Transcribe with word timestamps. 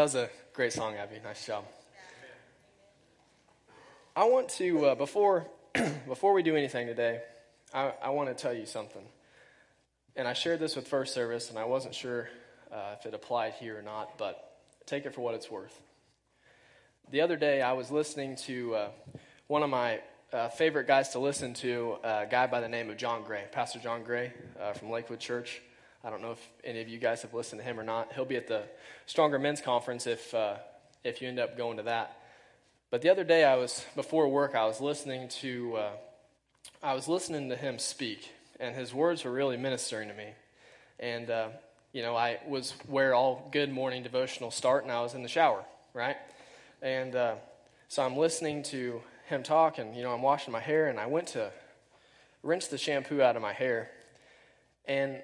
That 0.00 0.04
was 0.04 0.14
a 0.14 0.30
great 0.54 0.72
song, 0.72 0.94
Abby. 0.94 1.16
Nice 1.22 1.44
job. 1.44 1.66
I 4.16 4.24
want 4.24 4.48
to 4.48 4.86
uh, 4.86 4.94
before 4.94 5.46
before 6.08 6.32
we 6.32 6.42
do 6.42 6.56
anything 6.56 6.86
today, 6.86 7.20
I, 7.74 7.92
I 8.04 8.08
want 8.08 8.30
to 8.30 8.34
tell 8.34 8.54
you 8.54 8.64
something. 8.64 9.02
And 10.16 10.26
I 10.26 10.32
shared 10.32 10.58
this 10.58 10.74
with 10.74 10.88
first 10.88 11.12
service, 11.12 11.50
and 11.50 11.58
I 11.58 11.66
wasn't 11.66 11.94
sure 11.94 12.30
uh, 12.72 12.94
if 12.98 13.04
it 13.04 13.12
applied 13.12 13.52
here 13.60 13.78
or 13.78 13.82
not, 13.82 14.16
but 14.16 14.56
take 14.86 15.04
it 15.04 15.14
for 15.14 15.20
what 15.20 15.34
it's 15.34 15.50
worth. 15.50 15.78
The 17.10 17.20
other 17.20 17.36
day, 17.36 17.60
I 17.60 17.74
was 17.74 17.90
listening 17.90 18.36
to 18.36 18.74
uh, 18.74 18.88
one 19.48 19.62
of 19.62 19.68
my 19.68 20.00
uh, 20.32 20.48
favorite 20.48 20.86
guys 20.86 21.10
to 21.10 21.18
listen 21.18 21.52
to, 21.56 21.98
a 22.02 22.26
guy 22.26 22.46
by 22.46 22.62
the 22.62 22.70
name 22.70 22.88
of 22.88 22.96
John 22.96 23.22
Gray, 23.22 23.44
Pastor 23.52 23.78
John 23.78 24.02
Gray 24.02 24.32
uh, 24.58 24.72
from 24.72 24.88
Lakewood 24.88 25.20
Church. 25.20 25.60
I 26.02 26.10
don't 26.10 26.22
know 26.22 26.32
if 26.32 26.48
any 26.64 26.80
of 26.80 26.88
you 26.88 26.98
guys 26.98 27.22
have 27.22 27.34
listened 27.34 27.60
to 27.60 27.64
him 27.64 27.78
or 27.78 27.82
not. 27.82 28.12
He'll 28.14 28.24
be 28.24 28.36
at 28.36 28.48
the 28.48 28.62
Stronger 29.06 29.38
Men's 29.38 29.60
Conference 29.60 30.06
if, 30.06 30.32
uh, 30.32 30.56
if 31.04 31.20
you 31.20 31.28
end 31.28 31.38
up 31.38 31.58
going 31.58 31.76
to 31.76 31.82
that. 31.84 32.16
But 32.90 33.02
the 33.02 33.10
other 33.10 33.22
day, 33.22 33.44
I 33.44 33.56
was 33.56 33.84
before 33.94 34.28
work. 34.28 34.54
I 34.54 34.66
was 34.66 34.80
listening 34.80 35.28
to 35.40 35.76
uh, 35.76 35.90
I 36.82 36.94
was 36.94 37.06
listening 37.06 37.48
to 37.50 37.56
him 37.56 37.78
speak, 37.78 38.32
and 38.58 38.74
his 38.74 38.92
words 38.92 39.24
were 39.24 39.30
really 39.30 39.56
ministering 39.56 40.08
to 40.08 40.14
me. 40.14 40.30
And 40.98 41.30
uh, 41.30 41.48
you 41.92 42.02
know, 42.02 42.16
I 42.16 42.38
was 42.48 42.72
where 42.88 43.14
all 43.14 43.48
good 43.52 43.70
morning 43.70 44.02
devotional 44.02 44.50
start, 44.50 44.82
and 44.82 44.92
I 44.92 45.02
was 45.02 45.14
in 45.14 45.22
the 45.22 45.28
shower, 45.28 45.64
right? 45.94 46.16
And 46.82 47.14
uh, 47.14 47.34
so 47.88 48.04
I'm 48.04 48.16
listening 48.16 48.62
to 48.64 49.02
him 49.28 49.44
talk, 49.44 49.78
and 49.78 49.94
you 49.94 50.02
know, 50.02 50.12
I'm 50.12 50.22
washing 50.22 50.52
my 50.52 50.60
hair, 50.60 50.88
and 50.88 50.98
I 50.98 51.06
went 51.06 51.28
to 51.28 51.52
rinse 52.42 52.66
the 52.66 52.78
shampoo 52.78 53.22
out 53.22 53.36
of 53.36 53.42
my 53.42 53.52
hair, 53.52 53.90
and 54.86 55.22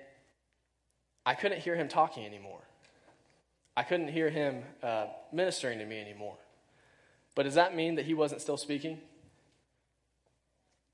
I 1.27 1.35
couldn't 1.35 1.61
hear 1.61 1.75
him 1.75 1.89
talking 1.89 2.25
anymore. 2.25 2.61
I 3.77 3.83
couldn't 3.83 4.09
hear 4.09 4.31
him 4.31 4.63
uh, 4.83 5.07
ministering 5.33 5.81
to 5.81 5.85
me 5.85 6.01
anymore. 6.01 6.37
But 7.35 7.43
does 7.43 7.55
that 7.55 7.77
mean 7.77 7.97
that 7.97 8.07
he 8.07 8.15
wasn't 8.15 8.41
still 8.41 8.57
speaking? 8.57 8.99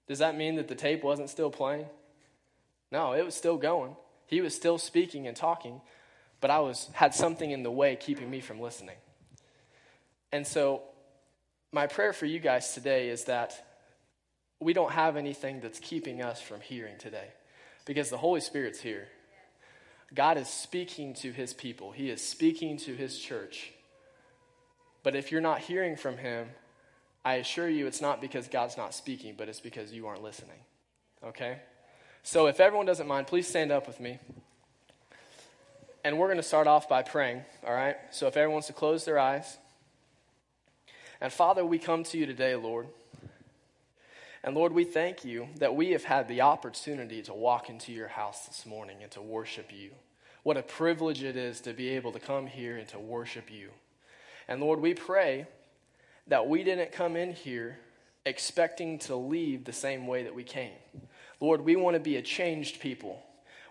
Does 0.09 0.19
that 0.19 0.37
mean 0.37 0.57
that 0.57 0.67
the 0.67 0.75
tape 0.75 1.05
wasn't 1.05 1.31
still 1.31 1.51
playing? 1.51 1.87
No, 2.91 3.13
it 3.13 3.25
was 3.25 3.35
still 3.35 3.57
going. 3.57 3.95
He 4.27 4.41
was 4.41 4.55
still 4.55 4.79
speaking 4.79 5.27
and 5.27 5.37
talking, 5.37 5.81
but 6.41 6.51
I 6.51 6.61
was 6.61 6.89
had 6.95 7.15
something 7.15 7.51
in 7.51 7.63
the 7.63 7.71
way 7.71 7.95
keeping 7.97 8.31
me 8.31 8.41
from 8.41 8.59
listening. 8.59 8.97
And 10.33 10.47
so 10.47 10.83
my 11.73 11.87
prayer 11.87 12.13
for 12.13 12.27
you 12.27 12.41
guys 12.41 12.75
today 12.75 13.11
is 13.11 13.25
that 13.25 13.67
we 14.61 14.73
don't 14.73 14.93
have 14.93 15.17
anything 15.17 15.61
that's 15.61 15.79
keeping 15.79 16.23
us 16.23 16.41
from 16.41 16.61
hearing 16.61 16.99
today 16.99 17.29
because 17.85 18.11
the 18.11 18.19
Holy 18.19 18.41
Spirit's 18.41 18.81
here. 18.81 19.09
God 20.15 20.37
is 20.37 20.49
speaking 20.49 21.15
to 21.15 21.33
his 21.33 21.55
people. 21.55 21.93
He 21.93 22.11
is 22.11 22.23
speaking 22.23 22.77
to 22.79 22.95
his 22.95 23.19
church. 23.19 23.73
But 25.03 25.17
if 25.17 25.33
you're 25.33 25.41
not 25.41 25.61
hearing 25.61 25.97
from 25.97 26.19
him, 26.19 26.49
I 27.25 27.35
assure 27.35 27.69
you 27.69 27.87
it's 27.87 28.01
not 28.01 28.21
because 28.21 28.49
God's 28.49 28.77
not 28.77 28.95
speaking, 28.95 29.35
but 29.37 29.49
it's 29.49 29.61
because 29.61 29.93
you 29.93 30.07
aren't 30.07 30.23
listening. 30.23 30.59
Okay? 31.25 31.59
So 32.23 32.47
if 32.47 32.61
everyone 32.61 32.87
doesn't 32.87 33.07
mind, 33.07 33.27
please 33.27 33.49
stand 33.49 33.73
up 33.73 33.87
with 33.87 34.01
me. 34.01 34.19
And 36.05 36.19
we're 36.19 36.27
going 36.27 36.37
to 36.37 36.43
start 36.43 36.67
off 36.67 36.89
by 36.89 37.03
praying, 37.03 37.43
all 37.67 37.73
right? 37.73 37.97
So 38.11 38.27
if 38.27 38.37
everyone 38.37 38.55
wants 38.55 38.67
to 38.67 38.73
close 38.73 39.05
their 39.05 39.19
eyes. 39.19 39.57
And 41.21 41.33
Father, 41.33 41.65
we 41.65 41.79
come 41.79 42.03
to 42.05 42.19
you 42.19 42.27
today, 42.27 42.57
Lord. 42.57 42.89
And 44.45 44.57
Lord, 44.57 44.73
we 44.73 44.85
thank 44.85 45.25
you 45.25 45.49
that 45.57 45.77
we 45.77 45.91
have 45.93 46.05
had 46.05 46.27
the 46.27 46.41
opportunity 46.41 47.23
to 47.23 47.35
walk 47.35 47.71
into 47.71 47.93
your 47.93 48.09
house 48.09 48.47
this 48.47 48.67
morning 48.67 48.97
and 49.01 49.11
to 49.13 49.23
worship 49.23 49.73
you. 49.73 49.91
What 50.43 50.57
a 50.57 50.63
privilege 50.63 51.23
it 51.23 51.37
is 51.37 51.61
to 51.61 51.73
be 51.73 51.91
able 51.91 52.11
to 52.13 52.19
come 52.19 52.49
here 52.49 52.77
and 52.77 52.89
to 52.89 52.99
worship 52.99 53.53
you. 53.53 53.71
And 54.49 54.61
Lord, 54.61 54.81
we 54.81 54.95
pray 54.95 55.47
that 56.27 56.49
we 56.49 56.65
didn't 56.65 56.91
come 56.91 57.15
in 57.15 57.33
here 57.33 57.79
expecting 58.27 58.99
to 59.01 59.15
leave 59.15 59.65
the 59.65 59.73
same 59.73 60.09
way 60.09 60.25
that 60.25 60.35
we 60.35 60.43
came. 60.43 60.73
Lord, 61.41 61.61
we 61.61 61.77
want 61.77 61.95
to 61.95 62.01
be 62.01 62.17
a 62.17 62.23
changed 62.23 62.81
people. 62.81 63.23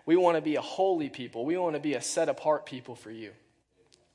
We 0.06 0.16
want 0.16 0.36
to 0.36 0.42
be 0.42 0.56
a 0.56 0.62
holy 0.62 1.10
people. 1.10 1.44
We 1.44 1.58
want 1.58 1.74
to 1.74 1.80
be 1.80 1.94
a 1.94 2.02
set 2.02 2.28
apart 2.28 2.64
people 2.64 2.94
for 2.94 3.10
you. 3.10 3.32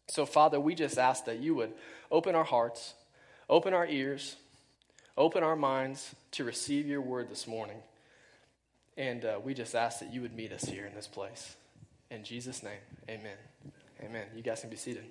So, 0.08 0.26
Father, 0.26 0.60
we 0.60 0.74
just 0.74 0.98
ask 0.98 1.26
that 1.26 1.40
you 1.40 1.54
would 1.56 1.74
open 2.12 2.34
our 2.34 2.44
hearts, 2.44 2.94
open 3.50 3.74
our 3.74 3.86
ears, 3.86 4.36
open 5.18 5.44
our 5.44 5.56
minds 5.56 6.16
to 6.32 6.44
receive 6.44 6.88
your 6.88 7.02
word 7.02 7.30
this 7.30 7.48
morning. 7.48 7.78
And 8.96 9.26
uh, 9.26 9.40
we 9.44 9.54
just 9.54 9.76
ask 9.76 10.00
that 10.00 10.14
you 10.14 10.22
would 10.22 10.36
meet 10.36 10.52
us 10.52 10.64
here 10.64 10.86
in 10.86 10.94
this 10.94 11.08
place. 11.08 11.56
In 12.10 12.24
Jesus' 12.24 12.64
name, 12.64 12.80
amen. 13.10 13.38
Amen. 14.04 14.26
You 14.36 14.44
guys 14.44 14.62
can 14.62 14.70
be 14.70 14.76
seated. 14.76 15.04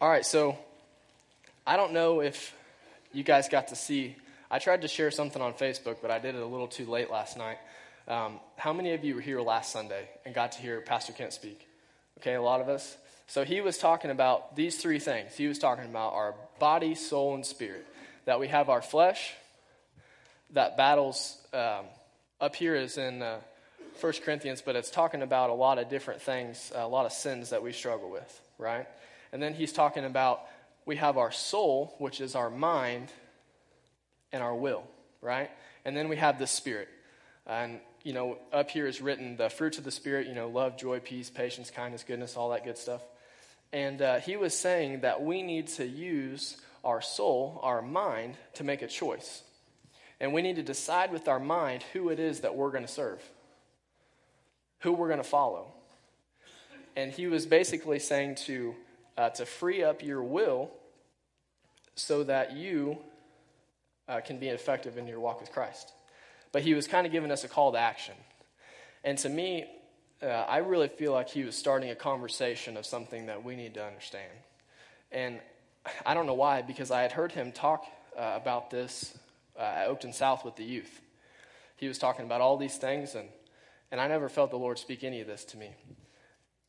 All 0.00 0.08
right, 0.08 0.26
so 0.26 0.58
I 1.66 1.76
don't 1.76 1.92
know 1.92 2.20
if 2.20 2.54
you 3.12 3.22
guys 3.22 3.48
got 3.48 3.68
to 3.68 3.76
see. 3.76 4.16
I 4.50 4.58
tried 4.58 4.82
to 4.82 4.88
share 4.88 5.10
something 5.10 5.40
on 5.40 5.54
Facebook, 5.54 5.98
but 6.02 6.10
I 6.10 6.18
did 6.18 6.34
it 6.34 6.42
a 6.42 6.46
little 6.46 6.68
too 6.68 6.84
late 6.84 7.10
last 7.10 7.38
night. 7.38 7.58
Um, 8.08 8.40
how 8.56 8.72
many 8.72 8.92
of 8.92 9.04
you 9.04 9.14
were 9.14 9.20
here 9.20 9.40
last 9.40 9.72
Sunday 9.72 10.08
and 10.24 10.34
got 10.34 10.52
to 10.52 10.58
hear 10.60 10.80
Pastor 10.80 11.12
Kent 11.12 11.32
speak? 11.32 11.66
Okay, 12.18 12.34
a 12.34 12.42
lot 12.42 12.60
of 12.60 12.68
us. 12.68 12.96
So 13.28 13.44
he 13.44 13.60
was 13.60 13.78
talking 13.78 14.10
about 14.10 14.54
these 14.54 14.76
three 14.76 14.98
things. 14.98 15.34
He 15.34 15.48
was 15.48 15.58
talking 15.58 15.84
about 15.84 16.14
our 16.14 16.34
body, 16.58 16.94
soul, 16.94 17.34
and 17.34 17.44
spirit. 17.44 17.86
That 18.24 18.40
we 18.40 18.48
have 18.48 18.68
our 18.68 18.82
flesh 18.82 19.34
that 20.50 20.76
battles. 20.76 21.36
Um, 21.52 21.86
up 22.40 22.54
here 22.54 22.74
is 22.74 22.98
in 22.98 23.22
uh, 23.22 23.38
1 24.00 24.12
Corinthians, 24.24 24.62
but 24.64 24.76
it's 24.76 24.90
talking 24.90 25.22
about 25.22 25.50
a 25.50 25.54
lot 25.54 25.78
of 25.78 25.88
different 25.88 26.20
things, 26.20 26.70
a 26.74 26.86
lot 26.86 27.06
of 27.06 27.12
sins 27.12 27.50
that 27.50 27.62
we 27.62 27.72
struggle 27.72 28.10
with, 28.10 28.40
right? 28.58 28.86
And 29.32 29.42
then 29.42 29.54
he's 29.54 29.72
talking 29.72 30.04
about 30.04 30.40
we 30.84 30.96
have 30.96 31.18
our 31.18 31.32
soul, 31.32 31.94
which 31.98 32.20
is 32.20 32.34
our 32.34 32.50
mind, 32.50 33.10
and 34.32 34.42
our 34.42 34.54
will, 34.54 34.84
right? 35.20 35.50
And 35.84 35.96
then 35.96 36.08
we 36.08 36.16
have 36.16 36.38
the 36.38 36.46
spirit. 36.46 36.88
And, 37.46 37.80
you 38.04 38.12
know, 38.12 38.38
up 38.52 38.70
here 38.70 38.86
is 38.86 39.00
written 39.00 39.36
the 39.36 39.48
fruits 39.48 39.78
of 39.78 39.84
the 39.84 39.90
spirit, 39.90 40.26
you 40.26 40.34
know, 40.34 40.48
love, 40.48 40.76
joy, 40.76 41.00
peace, 41.00 41.30
patience, 41.30 41.70
kindness, 41.70 42.04
goodness, 42.04 42.36
all 42.36 42.50
that 42.50 42.64
good 42.64 42.78
stuff. 42.78 43.02
And 43.72 44.00
uh, 44.00 44.20
he 44.20 44.36
was 44.36 44.54
saying 44.54 45.00
that 45.00 45.22
we 45.22 45.42
need 45.42 45.68
to 45.68 45.86
use 45.86 46.56
our 46.84 47.00
soul, 47.02 47.60
our 47.62 47.82
mind, 47.82 48.36
to 48.54 48.64
make 48.64 48.82
a 48.82 48.86
choice. 48.86 49.42
And 50.20 50.32
we 50.32 50.40
need 50.40 50.56
to 50.56 50.62
decide 50.62 51.12
with 51.12 51.28
our 51.28 51.40
mind 51.40 51.84
who 51.92 52.08
it 52.08 52.18
is 52.18 52.40
that 52.40 52.54
we're 52.54 52.70
going 52.70 52.86
to 52.86 52.92
serve, 52.92 53.22
who 54.80 54.92
we're 54.92 55.08
going 55.08 55.18
to 55.18 55.24
follow. 55.24 55.72
And 56.94 57.12
he 57.12 57.26
was 57.26 57.44
basically 57.44 57.98
saying 57.98 58.36
to 58.46 58.74
uh, 59.18 59.30
to 59.30 59.46
free 59.46 59.82
up 59.82 60.02
your 60.02 60.22
will 60.22 60.70
so 61.94 62.24
that 62.24 62.54
you 62.56 62.98
uh, 64.08 64.20
can 64.20 64.38
be 64.38 64.48
effective 64.48 64.98
in 64.98 65.06
your 65.06 65.20
walk 65.20 65.40
with 65.40 65.52
Christ. 65.52 65.92
But 66.52 66.62
he 66.62 66.74
was 66.74 66.86
kind 66.86 67.06
of 67.06 67.12
giving 67.12 67.30
us 67.30 67.44
a 67.44 67.48
call 67.48 67.72
to 67.72 67.78
action. 67.78 68.14
And 69.04 69.18
to 69.18 69.28
me, 69.28 69.64
uh, 70.22 70.26
I 70.26 70.58
really 70.58 70.88
feel 70.88 71.12
like 71.12 71.28
he 71.28 71.44
was 71.44 71.56
starting 71.56 71.90
a 71.90 71.94
conversation 71.94 72.76
of 72.76 72.86
something 72.86 73.26
that 73.26 73.44
we 73.44 73.56
need 73.56 73.74
to 73.74 73.84
understand. 73.84 74.32
And 75.12 75.40
I 76.04 76.14
don't 76.14 76.26
know 76.26 76.34
why, 76.34 76.62
because 76.62 76.90
I 76.90 77.02
had 77.02 77.12
heard 77.12 77.32
him 77.32 77.52
talk 77.52 77.86
uh, 78.16 78.32
about 78.34 78.70
this 78.70 79.16
uh, 79.58 79.62
at 79.62 79.88
Oakton 79.88 80.14
South 80.14 80.44
with 80.44 80.56
the 80.56 80.64
youth. 80.64 81.00
He 81.76 81.88
was 81.88 81.98
talking 81.98 82.24
about 82.24 82.40
all 82.40 82.56
these 82.56 82.76
things, 82.76 83.14
and, 83.14 83.28
and 83.90 84.00
I 84.00 84.08
never 84.08 84.28
felt 84.28 84.50
the 84.50 84.56
Lord 84.56 84.78
speak 84.78 85.04
any 85.04 85.20
of 85.20 85.26
this 85.26 85.44
to 85.46 85.58
me. 85.58 85.70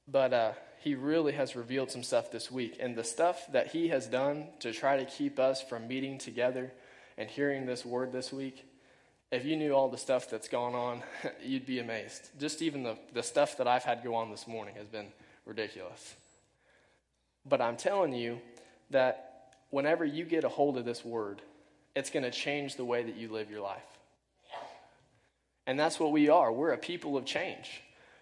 But 0.07 0.33
uh, 0.33 0.51
he 0.79 0.95
really 0.95 1.33
has 1.33 1.55
revealed 1.55 1.91
some 1.91 2.03
stuff 2.03 2.31
this 2.31 2.51
week. 2.51 2.77
And 2.79 2.95
the 2.95 3.03
stuff 3.03 3.45
that 3.51 3.67
he 3.67 3.87
has 3.87 4.07
done 4.07 4.47
to 4.59 4.71
try 4.71 4.97
to 4.97 5.05
keep 5.05 5.39
us 5.39 5.61
from 5.61 5.87
meeting 5.87 6.17
together 6.17 6.71
and 7.17 7.29
hearing 7.29 7.65
this 7.65 7.85
word 7.85 8.11
this 8.11 8.31
week, 8.31 8.65
if 9.31 9.45
you 9.45 9.57
knew 9.57 9.73
all 9.73 9.89
the 9.89 9.97
stuff 9.97 10.29
that's 10.29 10.47
gone 10.47 10.73
on, 10.73 11.03
you'd 11.43 11.65
be 11.65 11.79
amazed. 11.79 12.29
Just 12.39 12.61
even 12.61 12.83
the, 12.83 12.97
the 13.13 13.23
stuff 13.23 13.57
that 13.57 13.67
I've 13.67 13.83
had 13.83 14.03
go 14.03 14.15
on 14.15 14.31
this 14.31 14.47
morning 14.47 14.75
has 14.75 14.87
been 14.87 15.07
ridiculous. 15.45 16.15
But 17.45 17.61
I'm 17.61 17.77
telling 17.77 18.13
you 18.13 18.39
that 18.91 19.53
whenever 19.69 20.05
you 20.05 20.23
get 20.23 20.43
a 20.43 20.49
hold 20.49 20.77
of 20.77 20.85
this 20.85 21.03
word, 21.03 21.41
it's 21.95 22.09
going 22.09 22.23
to 22.23 22.31
change 22.31 22.75
the 22.75 22.85
way 22.85 23.03
that 23.03 23.15
you 23.15 23.31
live 23.31 23.49
your 23.49 23.61
life. 23.61 23.81
And 25.65 25.77
that's 25.77 25.99
what 25.99 26.11
we 26.11 26.29
are. 26.29 26.51
We're 26.51 26.71
a 26.71 26.77
people 26.77 27.17
of 27.17 27.25
change. 27.25 27.81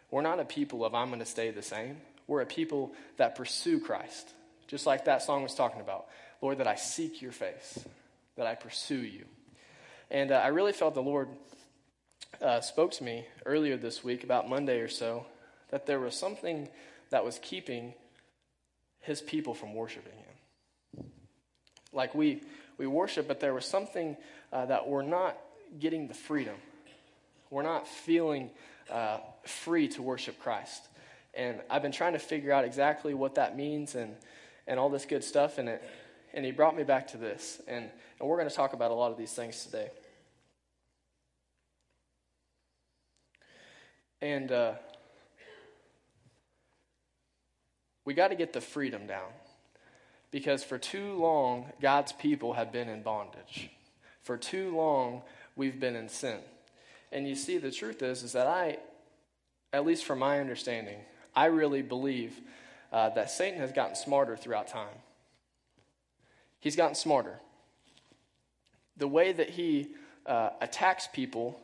We're 0.09 0.21
not 0.21 0.39
a 0.39 0.45
people 0.45 0.83
of, 0.85 0.95
I'm 0.95 1.09
going 1.09 1.19
to 1.19 1.25
stay 1.25 1.51
the 1.51 1.61
same. 1.61 1.97
We're 2.27 2.41
a 2.41 2.45
people 2.45 2.93
that 3.17 3.35
pursue 3.35 3.79
Christ, 3.79 4.29
just 4.67 4.87
like 4.87 5.05
that 5.05 5.21
song 5.21 5.43
was 5.43 5.53
talking 5.53 5.81
about. 5.81 6.07
Lord, 6.41 6.57
that 6.57 6.67
I 6.67 6.75
seek 6.75 7.21
your 7.21 7.31
face, 7.31 7.85
that 8.35 8.47
I 8.47 8.55
pursue 8.55 8.95
you. 8.95 9.25
And 10.11 10.31
uh, 10.31 10.35
I 10.35 10.47
really 10.47 10.73
felt 10.73 10.93
the 10.93 11.01
Lord 11.01 11.29
uh, 12.41 12.61
spoke 12.61 12.91
to 12.91 13.03
me 13.03 13.25
earlier 13.45 13.77
this 13.77 14.03
week, 14.03 14.23
about 14.23 14.49
Monday 14.49 14.79
or 14.79 14.87
so, 14.87 15.25
that 15.71 15.85
there 15.85 15.99
was 15.99 16.15
something 16.15 16.69
that 17.09 17.23
was 17.23 17.39
keeping 17.41 17.93
his 18.99 19.21
people 19.21 19.53
from 19.53 19.73
worshiping 19.73 20.13
him. 20.13 21.05
Like 21.93 22.13
we, 22.13 22.41
we 22.77 22.87
worship, 22.87 23.27
but 23.27 23.39
there 23.39 23.53
was 23.53 23.65
something 23.65 24.17
uh, 24.51 24.65
that 24.65 24.87
we're 24.87 25.01
not 25.01 25.37
getting 25.79 26.07
the 26.07 26.13
freedom. 26.13 26.55
We're 27.49 27.63
not 27.63 27.87
feeling 27.87 28.49
uh, 28.91 29.19
free 29.45 29.87
to 29.89 30.01
worship 30.01 30.39
Christ. 30.39 30.87
And 31.33 31.61
I've 31.69 31.81
been 31.81 31.91
trying 31.91 32.13
to 32.13 32.19
figure 32.19 32.51
out 32.51 32.65
exactly 32.65 33.13
what 33.13 33.35
that 33.35 33.57
means 33.57 33.95
and, 33.95 34.15
and 34.67 34.79
all 34.79 34.89
this 34.89 35.05
good 35.05 35.23
stuff. 35.23 35.57
And, 35.57 35.69
it, 35.69 35.83
and 36.35 36.43
he 36.43 36.51
brought 36.51 36.75
me 36.75 36.83
back 36.83 37.07
to 37.07 37.17
this. 37.17 37.61
And, 37.67 37.89
and 38.19 38.29
we're 38.29 38.35
going 38.37 38.49
to 38.49 38.55
talk 38.55 38.73
about 38.73 38.91
a 38.91 38.93
lot 38.93 39.11
of 39.11 39.17
these 39.17 39.31
things 39.31 39.65
today. 39.65 39.89
And 44.21 44.51
uh, 44.51 44.73
we 48.03 48.13
got 48.13 48.27
to 48.27 48.35
get 48.35 48.51
the 48.53 48.61
freedom 48.61 49.07
down. 49.07 49.29
Because 50.29 50.63
for 50.63 50.77
too 50.77 51.13
long, 51.13 51.71
God's 51.81 52.11
people 52.11 52.53
have 52.53 52.71
been 52.71 52.89
in 52.89 53.01
bondage. 53.01 53.69
For 54.21 54.35
too 54.35 54.75
long, 54.75 55.21
we've 55.55 55.79
been 55.79 55.95
in 55.95 56.09
sin. 56.09 56.39
And 57.13 57.25
you 57.27 57.35
see, 57.35 57.57
the 57.57 57.71
truth 57.71 58.01
is, 58.01 58.23
is 58.23 58.33
that 58.33 58.47
I, 58.47 58.79
at 59.71 59.85
least 59.85 60.03
from 60.03 60.19
my 60.19 60.41
understanding, 60.41 60.97
I 61.33 61.45
really 61.45 61.81
believe 61.81 62.41
uh, 62.91 63.11
that 63.11 63.31
Satan 63.31 63.59
has 63.59 63.71
gotten 63.71 63.95
smarter 63.95 64.35
throughout 64.35 64.67
time. 64.67 64.97
He's 66.65 66.75
gotten 66.75 66.95
smarter. 66.95 67.39
The 68.97 69.07
way 69.07 69.31
that 69.31 69.51
he 69.51 69.89
uh, 70.25 70.49
attacks 70.59 71.07
people 71.13 71.59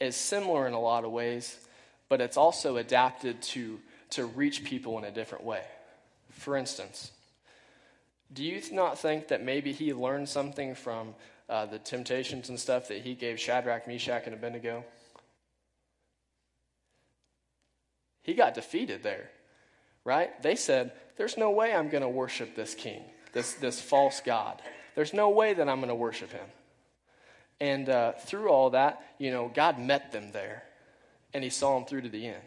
is 0.00 0.16
similar 0.16 0.66
in 0.66 0.72
a 0.72 0.80
lot 0.80 1.04
of 1.04 1.12
ways, 1.12 1.56
but 2.08 2.20
it's 2.20 2.36
also 2.36 2.76
adapted 2.78 3.40
to, 3.40 3.78
to 4.10 4.26
reach 4.26 4.64
people 4.64 4.98
in 4.98 5.04
a 5.04 5.12
different 5.12 5.44
way. 5.44 5.62
For 6.30 6.56
instance, 6.56 7.12
do 8.32 8.42
you 8.42 8.60
not 8.72 8.98
think 8.98 9.28
that 9.28 9.44
maybe 9.44 9.70
he 9.70 9.94
learned 9.94 10.28
something 10.28 10.74
from 10.74 11.14
uh, 11.48 11.66
the 11.66 11.78
temptations 11.78 12.48
and 12.48 12.58
stuff 12.58 12.88
that 12.88 13.02
he 13.02 13.14
gave 13.14 13.38
Shadrach, 13.38 13.86
Meshach, 13.86 14.24
and 14.26 14.34
Abednego? 14.34 14.84
He 18.24 18.34
got 18.34 18.54
defeated 18.54 19.04
there, 19.04 19.30
right? 20.02 20.42
They 20.42 20.56
said, 20.56 20.90
There's 21.16 21.36
no 21.36 21.52
way 21.52 21.72
I'm 21.72 21.90
going 21.90 22.02
to 22.02 22.08
worship 22.08 22.56
this 22.56 22.74
king, 22.74 23.04
this, 23.32 23.54
this 23.54 23.80
false 23.80 24.20
God. 24.20 24.60
There's 24.94 25.12
no 25.12 25.30
way 25.30 25.54
that 25.54 25.68
I'm 25.68 25.78
going 25.78 25.88
to 25.88 25.94
worship 25.94 26.32
him. 26.32 26.46
And 27.60 27.88
uh, 27.88 28.12
through 28.12 28.48
all 28.48 28.70
that, 28.70 29.02
you 29.18 29.30
know, 29.30 29.50
God 29.52 29.78
met 29.78 30.12
them 30.12 30.32
there 30.32 30.62
and 31.34 31.42
he 31.42 31.50
saw 31.50 31.74
them 31.74 31.86
through 31.86 32.02
to 32.02 32.08
the 32.08 32.26
end. 32.26 32.42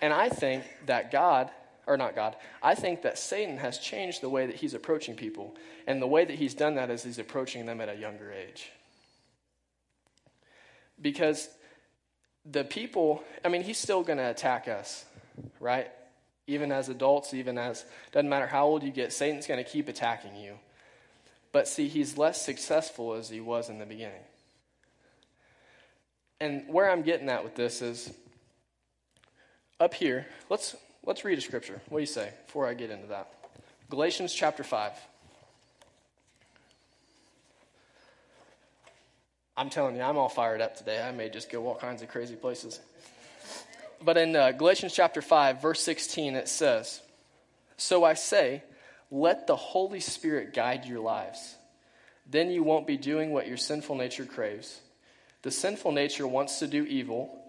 And 0.00 0.12
I 0.12 0.28
think 0.28 0.64
that 0.86 1.10
God, 1.10 1.50
or 1.86 1.96
not 1.96 2.14
God, 2.14 2.36
I 2.62 2.74
think 2.74 3.02
that 3.02 3.18
Satan 3.18 3.58
has 3.58 3.78
changed 3.78 4.20
the 4.20 4.28
way 4.28 4.46
that 4.46 4.56
he's 4.56 4.74
approaching 4.74 5.16
people. 5.16 5.56
And 5.86 6.00
the 6.00 6.06
way 6.06 6.24
that 6.24 6.34
he's 6.36 6.54
done 6.54 6.76
that 6.76 6.90
is 6.90 7.02
he's 7.02 7.18
approaching 7.18 7.66
them 7.66 7.80
at 7.80 7.88
a 7.88 7.96
younger 7.96 8.32
age. 8.32 8.70
Because 11.00 11.48
the 12.44 12.64
people, 12.64 13.22
I 13.44 13.48
mean, 13.48 13.62
he's 13.62 13.78
still 13.78 14.02
going 14.02 14.18
to 14.18 14.30
attack 14.30 14.68
us, 14.68 15.04
right? 15.60 15.90
Even 16.48 16.72
as 16.72 16.88
adults, 16.88 17.32
even 17.34 17.58
as, 17.58 17.84
doesn't 18.10 18.28
matter 18.28 18.46
how 18.46 18.66
old 18.66 18.82
you 18.82 18.90
get, 18.90 19.12
Satan's 19.12 19.46
going 19.46 19.62
to 19.62 19.70
keep 19.70 19.86
attacking 19.86 20.34
you. 20.34 20.54
But 21.52 21.68
see, 21.68 21.86
he's 21.88 22.18
less 22.18 22.42
successful 22.42 23.14
as 23.14 23.28
he 23.28 23.40
was 23.40 23.68
in 23.68 23.78
the 23.78 23.86
beginning. 23.86 24.22
And 26.40 26.64
where 26.68 26.90
I'm 26.90 27.02
getting 27.02 27.28
at 27.28 27.44
with 27.44 27.54
this 27.54 27.82
is 27.82 28.12
up 29.78 29.92
here, 29.92 30.26
let's, 30.48 30.74
let's 31.04 31.24
read 31.24 31.36
a 31.36 31.40
scripture. 31.40 31.80
What 31.90 31.98
do 31.98 32.02
you 32.02 32.06
say 32.06 32.32
before 32.46 32.66
I 32.66 32.74
get 32.74 32.90
into 32.90 33.08
that? 33.08 33.30
Galatians 33.90 34.32
chapter 34.32 34.64
5. 34.64 34.92
I'm 39.56 39.68
telling 39.68 39.96
you, 39.96 40.02
I'm 40.02 40.16
all 40.16 40.28
fired 40.28 40.60
up 40.60 40.76
today. 40.76 41.02
I 41.02 41.12
may 41.12 41.28
just 41.28 41.50
go 41.50 41.66
all 41.66 41.74
kinds 41.74 42.00
of 42.00 42.08
crazy 42.08 42.36
places. 42.36 42.80
But 44.02 44.16
in 44.16 44.36
uh, 44.36 44.52
Galatians 44.52 44.94
chapter 44.94 45.20
5, 45.20 45.60
verse 45.60 45.80
16, 45.80 46.36
it 46.36 46.48
says, 46.48 47.00
So 47.76 48.04
I 48.04 48.14
say, 48.14 48.62
let 49.10 49.46
the 49.46 49.56
Holy 49.56 50.00
Spirit 50.00 50.54
guide 50.54 50.84
your 50.84 51.00
lives. 51.00 51.56
Then 52.30 52.50
you 52.50 52.62
won't 52.62 52.86
be 52.86 52.96
doing 52.96 53.32
what 53.32 53.48
your 53.48 53.56
sinful 53.56 53.96
nature 53.96 54.26
craves. 54.26 54.80
The 55.42 55.50
sinful 55.50 55.92
nature 55.92 56.26
wants 56.26 56.58
to 56.58 56.66
do 56.66 56.84
evil, 56.84 57.42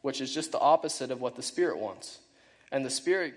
which 0.00 0.20
is 0.20 0.32
just 0.32 0.52
the 0.52 0.60
opposite 0.60 1.10
of 1.10 1.20
what 1.20 1.36
the 1.36 1.42
Spirit 1.42 1.78
wants. 1.78 2.18
And 2.70 2.84
the 2.84 2.90
Spirit 2.90 3.34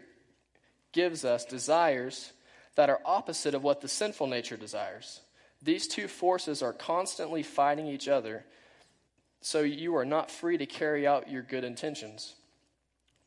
gives 0.94 1.26
us 1.26 1.44
desires 1.44 2.32
that 2.76 2.90
are 2.90 3.02
opposite 3.06 3.54
of 3.54 3.64
what 3.64 3.82
the 3.82 3.88
sinful 3.88 4.28
nature 4.28 4.58
desires. 4.58 5.20
These 5.62 5.88
two 5.88 6.08
forces 6.08 6.62
are 6.62 6.74
constantly 6.74 7.44
fighting 7.44 7.88
each 7.88 8.08
other, 8.08 8.46
so 9.42 9.62
you 9.62 9.96
are 9.98 10.06
not 10.06 10.32
free 10.32 10.58
to 10.58 10.66
carry 10.66 11.06
out 11.06 11.30
your 11.30 11.42
good 11.42 11.64
intentions. 11.64 12.36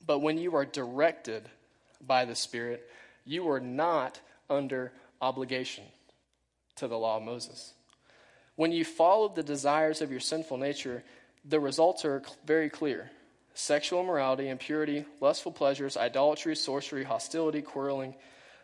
But 0.08 0.20
when 0.20 0.38
you 0.38 0.56
are 0.56 0.64
directed 0.64 1.50
by 2.04 2.24
the 2.24 2.34
Spirit, 2.34 2.90
you 3.26 3.50
are 3.50 3.60
not 3.60 4.18
under 4.48 4.90
obligation 5.20 5.84
to 6.76 6.88
the 6.88 6.96
law 6.96 7.18
of 7.18 7.24
Moses. 7.24 7.74
When 8.56 8.72
you 8.72 8.86
follow 8.86 9.28
the 9.28 9.42
desires 9.42 10.00
of 10.00 10.10
your 10.10 10.20
sinful 10.20 10.56
nature, 10.56 11.04
the 11.44 11.60
results 11.60 12.06
are 12.06 12.22
very 12.46 12.70
clear 12.70 13.10
sexual 13.52 14.00
immorality, 14.00 14.48
impurity, 14.48 15.04
lustful 15.20 15.52
pleasures, 15.52 15.96
idolatry, 15.96 16.56
sorcery, 16.56 17.04
hostility, 17.04 17.60
quarreling, 17.60 18.14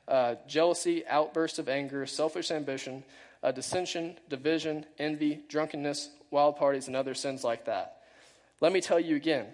uh, 0.08 0.36
jealousy, 0.48 1.06
outbursts 1.06 1.58
of 1.58 1.68
anger, 1.68 2.06
selfish 2.06 2.50
ambition, 2.52 3.04
uh, 3.42 3.52
dissension, 3.52 4.16
division, 4.30 4.86
envy, 4.98 5.40
drunkenness, 5.48 6.08
wild 6.30 6.56
parties, 6.56 6.86
and 6.86 6.96
other 6.96 7.12
sins 7.12 7.44
like 7.44 7.66
that. 7.66 7.98
Let 8.62 8.72
me 8.72 8.80
tell 8.80 9.00
you 9.00 9.16
again, 9.16 9.46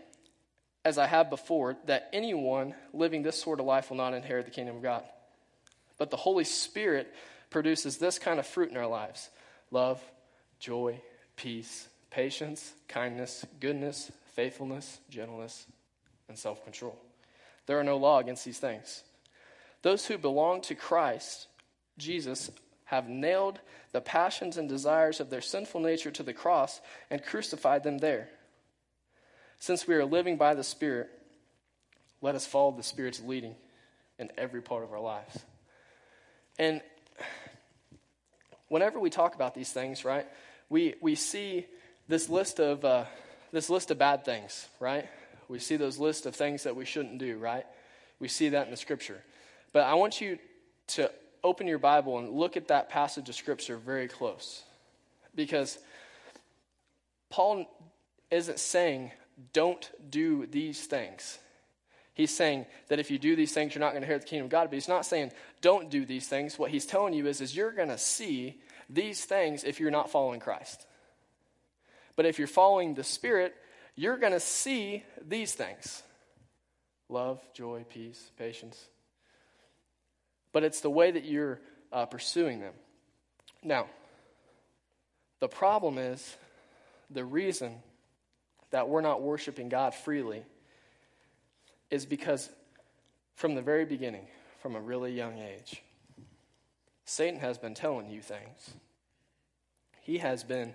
as 0.84 0.98
I 0.98 1.06
have 1.06 1.28
before, 1.30 1.76
that 1.86 2.08
anyone 2.12 2.74
living 2.92 3.22
this 3.22 3.40
sort 3.40 3.60
of 3.60 3.66
life 3.66 3.90
will 3.90 3.96
not 3.96 4.14
inherit 4.14 4.46
the 4.46 4.50
kingdom 4.50 4.76
of 4.76 4.82
God. 4.82 5.04
But 5.98 6.10
the 6.10 6.16
Holy 6.16 6.44
Spirit 6.44 7.12
produces 7.50 7.98
this 7.98 8.18
kind 8.18 8.38
of 8.38 8.46
fruit 8.46 8.70
in 8.70 8.76
our 8.76 8.86
lives 8.86 9.28
love, 9.70 10.02
joy, 10.58 11.00
peace, 11.36 11.88
patience, 12.10 12.72
kindness, 12.88 13.44
goodness, 13.60 14.10
faithfulness, 14.34 14.98
gentleness, 15.10 15.66
and 16.28 16.38
self 16.38 16.64
control. 16.64 16.98
There 17.66 17.78
are 17.78 17.84
no 17.84 17.98
law 17.98 18.18
against 18.18 18.44
these 18.44 18.58
things. 18.58 19.02
Those 19.82 20.06
who 20.06 20.18
belong 20.18 20.60
to 20.62 20.74
Christ, 20.74 21.46
Jesus, 21.98 22.50
have 22.84 23.08
nailed 23.08 23.60
the 23.92 24.00
passions 24.00 24.56
and 24.56 24.68
desires 24.68 25.20
of 25.20 25.30
their 25.30 25.40
sinful 25.40 25.80
nature 25.80 26.10
to 26.10 26.22
the 26.22 26.32
cross 26.32 26.80
and 27.10 27.24
crucified 27.24 27.84
them 27.84 27.98
there. 27.98 28.28
Since 29.60 29.86
we 29.86 29.94
are 29.94 30.06
living 30.06 30.38
by 30.38 30.54
the 30.54 30.64
Spirit, 30.64 31.10
let 32.22 32.34
us 32.34 32.46
follow 32.46 32.72
the 32.72 32.82
Spirit's 32.82 33.20
leading 33.20 33.54
in 34.18 34.30
every 34.36 34.62
part 34.62 34.82
of 34.82 34.92
our 34.92 35.00
lives. 35.00 35.38
And 36.58 36.80
whenever 38.68 38.98
we 38.98 39.10
talk 39.10 39.34
about 39.34 39.54
these 39.54 39.70
things, 39.70 40.02
right, 40.04 40.26
we, 40.70 40.94
we 41.02 41.14
see 41.14 41.66
this 42.08 42.30
list 42.30 42.58
of 42.58 42.84
uh, 42.84 43.04
this 43.52 43.68
list 43.68 43.90
of 43.90 43.98
bad 43.98 44.24
things, 44.24 44.66
right? 44.78 45.06
We 45.48 45.58
see 45.58 45.76
those 45.76 45.98
list 45.98 46.24
of 46.24 46.34
things 46.34 46.62
that 46.62 46.74
we 46.74 46.86
shouldn't 46.86 47.18
do, 47.18 47.36
right? 47.36 47.66
We 48.18 48.28
see 48.28 48.50
that 48.50 48.64
in 48.64 48.70
the 48.70 48.76
scripture. 48.76 49.20
But 49.72 49.84
I 49.84 49.94
want 49.94 50.20
you 50.20 50.38
to 50.88 51.10
open 51.44 51.66
your 51.66 51.78
Bible 51.78 52.18
and 52.18 52.30
look 52.30 52.56
at 52.56 52.68
that 52.68 52.88
passage 52.88 53.28
of 53.28 53.34
scripture 53.34 53.76
very 53.76 54.08
close. 54.08 54.62
Because 55.34 55.78
Paul 57.28 57.66
isn't 58.30 58.58
saying, 58.58 59.10
don't 59.52 59.90
do 60.10 60.46
these 60.46 60.86
things. 60.86 61.38
He's 62.14 62.34
saying 62.34 62.66
that 62.88 62.98
if 62.98 63.10
you 63.10 63.18
do 63.18 63.34
these 63.34 63.52
things, 63.52 63.74
you're 63.74 63.80
not 63.80 63.92
going 63.92 64.02
to 64.02 64.06
inherit 64.06 64.22
the 64.22 64.28
kingdom 64.28 64.46
of 64.46 64.50
God. 64.50 64.64
But 64.64 64.74
he's 64.74 64.88
not 64.88 65.06
saying 65.06 65.32
don't 65.62 65.90
do 65.90 66.04
these 66.04 66.28
things. 66.28 66.58
What 66.58 66.70
he's 66.70 66.86
telling 66.86 67.14
you 67.14 67.26
is, 67.26 67.40
is 67.40 67.56
you're 67.56 67.72
going 67.72 67.88
to 67.88 67.98
see 67.98 68.60
these 68.88 69.24
things 69.24 69.64
if 69.64 69.80
you're 69.80 69.90
not 69.90 70.10
following 70.10 70.40
Christ. 70.40 70.86
But 72.16 72.26
if 72.26 72.38
you're 72.38 72.48
following 72.48 72.94
the 72.94 73.04
Spirit, 73.04 73.54
you're 73.96 74.18
going 74.18 74.32
to 74.32 74.40
see 74.40 75.04
these 75.26 75.54
things 75.54 76.02
love, 77.08 77.40
joy, 77.54 77.84
peace, 77.88 78.30
patience. 78.38 78.88
But 80.52 80.64
it's 80.64 80.80
the 80.80 80.90
way 80.90 81.10
that 81.10 81.24
you're 81.24 81.60
uh, 81.92 82.06
pursuing 82.06 82.60
them. 82.60 82.74
Now, 83.62 83.86
the 85.40 85.48
problem 85.48 85.98
is 85.98 86.36
the 87.10 87.24
reason 87.24 87.76
that 88.70 88.88
we're 88.88 89.00
not 89.00 89.22
worshiping 89.22 89.68
God 89.68 89.94
freely 89.94 90.42
is 91.90 92.06
because 92.06 92.48
from 93.34 93.54
the 93.54 93.62
very 93.62 93.84
beginning, 93.84 94.26
from 94.60 94.76
a 94.76 94.80
really 94.80 95.12
young 95.12 95.38
age, 95.38 95.82
Satan 97.04 97.40
has 97.40 97.58
been 97.58 97.74
telling 97.74 98.10
you 98.10 98.20
things. 98.20 98.74
He 100.02 100.18
has 100.18 100.44
been 100.44 100.74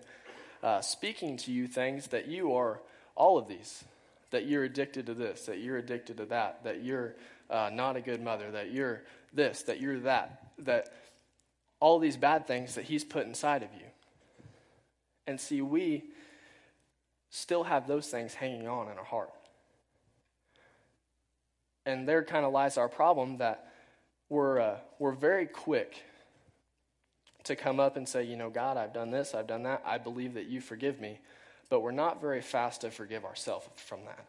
uh, 0.62 0.82
speaking 0.82 1.38
to 1.38 1.52
you 1.52 1.68
things 1.68 2.08
that 2.08 2.28
you 2.28 2.54
are 2.54 2.82
all 3.16 3.38
of 3.38 3.48
these, 3.48 3.84
that 4.32 4.46
you're 4.46 4.64
addicted 4.64 5.06
to 5.06 5.14
this, 5.14 5.46
that 5.46 5.60
you're 5.60 5.78
addicted 5.78 6.18
to 6.18 6.26
that, 6.26 6.64
that 6.64 6.84
you're 6.84 7.16
uh, 7.50 7.70
not 7.72 7.96
a 7.96 8.02
good 8.02 8.22
mother, 8.22 8.52
that 8.52 8.72
you're 8.72 9.04
this, 9.34 9.64
that 9.64 9.80
you're 9.80 10.00
that, 10.02 10.52
that 10.60 10.90
all 11.80 12.00
these 12.00 12.18
bad 12.18 12.48
things 12.48 12.76
that 12.76 12.86
he's 12.86 13.04
put 13.04 13.26
inside 13.26 13.64
of 13.64 13.70
you. 13.74 13.86
And 15.28 15.40
see, 15.40 15.62
we 15.62 16.04
still 17.36 17.64
have 17.64 17.86
those 17.86 18.08
things 18.08 18.34
hanging 18.34 18.68
on 18.68 18.90
in 18.90 18.98
our 18.98 19.04
heart. 19.04 19.30
and 21.86 22.08
there 22.08 22.24
kind 22.24 22.46
of 22.46 22.52
lies 22.52 22.78
our 22.78 22.90
problem 22.90 23.38
that 23.38 23.72
we're, 24.30 24.60
uh, 24.60 24.78
we're 24.98 25.12
very 25.12 25.46
quick 25.46 26.04
to 27.44 27.56
come 27.56 27.80
up 27.80 27.96
and 27.96 28.10
say, 28.10 28.24
you 28.24 28.36
know, 28.36 28.50
God, 28.50 28.76
I've 28.76 28.94
done 28.94 29.12
this, 29.12 29.36
I've 29.36 29.48
done 29.48 29.64
that, 29.64 29.84
I 29.86 30.00
believe 30.00 30.34
that 30.34 30.48
you 30.48 30.62
forgive 30.62 31.00
me. 31.00 31.20
But 31.70 31.82
we're 31.82 31.92
not 31.92 32.22
very 32.22 32.42
fast 32.42 32.82
to 32.82 32.90
forgive 32.90 33.24
ourselves 33.24 33.68
from 33.76 34.06
that. 34.06 34.26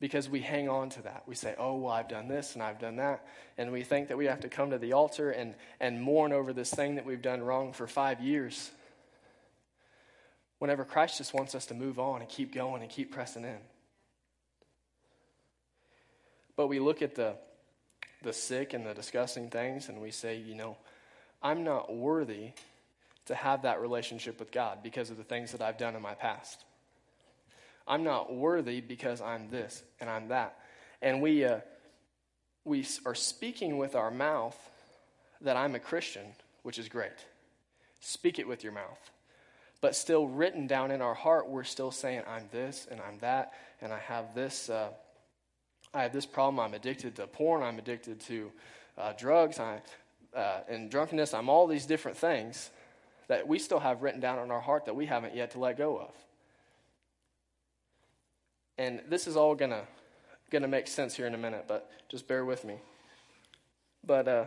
Because 0.00 0.28
we 0.28 0.40
hang 0.40 0.68
on 0.68 0.88
to 0.90 1.02
that. 1.02 1.24
We 1.26 1.34
say, 1.34 1.54
oh, 1.58 1.74
well, 1.76 1.92
I've 1.92 2.08
done 2.08 2.28
this 2.28 2.54
and 2.54 2.62
I've 2.62 2.78
done 2.78 2.96
that. 2.96 3.26
And 3.58 3.72
we 3.72 3.82
think 3.82 4.08
that 4.08 4.16
we 4.16 4.26
have 4.26 4.40
to 4.40 4.48
come 4.48 4.70
to 4.70 4.78
the 4.78 4.92
altar 4.92 5.30
and, 5.30 5.54
and 5.80 6.00
mourn 6.00 6.32
over 6.32 6.52
this 6.52 6.70
thing 6.70 6.94
that 6.94 7.04
we've 7.04 7.20
done 7.20 7.42
wrong 7.42 7.72
for 7.72 7.86
five 7.86 8.20
years. 8.20 8.70
Whenever 10.58 10.84
Christ 10.84 11.18
just 11.18 11.34
wants 11.34 11.54
us 11.54 11.66
to 11.66 11.74
move 11.74 11.98
on 11.98 12.20
and 12.20 12.28
keep 12.28 12.52
going 12.52 12.82
and 12.82 12.90
keep 12.90 13.12
pressing 13.12 13.44
in. 13.44 13.58
But 16.56 16.66
we 16.66 16.80
look 16.80 17.02
at 17.02 17.14
the, 17.14 17.36
the 18.22 18.32
sick 18.32 18.74
and 18.74 18.84
the 18.84 18.94
disgusting 18.94 19.48
things 19.48 19.88
and 19.88 20.00
we 20.00 20.10
say, 20.10 20.36
you 20.36 20.56
know, 20.56 20.76
I'm 21.40 21.62
not 21.62 21.94
worthy 21.94 22.50
to 23.26 23.34
have 23.34 23.62
that 23.62 23.80
relationship 23.80 24.40
with 24.40 24.50
God 24.50 24.82
because 24.82 25.10
of 25.10 25.16
the 25.16 25.22
things 25.22 25.52
that 25.52 25.62
I've 25.62 25.78
done 25.78 25.94
in 25.94 26.02
my 26.02 26.14
past. 26.14 26.64
I'm 27.86 28.02
not 28.02 28.34
worthy 28.34 28.80
because 28.80 29.20
I'm 29.20 29.50
this 29.50 29.82
and 30.00 30.10
I'm 30.10 30.28
that. 30.28 30.58
And 31.00 31.22
we, 31.22 31.44
uh, 31.44 31.60
we 32.64 32.84
are 33.06 33.14
speaking 33.14 33.78
with 33.78 33.94
our 33.94 34.10
mouth 34.10 34.58
that 35.40 35.56
I'm 35.56 35.74
a 35.74 35.78
Christian, 35.78 36.26
which 36.64 36.78
is 36.78 36.88
great. 36.88 37.12
Speak 38.00 38.38
it 38.38 38.48
with 38.48 38.64
your 38.64 38.72
mouth. 38.72 39.10
But 39.80 39.94
still, 39.94 40.26
written 40.26 40.66
down 40.66 40.90
in 40.90 41.00
our 41.00 41.14
heart, 41.14 41.48
we're 41.48 41.64
still 41.64 41.90
saying, 41.90 42.22
I'm 42.28 42.48
this 42.50 42.88
and 42.90 43.00
I'm 43.00 43.18
that, 43.20 43.52
and 43.80 43.92
I 43.92 43.98
have 44.00 44.34
this. 44.34 44.68
Uh, 44.68 44.88
I 45.94 46.02
have 46.02 46.12
this 46.12 46.26
problem. 46.26 46.60
I'm 46.60 46.74
addicted 46.74 47.16
to 47.16 47.26
porn. 47.26 47.62
I'm 47.62 47.78
addicted 47.78 48.20
to 48.22 48.52
uh, 48.98 49.12
drugs. 49.16 49.58
I, 49.60 49.80
uh, 50.34 50.60
and 50.68 50.90
drunkenness. 50.90 51.32
I'm 51.32 51.48
all 51.48 51.66
these 51.66 51.86
different 51.86 52.16
things 52.16 52.70
that 53.28 53.46
we 53.46 53.58
still 53.58 53.78
have 53.78 54.02
written 54.02 54.20
down 54.20 54.38
in 54.38 54.50
our 54.50 54.60
heart 54.60 54.86
that 54.86 54.96
we 54.96 55.06
haven't 55.06 55.34
yet 55.34 55.52
to 55.52 55.58
let 55.58 55.76
go 55.78 55.98
of. 55.98 56.12
And 58.76 59.00
this 59.08 59.26
is 59.26 59.36
all 59.36 59.54
gonna 59.54 59.84
gonna 60.50 60.68
make 60.68 60.86
sense 60.86 61.14
here 61.14 61.26
in 61.26 61.34
a 61.34 61.38
minute, 61.38 61.64
but 61.68 61.90
just 62.08 62.26
bear 62.26 62.44
with 62.44 62.64
me. 62.64 62.76
But 64.04 64.28
uh, 64.28 64.46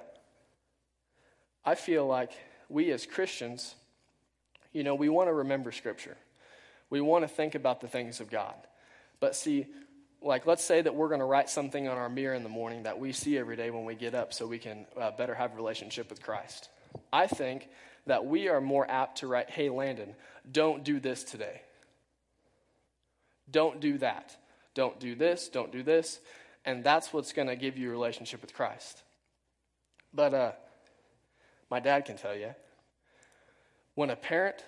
I 1.63 1.75
feel 1.75 2.07
like 2.07 2.31
we 2.69 2.91
as 2.91 3.05
Christians, 3.05 3.75
you 4.71 4.83
know, 4.83 4.95
we 4.95 5.09
want 5.09 5.29
to 5.29 5.33
remember 5.33 5.71
Scripture. 5.71 6.17
We 6.89 7.01
want 7.01 7.23
to 7.23 7.27
think 7.27 7.55
about 7.55 7.81
the 7.81 7.87
things 7.87 8.19
of 8.19 8.29
God. 8.29 8.55
But 9.19 9.35
see, 9.35 9.67
like 10.21 10.45
let's 10.45 10.63
say 10.63 10.81
that 10.81 10.95
we're 10.95 11.07
going 11.07 11.19
to 11.19 11.25
write 11.25 11.49
something 11.49 11.87
on 11.87 11.97
our 11.97 12.09
mirror 12.09 12.35
in 12.35 12.43
the 12.43 12.49
morning 12.49 12.83
that 12.83 12.99
we 12.99 13.11
see 13.11 13.37
every 13.37 13.55
day 13.55 13.71
when 13.71 13.85
we 13.85 13.95
get 13.95 14.13
up 14.13 14.33
so 14.33 14.45
we 14.45 14.59
can 14.59 14.85
uh, 14.99 15.11
better 15.11 15.33
have 15.33 15.53
a 15.53 15.55
relationship 15.55 16.09
with 16.09 16.21
christ. 16.21 16.69
I 17.11 17.27
think 17.27 17.69
that 18.05 18.25
we 18.25 18.49
are 18.49 18.61
more 18.61 18.89
apt 18.89 19.19
to 19.19 19.27
write 19.27 19.49
hey 19.49 19.69
landon 19.69 20.15
don't 20.49 20.83
do 20.83 20.99
this 20.99 21.23
today. 21.23 21.61
Don't 23.49 23.79
do 23.79 23.97
that. 23.99 24.35
Don't 24.73 24.99
do 24.99 25.13
this. 25.13 25.49
Don't 25.49 25.71
do 25.71 25.83
this. 25.83 26.19
And 26.65 26.83
that's 26.83 27.13
what's 27.13 27.33
going 27.33 27.47
to 27.47 27.55
give 27.55 27.77
you 27.77 27.89
a 27.89 27.91
relationship 27.91 28.41
with 28.41 28.53
christ. 28.53 29.03
But 30.13 30.33
uh, 30.33 30.51
my 31.69 31.79
dad 31.79 32.05
can 32.05 32.17
tell 32.17 32.35
you 32.35 32.53
when 33.95 34.09
a 34.09 34.15
parent 34.15 34.63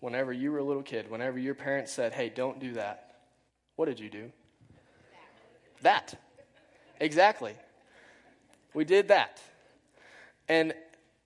whenever 0.00 0.32
you 0.32 0.52
were 0.52 0.58
a 0.58 0.64
little 0.64 0.82
kid 0.82 1.10
whenever 1.10 1.38
your 1.38 1.54
parents 1.54 1.92
said 1.92 2.12
hey 2.12 2.28
don't 2.28 2.60
do 2.60 2.74
that 2.74 3.16
what 3.76 3.86
did 3.86 3.98
you 3.98 4.10
do 4.10 4.30
that. 5.84 6.14
Exactly. 6.98 7.54
We 8.74 8.84
did 8.84 9.08
that. 9.08 9.40
And 10.48 10.74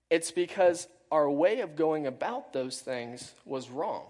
it's 0.09 0.31
because 0.31 0.87
our 1.11 1.29
way 1.29 1.61
of 1.61 1.75
going 1.75 2.05
about 2.05 2.53
those 2.53 2.79
things 2.79 3.33
was 3.45 3.69
wrong. 3.69 4.03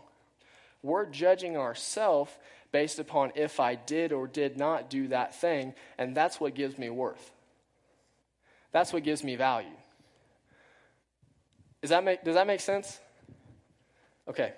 We're 0.84 1.06
judging 1.06 1.56
ourselves 1.56 2.32
based 2.72 3.00
upon 3.00 3.32
if 3.36 3.60
I 3.60 3.76
did 3.76 4.12
or 4.12 4.28
did 4.28 4.58
not 4.58 4.90
do 4.90 5.08
that 5.08 5.34
thing, 5.34 5.74
and 5.98 6.16
that's 6.16 6.40
what 6.40 6.54
gives 6.54 6.78
me 6.78 6.90
worth. 6.90 7.32
That's 8.72 8.94
what 8.94 9.04
gives 9.04 9.24
me 9.24 9.36
value. 9.36 9.68
Does 11.82 11.90
that 11.90 12.04
make, 12.04 12.24
does 12.24 12.36
that 12.36 12.46
make 12.46 12.60
sense? 12.60 13.00
Okay. 14.30 14.54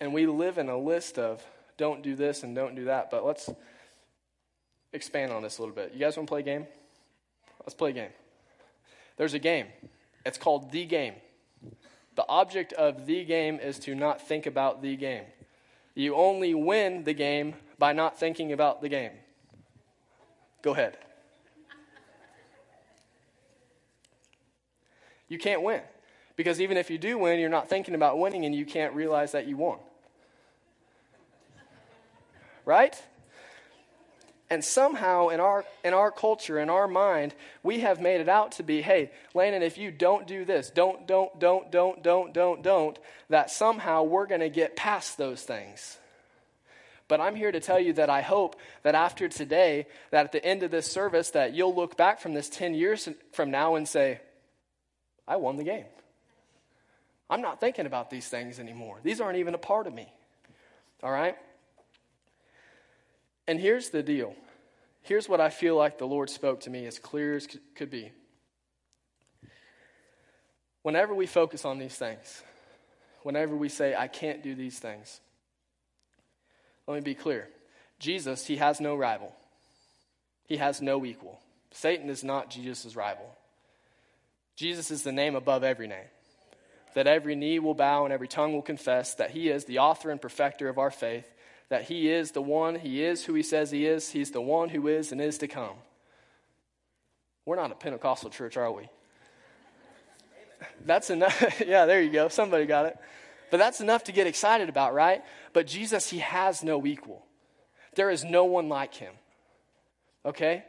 And 0.00 0.12
we 0.12 0.26
live 0.26 0.58
in 0.58 0.68
a 0.68 0.78
list 0.78 1.18
of 1.18 1.42
don't 1.76 2.02
do 2.02 2.14
this 2.14 2.42
and 2.42 2.54
don't 2.54 2.74
do 2.74 2.84
that, 2.84 3.10
but 3.10 3.24
let's 3.24 3.48
expand 4.92 5.32
on 5.32 5.42
this 5.42 5.58
a 5.58 5.62
little 5.62 5.74
bit. 5.74 5.92
You 5.92 6.00
guys 6.00 6.16
want 6.16 6.28
to 6.28 6.30
play 6.30 6.40
a 6.40 6.44
game? 6.44 6.66
Let's 7.60 7.74
play 7.74 7.90
a 7.90 7.94
game. 7.94 8.10
There's 9.16 9.34
a 9.34 9.38
game. 9.38 9.66
It's 10.24 10.38
called 10.38 10.70
The 10.70 10.84
Game. 10.84 11.14
The 12.14 12.26
object 12.28 12.72
of 12.72 13.06
the 13.06 13.24
game 13.24 13.58
is 13.60 13.78
to 13.80 13.94
not 13.94 14.20
think 14.20 14.46
about 14.46 14.82
the 14.82 14.96
game. 14.96 15.24
You 15.94 16.14
only 16.14 16.52
win 16.54 17.04
the 17.04 17.14
game 17.14 17.54
by 17.78 17.92
not 17.92 18.18
thinking 18.18 18.52
about 18.52 18.82
the 18.82 18.88
game. 18.88 19.12
Go 20.62 20.72
ahead. 20.72 20.98
You 25.28 25.38
can't 25.38 25.62
win. 25.62 25.82
Because 26.36 26.60
even 26.60 26.76
if 26.76 26.90
you 26.90 26.98
do 26.98 27.18
win, 27.18 27.40
you're 27.40 27.48
not 27.48 27.68
thinking 27.68 27.94
about 27.94 28.18
winning 28.18 28.44
and 28.44 28.54
you 28.54 28.64
can't 28.64 28.94
realize 28.94 29.32
that 29.32 29.46
you 29.46 29.56
won 29.56 29.78
right? 32.68 33.02
And 34.50 34.62
somehow 34.62 35.28
in 35.28 35.40
our, 35.40 35.64
in 35.82 35.94
our 35.94 36.10
culture, 36.10 36.58
in 36.58 36.68
our 36.68 36.86
mind, 36.86 37.34
we 37.62 37.80
have 37.80 37.98
made 37.98 38.20
it 38.20 38.28
out 38.28 38.52
to 38.52 38.62
be 38.62 38.82
hey, 38.82 39.10
Landon, 39.32 39.62
if 39.62 39.78
you 39.78 39.90
don't 39.90 40.26
do 40.26 40.44
this, 40.44 40.68
don't, 40.68 41.06
don't, 41.06 41.40
don't, 41.40 41.72
don't, 41.72 42.02
don't, 42.02 42.34
don't, 42.34 42.62
don't, 42.62 42.98
that 43.30 43.50
somehow 43.50 44.02
we're 44.02 44.26
going 44.26 44.42
to 44.42 44.50
get 44.50 44.76
past 44.76 45.16
those 45.16 45.42
things. 45.42 45.98
But 47.08 47.22
I'm 47.22 47.36
here 47.36 47.50
to 47.50 47.60
tell 47.60 47.80
you 47.80 47.94
that 47.94 48.10
I 48.10 48.20
hope 48.20 48.56
that 48.82 48.94
after 48.94 49.28
today, 49.28 49.86
that 50.10 50.26
at 50.26 50.32
the 50.32 50.44
end 50.44 50.62
of 50.62 50.70
this 50.70 50.92
service, 50.92 51.30
that 51.30 51.54
you'll 51.54 51.74
look 51.74 51.96
back 51.96 52.20
from 52.20 52.34
this 52.34 52.50
10 52.50 52.74
years 52.74 53.08
from 53.32 53.50
now 53.50 53.76
and 53.76 53.88
say, 53.88 54.20
I 55.28 55.36
won 55.36 55.56
the 55.56 55.64
game. 55.64 55.84
I'm 57.30 57.42
not 57.42 57.60
thinking 57.60 57.84
about 57.84 58.08
these 58.08 58.26
things 58.26 58.58
anymore. 58.58 58.98
These 59.02 59.20
aren't 59.20 59.38
even 59.38 59.54
a 59.54 59.58
part 59.58 59.86
of 59.86 59.92
me. 59.92 60.10
All 61.02 61.12
right? 61.12 61.36
And 63.46 63.60
here's 63.60 63.90
the 63.90 64.02
deal. 64.02 64.34
Here's 65.02 65.28
what 65.28 65.40
I 65.40 65.50
feel 65.50 65.76
like 65.76 65.98
the 65.98 66.06
Lord 66.06 66.30
spoke 66.30 66.60
to 66.60 66.70
me 66.70 66.86
as 66.86 66.98
clear 66.98 67.36
as 67.36 67.46
could 67.74 67.90
be. 67.90 68.10
Whenever 70.82 71.14
we 71.14 71.26
focus 71.26 71.64
on 71.64 71.78
these 71.78 71.94
things, 71.94 72.42
whenever 73.22 73.54
we 73.54 73.68
say, 73.68 73.94
I 73.94 74.08
can't 74.08 74.42
do 74.42 74.54
these 74.54 74.78
things, 74.78 75.20
let 76.86 76.94
me 76.94 77.00
be 77.00 77.14
clear. 77.14 77.48
Jesus, 77.98 78.46
he 78.46 78.56
has 78.56 78.80
no 78.80 78.96
rival, 78.96 79.34
he 80.46 80.56
has 80.56 80.80
no 80.80 81.04
equal. 81.04 81.40
Satan 81.70 82.08
is 82.08 82.24
not 82.24 82.48
Jesus' 82.48 82.96
rival. 82.96 83.37
Jesus 84.58 84.90
is 84.90 85.04
the 85.04 85.12
name 85.12 85.36
above 85.36 85.64
every 85.64 85.86
name. 85.86 86.08
That 86.94 87.06
every 87.06 87.36
knee 87.36 87.58
will 87.58 87.74
bow 87.74 88.04
and 88.04 88.12
every 88.12 88.28
tongue 88.28 88.52
will 88.52 88.62
confess 88.62 89.14
that 89.14 89.30
he 89.30 89.48
is 89.48 89.64
the 89.64 89.78
author 89.78 90.10
and 90.10 90.20
perfecter 90.20 90.68
of 90.68 90.78
our 90.78 90.90
faith 90.90 91.30
that 91.68 91.84
He 91.84 92.10
is 92.10 92.32
the 92.32 92.42
one, 92.42 92.76
He 92.76 93.04
is 93.04 93.24
who 93.24 93.34
He 93.34 93.42
says 93.42 93.70
He 93.70 93.86
is, 93.86 94.10
He's 94.10 94.30
the 94.30 94.40
one 94.40 94.68
who 94.68 94.88
is 94.88 95.12
and 95.12 95.20
is 95.20 95.38
to 95.38 95.48
come. 95.48 95.76
We're 97.44 97.56
not 97.56 97.72
a 97.72 97.74
Pentecostal 97.74 98.30
church, 98.30 98.56
are 98.56 98.70
we? 98.70 98.88
That's 100.84 101.10
enough. 101.10 101.60
yeah, 101.66 101.86
there 101.86 102.02
you 102.02 102.10
go. 102.10 102.28
Somebody 102.28 102.66
got 102.66 102.86
it. 102.86 102.96
But 103.50 103.58
that's 103.58 103.80
enough 103.80 104.04
to 104.04 104.12
get 104.12 104.26
excited 104.26 104.68
about, 104.68 104.92
right? 104.92 105.22
But 105.52 105.66
Jesus, 105.66 106.10
He 106.10 106.18
has 106.18 106.62
no 106.62 106.84
equal. 106.86 107.24
There 107.94 108.10
is 108.10 108.24
no 108.24 108.44
one 108.44 108.68
like 108.68 108.94
Him. 108.94 109.12
Okay? 110.24 110.64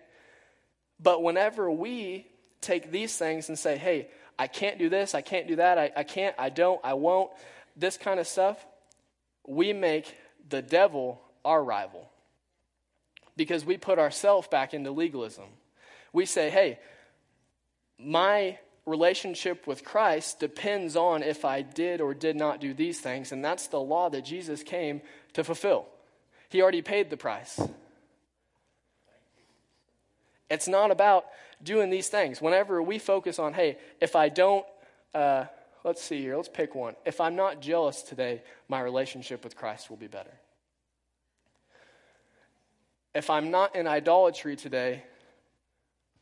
But 1.00 1.24
whenever 1.24 1.72
we 1.72 2.27
take 2.62 2.92
these 2.92 3.18
things 3.18 3.50
and 3.50 3.58
say, 3.58 3.78
hey, 3.78 4.10
I 4.38 4.48
can't 4.48 4.80
do 4.80 4.89
this, 4.89 5.16
I 5.16 5.22
can't 5.22 5.48
do 5.48 5.58
that, 5.58 5.78
I, 5.78 5.92
I 5.96 6.04
can't, 6.04 6.36
I 6.38 6.50
don't, 6.50 6.80
I 6.84 6.94
won't, 6.94 7.32
this 7.75 7.98
kind 7.98 8.20
of 8.20 8.28
stuff, 8.28 8.66
we 9.46 9.74
make 9.74 10.16
the 10.48 10.62
devil 10.62 11.22
our 11.44 11.63
rival 11.63 12.10
because 13.36 13.66
we 13.66 13.78
put 13.78 14.00
ourselves 14.00 14.48
back 14.48 14.74
into 14.74 14.92
legalism. 14.92 15.46
We 16.12 16.25
say, 16.25 16.50
hey, 16.50 16.80
my 17.98 18.58
relationship 18.86 19.68
with 19.68 19.84
Christ 19.84 20.39
depends 20.39 20.96
on 20.96 21.24
if 21.24 21.46
I 21.46 21.62
did 21.62 22.01
or 22.01 22.13
did 22.13 22.36
not 22.36 22.60
do 22.60 22.74
these 22.74 23.00
things, 23.00 23.32
and 23.32 23.44
that's 23.44 23.68
the 23.68 23.80
law 23.80 24.10
that 24.10 24.25
Jesus 24.25 24.63
came 24.63 25.01
to 25.34 25.44
fulfill. 25.44 25.86
He 26.50 26.62
already 26.62 26.82
paid 26.82 27.10
the 27.10 27.18
price. 27.18 27.62
It's 30.50 30.68
not 30.68 30.91
about 30.91 31.25
doing 31.62 31.89
these 31.89 32.08
things. 32.08 32.41
Whenever 32.41 32.82
we 32.82 33.00
focus 33.00 33.39
on, 33.39 33.53
hey, 33.53 33.77
if 34.01 34.15
I 34.15 34.29
don't, 34.29 34.65
uh, 35.13 35.46
let's 35.84 36.01
see 36.01 36.22
here, 36.22 36.36
let's 36.36 36.50
pick 36.50 36.75
one. 36.75 36.96
If 37.06 37.22
I'm 37.22 37.36
not 37.36 37.62
jealous 37.62 38.01
today, 38.01 38.41
my 38.68 38.82
relationship 38.82 39.44
with 39.44 39.56
Christ 39.56 39.89
will 39.89 39.98
be 39.98 40.08
better. 40.08 40.34
if 43.13 43.29
I'm 43.29 43.51
not 43.51 43.75
in 43.75 43.88
idolatry 43.88 44.56
today, 44.56 45.03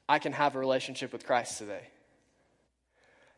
I 0.10 0.20
can 0.20 0.32
have 0.32 0.56
a 0.56 0.60
relationship 0.60 1.12
with 1.12 1.26
Christ 1.26 1.58
today. 1.58 1.88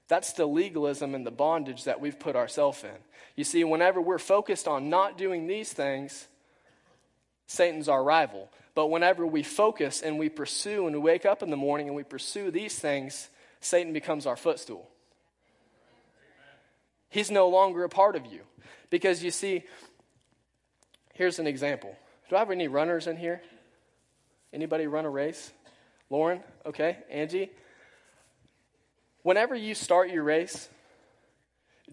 That's 0.07 0.33
the 0.33 0.45
legalism 0.45 1.15
and 1.15 1.25
the 1.25 1.31
bondage 1.31 1.83
that 1.83 1.99
we've 1.99 2.19
put 2.19 2.35
ourselves 2.35 2.83
in. 2.83 2.97
You 3.35 3.43
see, 3.43 3.63
whenever 3.63 4.01
we're 4.01 4.17
focused 4.19 4.67
on 4.67 4.89
not 4.89 5.17
doing 5.17 5.47
these 5.47 5.73
things, 5.73 6.27
Satan's 7.47 7.89
our 7.89 8.03
rival. 8.03 8.49
But 8.79 8.91
whenever 8.91 9.27
we 9.27 9.43
focus 9.43 10.01
and 10.01 10.17
we 10.17 10.29
pursue 10.29 10.87
and 10.87 10.95
we 10.95 11.01
wake 11.01 11.25
up 11.25 11.43
in 11.43 11.49
the 11.49 11.57
morning 11.57 11.87
and 11.87 11.97
we 11.97 12.03
pursue 12.03 12.49
these 12.49 12.79
things, 12.79 13.29
Satan 13.59 13.91
becomes 13.91 14.25
our 14.25 14.37
footstool. 14.37 14.87
He's 17.09 17.29
no 17.29 17.49
longer 17.49 17.83
a 17.83 17.89
part 17.89 18.15
of 18.15 18.25
you. 18.25 18.39
Because 18.89 19.21
you 19.21 19.31
see, 19.31 19.65
here's 21.13 21.39
an 21.39 21.45
example. 21.45 21.93
Do 22.29 22.37
I 22.37 22.39
have 22.39 22.51
any 22.51 22.69
runners 22.69 23.05
in 23.05 23.17
here? 23.17 23.41
Anybody 24.53 24.87
run 24.87 25.03
a 25.03 25.09
race? 25.09 25.51
Lauren? 26.09 26.41
Okay. 26.65 26.99
Angie? 27.11 27.51
Whenever 29.23 29.55
you 29.55 29.75
start 29.75 30.09
your 30.09 30.23
race, 30.23 30.69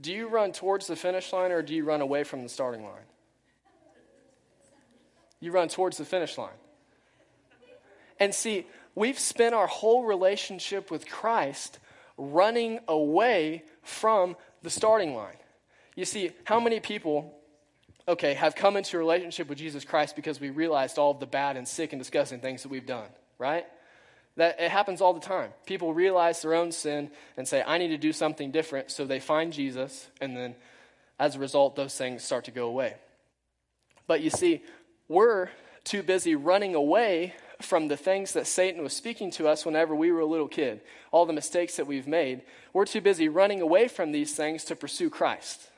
do 0.01 0.13
you 0.13 0.29
run 0.29 0.53
towards 0.53 0.87
the 0.87 0.95
finish 0.95 1.33
line 1.33 1.51
or 1.51 1.63
do 1.63 1.75
you 1.75 1.85
run 1.85 2.01
away 2.01 2.23
from 2.23 2.45
the 2.45 2.49
starting 2.49 2.85
line? 2.85 3.09
You 5.41 5.51
run 5.51 5.67
towards 5.67 5.99
the 5.99 6.05
finish 6.05 6.39
line. 6.39 6.55
And 8.19 8.35
see, 8.35 8.67
we've 8.95 9.19
spent 9.19 9.55
our 9.55 9.67
whole 9.67 10.05
relationship 10.05 10.91
with 10.91 11.09
Christ 11.09 11.79
running 12.17 12.81
away 12.89 13.63
from 13.83 14.37
the 14.63 14.71
starting 14.71 15.15
line. 15.15 15.37
You 15.95 16.05
see, 16.05 16.31
how 16.45 16.61
many 16.61 16.81
people, 16.81 17.35
okay, 18.09 18.35
have 18.35 18.55
come 18.55 18.77
into 18.77 18.97
a 18.97 18.99
relationship 18.99 19.49
with 19.49 19.59
Jesus 19.59 19.85
Christ 19.85 20.17
because 20.17 20.41
we 20.41 20.51
realized 20.51 20.99
all 20.99 21.15
the 21.15 21.27
bad 21.27 21.57
and 21.57 21.67
sick 21.67 21.93
and 21.93 22.01
disgusting 22.01 22.41
things 22.41 22.63
that 22.63 22.69
we've 22.71 22.87
done, 22.87 23.09
right? 23.39 23.67
That 24.37 24.61
it 24.61 24.71
happens 24.71 25.01
all 25.01 25.15
the 25.15 25.21
time. 25.21 25.51
People 25.67 25.95
realize 25.95 26.43
their 26.43 26.55
own 26.55 26.73
sin 26.73 27.11
and 27.37 27.47
say, 27.49 27.63
I 27.67 27.79
need 27.79 27.89
to 27.89 27.99
do 27.99 28.13
something 28.13 28.51
different. 28.51 28.91
So 28.91 29.07
they 29.07 29.21
find 29.21 29.53
Jesus, 29.53 30.09
and 30.21 30.37
then 30.37 30.55
as 31.19 31.37
a 31.37 31.39
result, 31.39 31.77
those 31.77 31.97
things 31.97 32.23
start 32.23 32.45
to 32.45 32.51
go 32.51 32.67
away. 32.67 32.95
But 34.07 34.21
you 34.21 34.31
see, 34.31 34.63
we're 35.09 35.49
too 35.85 36.03
busy 36.03 36.35
running 36.35 36.75
away 36.75 37.35
from 37.61 37.89
the 37.89 37.97
things 37.97 38.33
that 38.33 38.47
Satan 38.47 38.83
was 38.83 38.93
speaking 38.93 39.31
to 39.33 39.49
us 39.49 39.65
whenever 39.65 39.95
we 39.95 40.13
were 40.13 40.21
a 40.21 40.27
little 40.27 40.49
kid, 40.49 40.81
all 41.11 41.27
the 41.27 41.33
mistakes 41.33 41.77
that 41.77 41.87
we've 41.87 42.07
made. 42.07 42.43
We're 42.73 42.85
too 42.85 43.01
busy 43.01 43.29
running 43.29 43.61
away 43.61 43.89
from 43.89 44.13
these 44.13 44.35
things 44.35 44.65
to 44.65 44.77
pursue 44.77 45.11
Christ. 45.11 45.71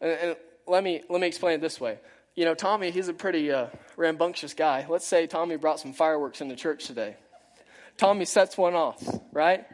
And, 0.00 0.10
and 0.12 0.36
let, 0.66 0.82
me, 0.82 1.02
let 1.08 1.20
me 1.20 1.26
explain 1.26 1.54
it 1.56 1.60
this 1.60 1.80
way. 1.80 1.98
You 2.34 2.44
know, 2.44 2.54
Tommy, 2.54 2.90
he's 2.90 3.08
a 3.08 3.12
pretty 3.12 3.50
uh, 3.52 3.66
rambunctious 3.96 4.54
guy. 4.54 4.86
Let's 4.88 5.06
say 5.06 5.26
Tommy 5.26 5.56
brought 5.56 5.80
some 5.80 5.92
fireworks 5.92 6.40
into 6.40 6.56
church 6.56 6.86
today. 6.86 7.16
Tommy 7.96 8.24
sets 8.24 8.56
one 8.56 8.74
off, 8.74 9.02
right? 9.32 9.66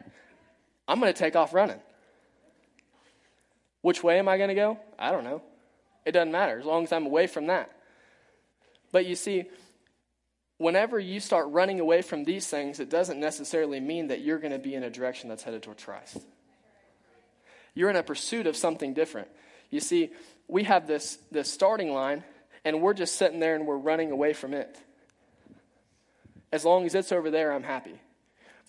I'm 0.87 0.99
going 0.99 1.13
to 1.13 1.17
take 1.17 1.35
off 1.35 1.53
running. 1.53 1.79
Which 3.81 4.03
way 4.03 4.19
am 4.19 4.27
I 4.27 4.37
going 4.37 4.49
to 4.49 4.55
go? 4.55 4.79
I 4.99 5.11
don't 5.11 5.23
know. 5.23 5.41
It 6.05 6.11
doesn't 6.11 6.31
matter 6.31 6.59
as 6.59 6.65
long 6.65 6.83
as 6.83 6.91
I'm 6.91 7.05
away 7.05 7.27
from 7.27 7.47
that. 7.47 7.71
But 8.91 9.05
you 9.05 9.15
see, 9.15 9.45
whenever 10.57 10.99
you 10.99 11.19
start 11.19 11.47
running 11.49 11.79
away 11.79 12.01
from 12.01 12.23
these 12.23 12.47
things, 12.47 12.79
it 12.79 12.89
doesn't 12.89 13.19
necessarily 13.19 13.79
mean 13.79 14.07
that 14.07 14.21
you're 14.21 14.39
going 14.39 14.53
to 14.53 14.59
be 14.59 14.75
in 14.75 14.83
a 14.83 14.89
direction 14.89 15.29
that's 15.29 15.43
headed 15.43 15.63
toward 15.63 15.77
Christ. 15.77 16.17
You're 17.73 17.89
in 17.89 17.95
a 17.95 18.03
pursuit 18.03 18.47
of 18.47 18.55
something 18.55 18.93
different. 18.93 19.27
You 19.69 19.79
see, 19.79 20.09
we 20.47 20.63
have 20.63 20.87
this, 20.87 21.19
this 21.31 21.51
starting 21.51 21.93
line, 21.93 22.23
and 22.65 22.81
we're 22.81 22.93
just 22.93 23.15
sitting 23.15 23.39
there 23.39 23.55
and 23.55 23.67
we're 23.67 23.77
running 23.77 24.11
away 24.11 24.33
from 24.33 24.53
it. 24.53 24.77
As 26.51 26.65
long 26.65 26.85
as 26.85 26.95
it's 26.95 27.11
over 27.11 27.29
there, 27.29 27.53
I'm 27.53 27.63
happy. 27.63 27.99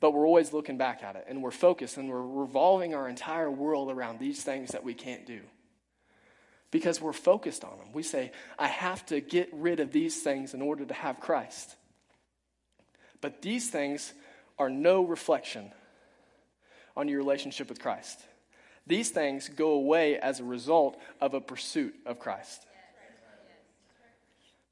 But 0.01 0.13
we're 0.13 0.27
always 0.27 0.53
looking 0.53 0.77
back 0.77 1.03
at 1.03 1.17
it 1.17 1.25
and 1.29 1.43
we're 1.43 1.51
focused 1.51 1.97
and 1.97 2.09
we're 2.09 2.23
revolving 2.23 2.95
our 2.95 3.09
entire 3.09 3.51
world 3.51 3.91
around 3.91 4.19
these 4.19 4.43
things 4.43 4.71
that 4.71 4.85
we 4.85 4.95
can't 4.95 5.27
do. 5.27 5.41
Because 6.71 7.01
we're 7.01 7.13
focused 7.13 7.65
on 7.65 7.79
them. 7.79 7.89
We 7.93 8.03
say, 8.03 8.33
I 8.59 8.67
have 8.67 9.05
to 9.07 9.21
get 9.21 9.49
rid 9.53 9.81
of 9.81 9.91
these 9.91 10.23
things 10.23 10.53
in 10.53 10.61
order 10.61 10.85
to 10.85 10.95
have 10.95 11.19
Christ. 11.19 11.77
But 13.21 13.43
these 13.43 13.71
things 13.71 14.13
are 14.59 14.69
no 14.69 15.03
reflection 15.03 15.73
on 16.97 17.09
your 17.09 17.19
relationship 17.19 17.69
with 17.69 17.81
Christ. 17.81 18.21
These 18.87 19.11
things 19.11 19.49
go 19.49 19.73
away 19.73 20.19
as 20.19 20.41
a 20.41 20.45
result 20.45 21.01
of 21.21 21.35
a 21.35 21.41
pursuit 21.41 21.95
of 22.05 22.19
Christ. 22.19 22.67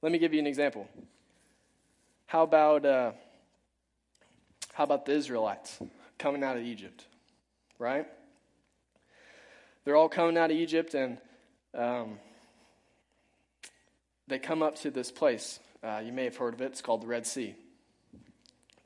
Let 0.03 0.13
me 0.13 0.19
give 0.19 0.35
you 0.35 0.41
an 0.41 0.47
example. 0.47 0.87
How 2.27 2.43
about. 2.43 2.85
Uh, 2.85 3.13
how 4.77 4.85
about 4.85 5.07
the 5.07 5.13
Israelites 5.13 5.79
coming 6.19 6.45
out 6.45 6.59
of 6.59 6.63
Egypt? 6.63 7.07
Right? 7.79 8.07
They're 9.85 9.97
all 9.97 10.11
coming 10.11 10.37
out 10.37 10.51
of 10.51 10.57
Egypt 10.59 10.93
and 10.93 11.17
um, 11.77 12.19
they 14.27 14.39
come 14.39 14.63
up 14.63 14.77
to 14.77 14.91
this 14.91 15.11
place. 15.11 15.61
Uh, 15.83 16.03
you 16.05 16.13
may 16.13 16.25
have 16.25 16.37
heard 16.37 16.55
of 16.55 16.61
it. 16.61 16.67
It's 16.67 16.83
called 16.83 17.03
the 17.03 17.07
Red 17.07 17.27
Sea. 17.27 17.55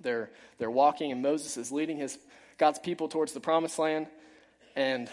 They're, 0.00 0.30
they're 0.58 0.70
walking, 0.70 1.12
and 1.12 1.22
Moses 1.22 1.56
is 1.56 1.70
leading 1.70 1.96
his, 1.96 2.18
God's 2.58 2.78
people 2.78 3.08
towards 3.08 3.32
the 3.32 3.40
promised 3.40 3.78
land, 3.78 4.08
and 4.76 5.08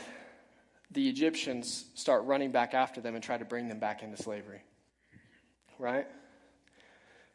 the 0.91 1.07
Egyptians 1.09 1.85
start 1.95 2.23
running 2.23 2.51
back 2.51 2.73
after 2.73 3.01
them 3.01 3.15
and 3.15 3.23
try 3.23 3.37
to 3.37 3.45
bring 3.45 3.67
them 3.67 3.79
back 3.79 4.03
into 4.03 4.17
slavery. 4.17 4.61
Right? 5.77 6.07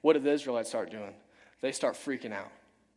What 0.01 0.15
did 0.15 0.25
the 0.25 0.33
Israelites 0.33 0.69
start 0.69 0.91
doing? 0.91 1.15
They 1.61 1.73
start 1.73 1.95
freaking 1.95 2.33
out. 2.33 2.51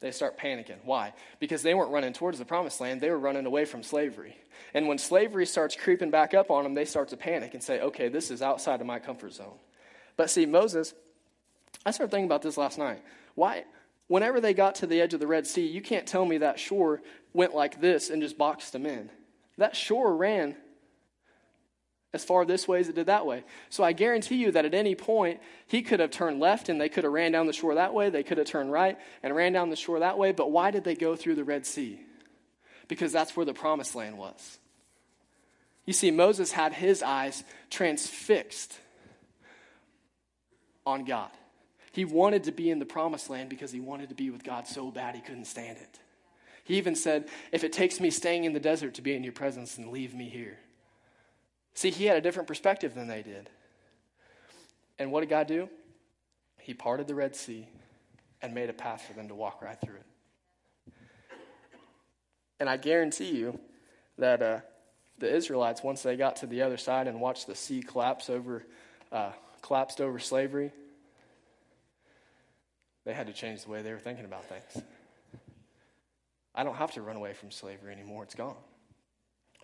They 0.05 0.11
start 0.11 0.37
panicking. 0.37 0.77
Why? 0.83 1.13
Because 1.39 1.63
they 1.63 1.73
weren't 1.73 1.89
running 1.89 2.13
towards 2.13 2.37
the 2.37 2.45
promised 2.45 2.79
land, 2.79 3.01
they 3.01 3.09
were 3.09 3.17
running 3.17 3.47
away 3.47 3.65
from 3.65 3.81
slavery. 3.81 4.37
And 4.75 4.87
when 4.87 4.99
slavery 4.99 5.47
starts 5.47 5.75
creeping 5.75 6.11
back 6.11 6.35
up 6.35 6.51
on 6.51 6.63
them, 6.63 6.75
they 6.75 6.85
start 6.85 7.07
to 7.07 7.17
panic 7.17 7.55
and 7.55 7.63
say, 7.63 7.81
okay, 7.81 8.07
this 8.07 8.29
is 8.29 8.43
outside 8.43 8.81
of 8.81 8.85
my 8.85 8.99
comfort 8.99 9.33
zone. 9.33 9.57
But 10.15 10.29
see, 10.29 10.45
Moses, 10.45 10.93
I 11.87 11.89
started 11.89 12.11
thinking 12.11 12.27
about 12.27 12.43
this 12.43 12.55
last 12.55 12.77
night. 12.77 13.01
Why? 13.33 13.65
Whenever 14.05 14.39
they 14.39 14.53
got 14.53 14.75
to 14.75 14.85
the 14.85 15.01
edge 15.01 15.15
of 15.15 15.19
the 15.19 15.25
Red 15.25 15.47
Sea, 15.47 15.65
you 15.65 15.81
can't 15.81 16.05
tell 16.05 16.23
me 16.27 16.37
that 16.37 16.59
shore 16.59 17.01
went 17.33 17.55
like 17.55 17.81
this 17.81 18.11
and 18.11 18.21
just 18.21 18.37
boxed 18.37 18.73
them 18.73 18.85
in. 18.85 19.09
That 19.57 19.75
shore 19.75 20.15
ran 20.15 20.55
as 22.15 22.25
far 22.25 22.45
this 22.45 22.67
way 22.67 22.79
as 22.79 22.89
it 22.89 22.95
did 22.95 23.05
that 23.05 23.27
way. 23.27 23.43
So 23.69 23.83
I 23.83 23.93
guarantee 23.93 24.37
you 24.37 24.51
that 24.53 24.65
at 24.65 24.73
any 24.73 24.95
point, 24.95 25.39
he 25.67 25.83
could 25.83 25.99
have 25.99 26.09
turned 26.09 26.39
left 26.39 26.69
and 26.69 26.81
they 26.81 26.89
could 26.89 27.03
have 27.03 27.13
ran 27.13 27.31
down 27.31 27.45
the 27.45 27.53
shore 27.53 27.75
that 27.75 27.93
way. 27.93 28.09
They 28.09 28.23
could 28.23 28.39
have 28.39 28.47
turned 28.47 28.71
right 28.71 28.97
and 29.21 29.35
ran 29.35 29.53
down 29.53 29.69
the 29.69 29.75
shore 29.75 29.99
that 29.99 30.17
way. 30.17 30.31
But 30.31 30.51
why 30.51 30.71
did 30.71 30.83
they 30.83 30.95
go 30.95 31.15
through 31.15 31.35
the 31.35 31.43
Red 31.43 31.67
Sea? 31.67 31.99
Because 32.87 33.11
that's 33.11 33.35
where 33.37 33.45
the 33.45 33.53
promised 33.53 33.93
land 33.93 34.17
was. 34.17 34.57
You 35.85 35.93
see, 35.93 36.09
Moses 36.09 36.51
had 36.51 36.73
his 36.73 37.03
eyes 37.03 37.43
transfixed 37.69 38.79
on 40.85 41.05
God. 41.05 41.29
He 41.91 42.05
wanted 42.05 42.45
to 42.45 42.51
be 42.51 42.69
in 42.69 42.79
the 42.79 42.85
promised 42.85 43.29
land 43.29 43.49
because 43.49 43.71
he 43.71 43.79
wanted 43.79 44.09
to 44.09 44.15
be 44.15 44.29
with 44.29 44.43
God 44.43 44.67
so 44.67 44.89
bad 44.89 45.15
he 45.15 45.21
couldn't 45.21 45.45
stand 45.45 45.77
it. 45.77 45.99
He 46.63 46.77
even 46.77 46.95
said, 46.95 47.29
If 47.51 47.63
it 47.63 47.71
takes 47.71 47.99
me 47.99 48.09
staying 48.09 48.43
in 48.43 48.53
the 48.53 48.59
desert 48.59 48.95
to 48.95 49.01
be 49.01 49.13
in 49.13 49.23
your 49.23 49.33
presence, 49.33 49.75
then 49.75 49.91
leave 49.91 50.13
me 50.13 50.27
here. 50.27 50.57
See, 51.75 51.91
he 51.91 52.05
had 52.05 52.17
a 52.17 52.21
different 52.21 52.47
perspective 52.47 52.95
than 52.95 53.07
they 53.07 53.21
did. 53.21 53.49
And 54.97 55.11
what 55.11 55.19
did 55.19 55.29
God 55.29 55.47
do? 55.47 55.69
He 56.57 56.73
parted 56.73 57.07
the 57.07 57.15
Red 57.15 57.35
Sea 57.35 57.67
and 58.41 58.53
made 58.53 58.69
a 58.69 58.73
path 58.73 59.03
for 59.05 59.13
them 59.13 59.27
to 59.27 59.35
walk 59.35 59.61
right 59.61 59.79
through 59.79 59.95
it. 59.95 60.93
And 62.59 62.69
I 62.69 62.77
guarantee 62.77 63.35
you 63.35 63.59
that 64.17 64.41
uh, 64.41 64.59
the 65.19 65.33
Israelites, 65.33 65.83
once 65.83 66.01
they 66.01 66.15
got 66.15 66.37
to 66.37 66.47
the 66.47 66.61
other 66.61 66.77
side 66.77 67.07
and 67.07 67.19
watched 67.19 67.47
the 67.47 67.55
sea 67.55 67.81
collapse 67.81 68.29
over, 68.29 68.63
uh, 69.11 69.31
collapsed 69.61 69.99
over 69.99 70.17
slavery, 70.17 70.71
they 73.03 73.13
had 73.13 73.27
to 73.27 73.33
change 73.33 73.63
the 73.65 73.69
way 73.69 73.81
they 73.81 73.91
were 73.91 73.99
thinking 73.99 74.23
about 74.23 74.45
things. 74.45 74.85
I 76.55 76.63
don't 76.63 76.75
have 76.75 76.93
to 76.93 77.01
run 77.01 77.17
away 77.17 77.33
from 77.33 77.51
slavery 77.51 77.91
anymore, 77.91 78.23
it's 78.23 78.35
gone. 78.35 78.55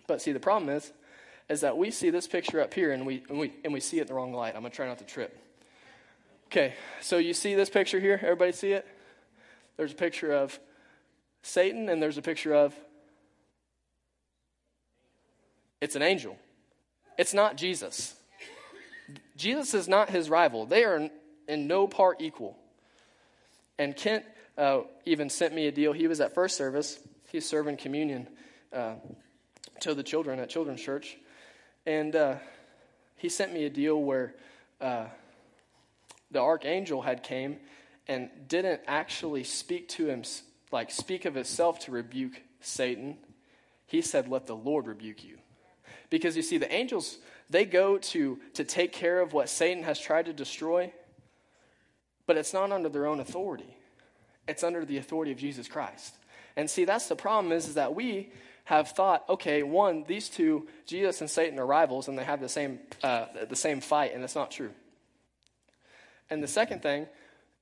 But 0.06 0.20
see, 0.20 0.32
the 0.32 0.40
problem 0.40 0.68
is, 0.68 0.92
is 1.48 1.60
that 1.62 1.76
we 1.76 1.90
see 1.90 2.10
this 2.10 2.26
picture 2.26 2.60
up 2.60 2.72
here 2.74 2.92
and 2.92 3.06
we, 3.06 3.22
and 3.28 3.38
we, 3.38 3.52
and 3.64 3.72
we 3.72 3.80
see 3.80 3.98
it 3.98 4.02
in 4.02 4.06
the 4.08 4.14
wrong 4.14 4.32
light. 4.32 4.54
I'm 4.54 4.62
going 4.62 4.70
to 4.70 4.76
try 4.76 4.86
not 4.86 4.98
to 4.98 5.04
trip. 5.04 5.38
Okay, 6.46 6.74
so 7.00 7.18
you 7.18 7.34
see 7.34 7.54
this 7.54 7.70
picture 7.70 7.98
here? 7.98 8.18
Everybody 8.22 8.52
see 8.52 8.72
it? 8.72 8.86
There's 9.76 9.92
a 9.92 9.96
picture 9.96 10.32
of 10.32 10.58
Satan 11.42 11.88
and 11.88 12.02
there's 12.02 12.18
a 12.18 12.22
picture 12.22 12.54
of. 12.54 12.74
It's 15.80 15.96
an 15.96 16.02
angel. 16.02 16.36
It's 17.18 17.34
not 17.34 17.56
Jesus. 17.56 18.14
Jesus 19.36 19.74
is 19.74 19.88
not 19.88 20.10
his 20.10 20.30
rival. 20.30 20.66
They 20.66 20.84
are 20.84 21.10
in 21.48 21.66
no 21.66 21.86
part 21.86 22.20
equal. 22.20 22.56
And 23.78 23.96
Kent 23.96 24.24
uh, 24.56 24.82
even 25.04 25.28
sent 25.28 25.54
me 25.54 25.66
a 25.66 25.72
deal. 25.72 25.92
He 25.92 26.06
was 26.06 26.20
at 26.20 26.34
first 26.34 26.56
service, 26.56 27.00
he's 27.30 27.48
serving 27.48 27.78
communion 27.78 28.28
uh, 28.72 28.94
to 29.80 29.94
the 29.94 30.02
children 30.02 30.38
at 30.38 30.48
Children's 30.48 30.80
Church. 30.80 31.16
And 31.86 32.14
uh, 32.14 32.36
he 33.16 33.28
sent 33.28 33.52
me 33.52 33.64
a 33.64 33.70
deal 33.70 34.00
where 34.00 34.34
uh, 34.80 35.06
the 36.30 36.40
archangel 36.40 37.02
had 37.02 37.22
came 37.22 37.58
and 38.08 38.30
didn't 38.48 38.80
actually 38.86 39.44
speak 39.44 39.88
to 39.88 40.06
him, 40.06 40.22
like 40.70 40.90
speak 40.90 41.24
of 41.24 41.34
himself 41.34 41.78
to 41.80 41.92
rebuke 41.92 42.40
Satan. 42.60 43.16
He 43.86 44.00
said, 44.00 44.28
Let 44.28 44.46
the 44.46 44.56
Lord 44.56 44.86
rebuke 44.86 45.24
you. 45.24 45.38
Because 46.10 46.36
you 46.36 46.42
see, 46.42 46.58
the 46.58 46.72
angels, 46.72 47.18
they 47.48 47.64
go 47.64 47.98
to, 47.98 48.38
to 48.54 48.64
take 48.64 48.92
care 48.92 49.20
of 49.20 49.32
what 49.32 49.48
Satan 49.48 49.82
has 49.84 49.98
tried 49.98 50.26
to 50.26 50.32
destroy, 50.32 50.92
but 52.26 52.36
it's 52.36 52.52
not 52.52 52.70
under 52.70 52.88
their 52.88 53.06
own 53.06 53.20
authority. 53.20 53.76
It's 54.46 54.62
under 54.62 54.84
the 54.84 54.98
authority 54.98 55.32
of 55.32 55.38
Jesus 55.38 55.68
Christ. 55.68 56.16
And 56.56 56.68
see, 56.68 56.84
that's 56.84 57.08
the 57.08 57.16
problem 57.16 57.52
is, 57.52 57.68
is 57.68 57.74
that 57.74 57.94
we 57.94 58.30
have 58.64 58.90
thought, 58.90 59.24
okay, 59.28 59.62
one, 59.62 60.04
these 60.06 60.28
two, 60.28 60.68
Jesus 60.86 61.20
and 61.20 61.28
Satan, 61.28 61.58
are 61.58 61.66
rivals, 61.66 62.08
and 62.08 62.16
they 62.16 62.24
have 62.24 62.40
the 62.40 62.48
same, 62.48 62.78
uh, 63.02 63.26
the 63.48 63.56
same 63.56 63.80
fight, 63.80 64.14
and 64.14 64.22
it's 64.22 64.34
not 64.34 64.50
true. 64.50 64.70
And 66.30 66.42
the 66.42 66.48
second 66.48 66.82
thing 66.82 67.06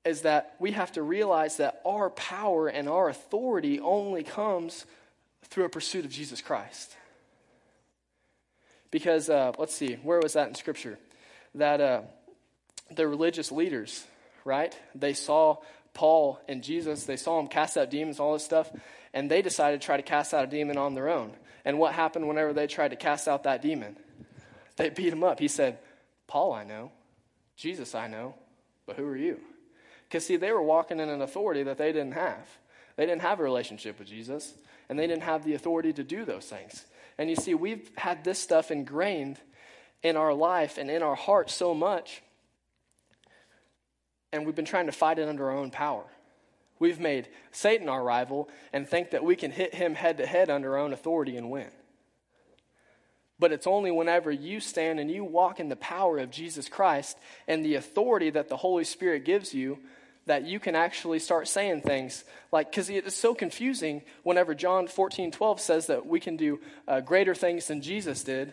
is 0.04 0.22
that 0.22 0.54
we 0.58 0.72
have 0.72 0.92
to 0.92 1.02
realize 1.02 1.56
that 1.56 1.80
our 1.84 2.10
power 2.10 2.68
and 2.68 2.88
our 2.88 3.08
authority 3.08 3.80
only 3.80 4.22
comes 4.22 4.86
through 5.44 5.64
a 5.64 5.68
pursuit 5.68 6.04
of 6.04 6.10
Jesus 6.10 6.40
Christ. 6.40 6.96
Because, 8.90 9.30
uh, 9.30 9.52
let's 9.58 9.74
see, 9.74 9.94
where 10.02 10.20
was 10.20 10.34
that 10.34 10.48
in 10.48 10.54
Scripture? 10.54 10.98
That 11.54 11.80
uh, 11.80 12.02
the 12.90 13.06
religious 13.06 13.52
leaders, 13.52 14.04
right? 14.44 14.76
They 14.94 15.12
saw 15.12 15.58
Paul 15.94 16.40
and 16.48 16.62
Jesus, 16.62 17.04
they 17.04 17.16
saw 17.16 17.38
him 17.40 17.48
cast 17.48 17.76
out 17.76 17.90
demons, 17.90 18.20
all 18.20 18.32
this 18.34 18.44
stuff, 18.44 18.70
and 19.12 19.30
they 19.30 19.42
decided 19.42 19.80
to 19.80 19.84
try 19.84 19.96
to 19.96 20.02
cast 20.02 20.32
out 20.32 20.44
a 20.44 20.46
demon 20.46 20.76
on 20.76 20.94
their 20.94 21.08
own. 21.08 21.32
And 21.64 21.78
what 21.78 21.94
happened 21.94 22.28
whenever 22.28 22.52
they 22.52 22.66
tried 22.66 22.90
to 22.90 22.96
cast 22.96 23.28
out 23.28 23.42
that 23.42 23.62
demon? 23.62 23.96
They 24.76 24.88
beat 24.88 25.12
him 25.12 25.24
up. 25.24 25.40
He 25.40 25.48
said, 25.48 25.78
Paul, 26.26 26.52
I 26.52 26.64
know. 26.64 26.92
Jesus, 27.56 27.94
I 27.94 28.06
know. 28.06 28.34
But 28.86 28.96
who 28.96 29.06
are 29.06 29.16
you? 29.16 29.38
Because, 30.08 30.26
see, 30.26 30.36
they 30.36 30.52
were 30.52 30.62
walking 30.62 31.00
in 31.00 31.08
an 31.08 31.22
authority 31.22 31.64
that 31.64 31.78
they 31.78 31.92
didn't 31.92 32.14
have. 32.14 32.48
They 32.96 33.06
didn't 33.06 33.22
have 33.22 33.40
a 33.40 33.42
relationship 33.42 33.98
with 33.98 34.08
Jesus, 34.08 34.54
and 34.88 34.98
they 34.98 35.06
didn't 35.06 35.22
have 35.24 35.44
the 35.44 35.54
authority 35.54 35.92
to 35.92 36.02
do 36.02 36.24
those 36.24 36.46
things. 36.46 36.84
And 37.18 37.28
you 37.28 37.36
see, 37.36 37.54
we've 37.54 37.90
had 37.96 38.24
this 38.24 38.38
stuff 38.38 38.70
ingrained 38.70 39.38
in 40.02 40.16
our 40.16 40.32
life 40.32 40.78
and 40.78 40.90
in 40.90 41.02
our 41.02 41.14
heart 41.14 41.50
so 41.50 41.74
much, 41.74 42.22
and 44.32 44.46
we've 44.46 44.54
been 44.54 44.64
trying 44.64 44.86
to 44.86 44.92
fight 44.92 45.18
it 45.18 45.28
under 45.28 45.50
our 45.50 45.56
own 45.56 45.70
power. 45.70 46.04
We've 46.78 47.00
made 47.00 47.28
Satan 47.52 47.88
our 47.88 48.02
rival 48.02 48.48
and 48.72 48.88
think 48.88 49.10
that 49.10 49.24
we 49.24 49.36
can 49.36 49.50
hit 49.50 49.74
him 49.74 49.94
head 49.94 50.18
to 50.18 50.26
head 50.26 50.48
under 50.48 50.72
our 50.72 50.78
own 50.78 50.92
authority 50.92 51.36
and 51.36 51.50
win. 51.50 51.68
But 53.38 53.52
it's 53.52 53.66
only 53.66 53.90
whenever 53.90 54.30
you 54.30 54.60
stand 54.60 55.00
and 55.00 55.10
you 55.10 55.24
walk 55.24 55.60
in 55.60 55.68
the 55.68 55.76
power 55.76 56.18
of 56.18 56.30
Jesus 56.30 56.68
Christ 56.68 57.18
and 57.48 57.64
the 57.64 57.74
authority 57.74 58.30
that 58.30 58.48
the 58.48 58.56
Holy 58.56 58.84
Spirit 58.84 59.24
gives 59.24 59.54
you 59.54 59.78
that 60.26 60.46
you 60.46 60.60
can 60.60 60.76
actually 60.76 61.18
start 61.18 61.48
saying 61.48 61.80
things 61.80 62.24
like 62.52 62.70
because 62.70 62.88
it's 62.88 63.16
so 63.16 63.34
confusing 63.34 64.02
whenever 64.22 64.54
john 64.54 64.86
14 64.86 65.30
12 65.30 65.60
says 65.60 65.86
that 65.86 66.06
we 66.06 66.20
can 66.20 66.36
do 66.36 66.60
uh, 66.86 67.00
greater 67.00 67.34
things 67.34 67.66
than 67.66 67.80
jesus 67.80 68.22
did 68.22 68.52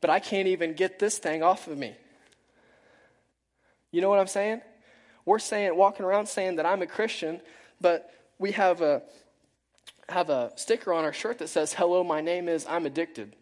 but 0.00 0.10
i 0.10 0.18
can't 0.18 0.48
even 0.48 0.74
get 0.74 0.98
this 0.98 1.18
thing 1.18 1.42
off 1.42 1.68
of 1.68 1.78
me 1.78 1.94
you 3.92 4.00
know 4.00 4.08
what 4.08 4.18
i'm 4.18 4.26
saying 4.26 4.60
we're 5.24 5.38
saying 5.38 5.76
walking 5.76 6.04
around 6.04 6.26
saying 6.26 6.56
that 6.56 6.66
i'm 6.66 6.82
a 6.82 6.86
christian 6.86 7.40
but 7.80 8.10
we 8.38 8.52
have 8.52 8.80
a 8.80 9.02
have 10.08 10.30
a 10.30 10.52
sticker 10.56 10.92
on 10.92 11.04
our 11.04 11.12
shirt 11.12 11.38
that 11.38 11.48
says, 11.48 11.72
"Hello, 11.72 12.04
my 12.04 12.20
name 12.20 12.48
is 12.48 12.66
I'm 12.68 12.86
addicted," 12.86 13.34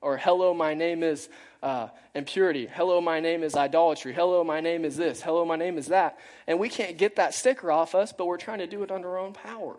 or 0.00 0.16
"Hello, 0.16 0.54
my 0.54 0.74
name 0.74 1.02
is 1.02 1.28
uh, 1.62 1.88
impurity," 2.14 2.66
"Hello, 2.66 3.00
my 3.00 3.20
name 3.20 3.42
is 3.42 3.54
idolatry," 3.54 4.12
"Hello, 4.12 4.42
my 4.44 4.60
name 4.60 4.84
is 4.84 4.96
this," 4.96 5.22
"Hello, 5.22 5.44
my 5.44 5.56
name 5.56 5.78
is 5.78 5.88
that," 5.88 6.18
and 6.46 6.58
we 6.58 6.68
can't 6.68 6.96
get 6.98 7.16
that 7.16 7.34
sticker 7.34 7.70
off 7.70 7.94
us, 7.94 8.12
but 8.12 8.26
we're 8.26 8.38
trying 8.38 8.58
to 8.58 8.66
do 8.66 8.82
it 8.82 8.90
under 8.90 9.10
our 9.10 9.18
own 9.18 9.32
power. 9.32 9.76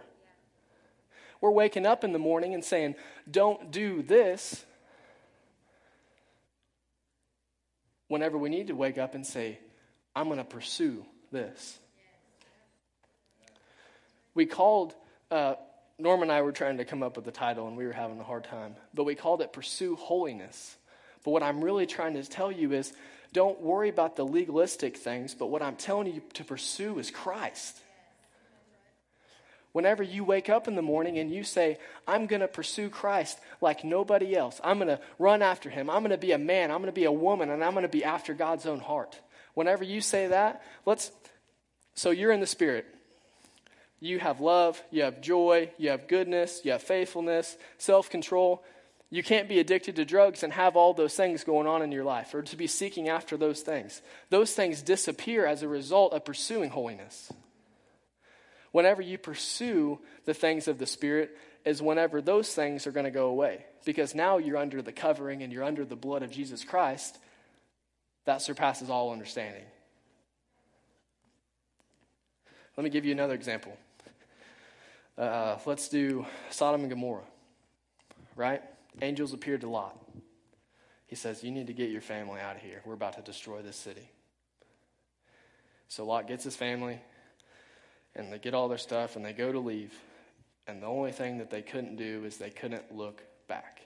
We're 1.41 1.52
waking 1.52 1.86
up 1.86 2.04
in 2.04 2.13
the 2.13 2.20
morning 2.20 2.54
and 2.54 2.63
saying, 2.63 2.96
"Don't 3.30 3.72
do 3.72 4.02
this." 4.02 4.65
Whenever 8.08 8.38
we 8.38 8.50
need 8.50 8.68
to 8.68 8.76
wake 8.76 9.00
up 9.00 9.15
and 9.15 9.26
say, 9.26 9.58
I'm 10.15 10.28
going 10.28 10.38
to 10.38 10.44
pursue 10.44 11.08
this 11.36 11.80
we 14.36 14.45
called, 14.45 14.93
uh, 15.32 15.56
Norm 15.98 16.21
and 16.21 16.32
I 16.32 16.41
were 16.41 16.52
trying 16.52 16.78
to 16.78 16.86
come 16.86 17.02
up 17.02 17.15
with 17.15 17.26
the 17.26 17.32
title 17.32 17.67
and 17.67 17.78
we 17.78 17.86
were 17.86 17.93
having 17.93 18.19
a 18.19 18.24
hard 18.24 18.43
time, 18.43 18.76
but 18.93 19.06
we 19.06 19.15
called 19.15 19.41
it 19.41 19.54
Pursue 19.54 19.95
Holiness. 19.95 20.76
But 21.24 21.32
what 21.32 21.41
I'm 21.41 21.63
really 21.63 21.88
trying 21.88 22.13
to 22.13 22.24
tell 22.24 22.52
you 22.52 22.74
is 22.74 22.93
don't 23.34 23.60
worry 23.62 23.89
about 23.89 24.15
the 24.15 24.26
legalistic 24.26 24.98
things, 24.98 25.34
but 25.34 25.48
what 25.48 25.62
I'm 25.62 25.78
telling 25.78 26.13
you 26.13 26.21
to 26.34 26.43
pursue 26.43 27.00
is 27.00 27.10
Christ. 27.10 27.80
Whenever 29.71 30.04
you 30.04 30.24
wake 30.24 30.50
up 30.50 30.67
in 30.67 30.76
the 30.76 30.82
morning 30.82 31.17
and 31.17 31.32
you 31.32 31.43
say, 31.43 31.78
I'm 32.08 32.28
going 32.28 32.41
to 32.41 32.48
pursue 32.48 32.89
Christ 32.89 33.39
like 33.60 33.84
nobody 33.84 34.36
else, 34.36 34.62
I'm 34.63 34.78
going 34.78 34.88
to 34.89 35.02
run 35.17 35.41
after 35.41 35.69
him, 35.69 35.89
I'm 35.89 36.02
going 36.02 36.12
to 36.12 36.17
be 36.17 36.32
a 36.34 36.38
man, 36.38 36.71
I'm 36.71 36.78
going 36.78 36.86
to 36.86 36.93
be 36.93 37.06
a 37.06 37.12
woman, 37.12 37.50
and 37.50 37.63
I'm 37.63 37.74
going 37.74 37.84
to 37.84 37.89
be 37.89 38.04
after 38.04 38.34
God's 38.34 38.65
own 38.65 38.80
heart. 38.80 39.19
Whenever 39.56 39.84
you 39.84 40.00
say 40.00 40.28
that, 40.28 40.62
let's, 40.86 41.12
so 41.96 42.12
you're 42.12 42.32
in 42.32 42.39
the 42.39 42.46
Spirit 42.48 42.86
you 44.00 44.20
have 44.20 44.41
love, 44.41 44.82
you 44.91 45.04
have 45.04 45.22
joy, 45.22 45.72
you 45.78 45.89
have 45.89 46.08
goodness, 46.08 46.62
you 46.63 46.72
have 46.72 46.84
faithfulness, 46.84 47.58
self 47.78 48.10
control. 48.10 48.63
You 49.10 49.24
can't 49.24 49.48
be 49.48 49.60
addicted 49.60 49.96
to 49.96 50.06
drugs 50.06 50.44
and 50.44 50.52
have 50.52 50.76
all 50.76 50.94
those 50.94 51.15
things 51.15 51.44
going 51.44 51.68
on 51.68 51.82
in 51.82 51.91
your 51.91 52.04
life 52.04 52.34
or 52.34 52.41
to 52.41 52.56
be 52.56 52.68
seeking 52.68 53.08
after 53.08 53.38
those 53.38 53.62
things. 53.62 54.02
Those 54.30 54.54
things 54.54 54.82
disappear 54.82 55.46
as 55.46 55.62
a 55.62 55.68
result 55.68 56.13
of 56.13 56.26
pursuing 56.26 56.72
holiness. 56.72 57.32
Whenever 58.72 59.02
you 59.02 59.18
pursue 59.18 60.00
the 60.26 60.34
things 60.34 60.68
of 60.68 60.80
the 60.80 60.88
Spirit, 60.88 61.38
is 61.63 61.82
whenever 61.82 62.22
those 62.22 62.54
things 62.54 62.86
are 62.86 62.91
going 62.91 63.06
to 63.06 63.12
go 63.12 63.28
away. 63.28 63.65
Because 63.86 64.13
now 64.13 64.38
you're 64.38 64.58
under 64.58 64.82
the 64.82 64.91
covering 64.91 65.41
and 65.41 65.52
you're 65.52 65.63
under 65.63 65.86
the 65.86 65.96
blood 65.96 66.22
of 66.22 66.30
Jesus 66.30 66.63
Christ 66.63 67.18
that 68.25 68.41
surpasses 68.41 68.89
all 68.89 69.11
understanding. 69.11 69.63
Let 72.75 72.83
me 72.83 72.89
give 72.89 73.05
you 73.05 73.11
another 73.11 73.33
example. 73.33 73.77
Uh, 75.17 75.57
let's 75.65 75.88
do 75.88 76.25
Sodom 76.49 76.81
and 76.81 76.89
Gomorrah, 76.89 77.23
right? 78.35 78.61
Angels 79.01 79.31
appeared 79.31 79.61
to 79.61 79.69
Lot. 79.69 79.97
He 81.07 81.15
says, 81.15 81.43
You 81.43 81.51
need 81.51 81.67
to 81.67 81.73
get 81.73 81.89
your 81.89 82.01
family 82.01 82.41
out 82.41 82.57
of 82.57 82.61
here. 82.61 82.81
We're 82.85 82.95
about 82.95 83.13
to 83.13 83.21
destroy 83.21 83.61
this 83.61 83.77
city. 83.77 84.09
So 85.88 86.05
Lot 86.05 86.27
gets 86.27 86.43
his 86.43 86.55
family, 86.55 86.99
and 88.15 88.33
they 88.33 88.39
get 88.39 88.53
all 88.53 88.67
their 88.67 88.77
stuff, 88.77 89.15
and 89.15 89.23
they 89.23 89.31
go 89.31 89.51
to 89.51 89.59
leave. 89.59 89.93
And 90.67 90.81
the 90.81 90.88
only 90.88 91.11
thing 91.11 91.38
that 91.38 91.51
they 91.51 91.61
couldn't 91.61 91.95
do 91.95 92.25
is 92.25 92.38
they 92.38 92.49
couldn't 92.49 92.93
look 92.93 93.21
back. 93.47 93.81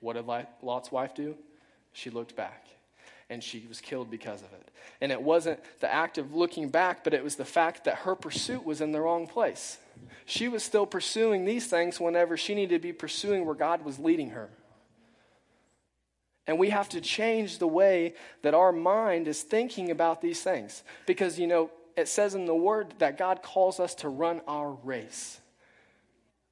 What 0.00 0.14
did 0.14 0.26
Lot's 0.62 0.92
wife 0.92 1.14
do? 1.14 1.36
She 1.96 2.10
looked 2.10 2.36
back 2.36 2.66
and 3.30 3.42
she 3.42 3.64
was 3.66 3.80
killed 3.80 4.10
because 4.10 4.42
of 4.42 4.52
it. 4.52 4.68
And 5.00 5.10
it 5.10 5.22
wasn't 5.22 5.60
the 5.80 5.90
act 5.90 6.18
of 6.18 6.34
looking 6.34 6.68
back, 6.68 7.02
but 7.02 7.14
it 7.14 7.24
was 7.24 7.36
the 7.36 7.44
fact 7.46 7.84
that 7.84 7.96
her 7.96 8.14
pursuit 8.14 8.66
was 8.66 8.82
in 8.82 8.92
the 8.92 9.00
wrong 9.00 9.26
place. 9.26 9.78
She 10.26 10.46
was 10.48 10.62
still 10.62 10.84
pursuing 10.84 11.46
these 11.46 11.68
things 11.68 11.98
whenever 11.98 12.36
she 12.36 12.54
needed 12.54 12.74
to 12.74 12.86
be 12.86 12.92
pursuing 12.92 13.46
where 13.46 13.54
God 13.54 13.82
was 13.82 13.98
leading 13.98 14.30
her. 14.30 14.50
And 16.46 16.58
we 16.58 16.68
have 16.68 16.90
to 16.90 17.00
change 17.00 17.58
the 17.58 17.66
way 17.66 18.12
that 18.42 18.52
our 18.52 18.72
mind 18.72 19.26
is 19.26 19.42
thinking 19.42 19.90
about 19.90 20.20
these 20.20 20.42
things. 20.42 20.84
Because, 21.06 21.38
you 21.38 21.46
know, 21.46 21.70
it 21.96 22.08
says 22.08 22.34
in 22.34 22.44
the 22.44 22.54
Word 22.54 22.92
that 22.98 23.16
God 23.16 23.42
calls 23.42 23.80
us 23.80 23.94
to 23.96 24.10
run 24.10 24.42
our 24.46 24.72
race 24.84 25.40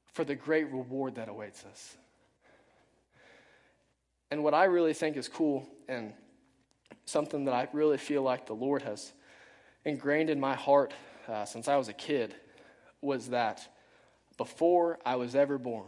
for 0.06 0.24
the 0.24 0.34
great 0.34 0.72
reward 0.72 1.16
that 1.16 1.28
awaits 1.28 1.66
us. 1.66 1.98
And 4.30 4.42
what 4.42 4.54
I 4.54 4.64
really 4.64 4.94
think 4.94 5.16
is 5.16 5.28
cool, 5.28 5.68
and 5.88 6.12
something 7.04 7.44
that 7.44 7.54
I 7.54 7.68
really 7.72 7.98
feel 7.98 8.22
like 8.22 8.46
the 8.46 8.54
Lord 8.54 8.82
has 8.82 9.12
ingrained 9.84 10.30
in 10.30 10.40
my 10.40 10.54
heart 10.54 10.94
uh, 11.28 11.44
since 11.44 11.68
I 11.68 11.76
was 11.76 11.88
a 11.88 11.92
kid 11.92 12.34
was 13.00 13.28
that 13.28 13.68
before 14.36 14.98
I 15.04 15.16
was 15.16 15.34
ever 15.34 15.58
born, 15.58 15.86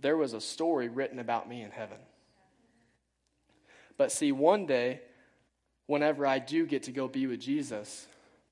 there 0.00 0.16
was 0.16 0.32
a 0.32 0.40
story 0.40 0.88
written 0.88 1.18
about 1.18 1.48
me 1.48 1.62
in 1.62 1.70
heaven. 1.70 1.98
But 3.98 4.10
see, 4.10 4.32
one 4.32 4.66
day, 4.66 5.00
whenever 5.86 6.26
I 6.26 6.38
do 6.38 6.66
get 6.66 6.84
to 6.84 6.92
go 6.92 7.06
be 7.06 7.26
with 7.26 7.40
Jesus, 7.40 8.06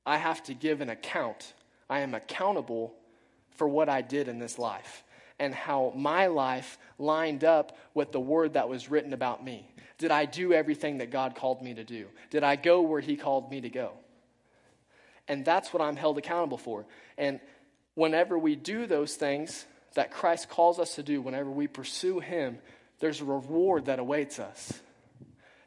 I 0.05 0.19
have 0.19 0.43
to 0.45 0.55
give 0.55 0.81
an 0.81 0.91
account. 0.91 1.55
I 1.89 2.01
am 2.01 2.15
accountable 2.15 2.95
for 3.57 3.67
what 3.67 3.89
I 3.89 4.03
did 4.03 4.29
in 4.29 4.39
this 4.39 4.59
life 4.59 5.05
and 5.39 5.55
how 5.55 5.93
my 5.97 6.27
life 6.27 6.79
lined 6.99 7.45
up 7.45 7.77
with 7.95 8.13
the 8.13 8.21
word 8.21 8.55
that 8.55 8.69
was 8.69 8.91
written 8.91 9.13
about 9.13 9.45
me. 9.45 9.69
Did 9.99 10.11
I 10.11 10.25
do 10.25 10.53
everything 10.53 10.99
that 10.99 11.11
God 11.11 11.35
called 11.35 11.63
me 11.63 11.75
to 11.75 11.85
do? 11.85 12.07
Did 12.31 12.45
I 12.45 12.57
go 12.57 12.83
where 12.83 13.01
He 13.01 13.17
called 13.17 13.51
me 13.51 13.61
to 13.61 13.69
go? 13.69 13.93
And 15.27 15.45
that's 15.45 15.73
what 15.73 15.83
I'm 15.83 15.97
held 15.97 16.19
accountable 16.19 16.59
for. 16.59 16.87
And 17.17 17.41
whenever 17.95 18.39
we 18.39 18.57
do 18.57 18.87
those 18.87 19.15
things 19.15 19.67
that 19.95 20.11
Christ 20.11 20.49
calls 20.49 20.79
us 20.79 20.95
to 20.95 21.03
do, 21.03 21.21
whenever 21.21 21.51
we 21.51 21.67
pursue 21.67 22.21
Him, 22.21 22.59
there's 23.01 23.21
a 23.21 23.25
reward 23.25 23.87
that 23.87 23.99
awaits 23.99 24.39
us. 24.39 24.73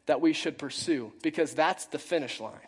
that 0.08 0.22
we 0.22 0.34
should 0.34 0.58
pursue 0.58 1.14
because 1.22 1.54
that's 1.54 1.86
the 1.86 2.00
finish 2.00 2.40
line. 2.40 2.60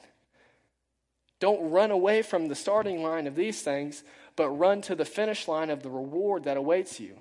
Don't 1.39 1.71
run 1.71 1.91
away 1.91 2.21
from 2.21 2.47
the 2.47 2.55
starting 2.55 3.03
line 3.03 3.27
of 3.27 3.35
these 3.35 3.61
things, 3.61 4.03
but 4.35 4.49
run 4.49 4.81
to 4.83 4.95
the 4.95 5.05
finish 5.05 5.47
line 5.47 5.69
of 5.69 5.83
the 5.83 5.89
reward 5.89 6.45
that 6.45 6.57
awaits 6.57 6.99
you. 6.99 7.17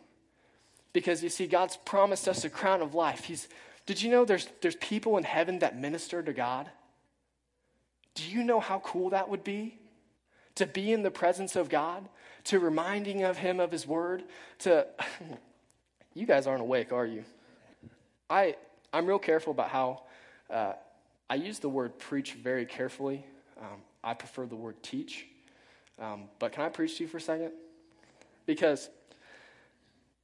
Because 0.93 1.23
you 1.23 1.29
see, 1.29 1.47
God's 1.47 1.77
promised 1.77 2.29
us 2.29 2.45
a 2.45 2.51
crown 2.51 2.83
of 2.83 2.95
life. 2.95 3.25
He's, 3.25 3.49
did 3.87 4.03
you 4.03 4.11
know 4.11 4.25
there's, 4.25 4.49
there's 4.61 4.77
people 4.77 5.17
in 5.17 5.25
heaven 5.25 5.61
that 5.61 5.79
minister 5.79 6.23
to 6.23 6.33
God? 6.33 6.69
Do 8.15 8.25
you 8.25 8.43
know 8.45 8.61
how 8.61 8.81
cool 8.81 9.11
that 9.11 9.29
would 9.29 9.43
be? 9.43 9.79
To 10.57 10.67
be 10.67 10.93
in 10.93 11.03
the 11.03 11.11
presence 11.11 11.57
of 11.57 11.71
God, 11.71 12.07
to 12.45 12.59
reminding 12.59 13.23
of 13.23 13.39
Him 13.39 13.59
of 13.59 13.73
His 13.73 13.87
Word, 13.87 14.23
to. 14.61 14.87
you 16.15 16.27
guys 16.27 16.47
aren't 16.47 16.61
awake, 16.61 16.93
are 16.93 17.07
you? 17.07 17.25
I, 18.29 18.57
I'm 18.93 19.07
real 19.07 19.19
careful 19.19 19.53
about 19.53 19.69
how 19.69 20.03
uh, 20.51 20.75
I 21.29 21.37
use 21.37 21.59
the 21.59 21.69
word 21.69 21.99
preach 21.99 22.35
very 22.35 22.67
carefully. 22.67 23.25
Um, 23.61 23.81
I 24.05 24.15
prefer 24.15 24.47
the 24.47 24.57
word 24.57 24.83
teach. 24.83 25.27
Um, 26.01 26.25
but 26.39 26.53
can 26.53 26.65
I 26.65 26.69
preach 26.69 26.97
to 26.97 27.05
you 27.05 27.09
for 27.09 27.19
a 27.19 27.21
second? 27.21 27.53
Because 28.47 28.89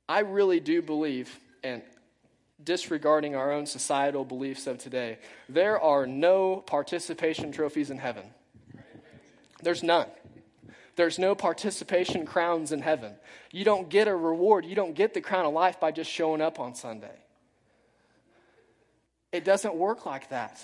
I 0.08 0.20
really 0.20 0.60
do 0.60 0.82
believe, 0.82 1.38
and 1.62 1.82
disregarding 2.62 3.36
our 3.36 3.52
own 3.52 3.66
societal 3.66 4.24
beliefs 4.24 4.66
of 4.66 4.78
today, 4.78 5.18
there 5.48 5.80
are 5.80 6.06
no 6.06 6.56
participation 6.56 7.52
trophies 7.52 7.90
in 7.90 7.98
heaven. 7.98 8.24
There's 9.62 9.82
none. 9.82 10.06
There's 10.96 11.18
no 11.18 11.34
participation 11.34 12.26
crowns 12.26 12.72
in 12.72 12.80
heaven. 12.80 13.14
You 13.52 13.64
don't 13.64 13.88
get 13.88 14.08
a 14.08 14.16
reward. 14.16 14.64
You 14.64 14.74
don't 14.74 14.94
get 14.94 15.14
the 15.14 15.20
crown 15.20 15.46
of 15.46 15.52
life 15.52 15.78
by 15.78 15.92
just 15.92 16.10
showing 16.10 16.40
up 16.40 16.58
on 16.58 16.74
Sunday. 16.74 17.14
It 19.30 19.44
doesn't 19.44 19.74
work 19.74 20.06
like 20.06 20.30
that. 20.30 20.60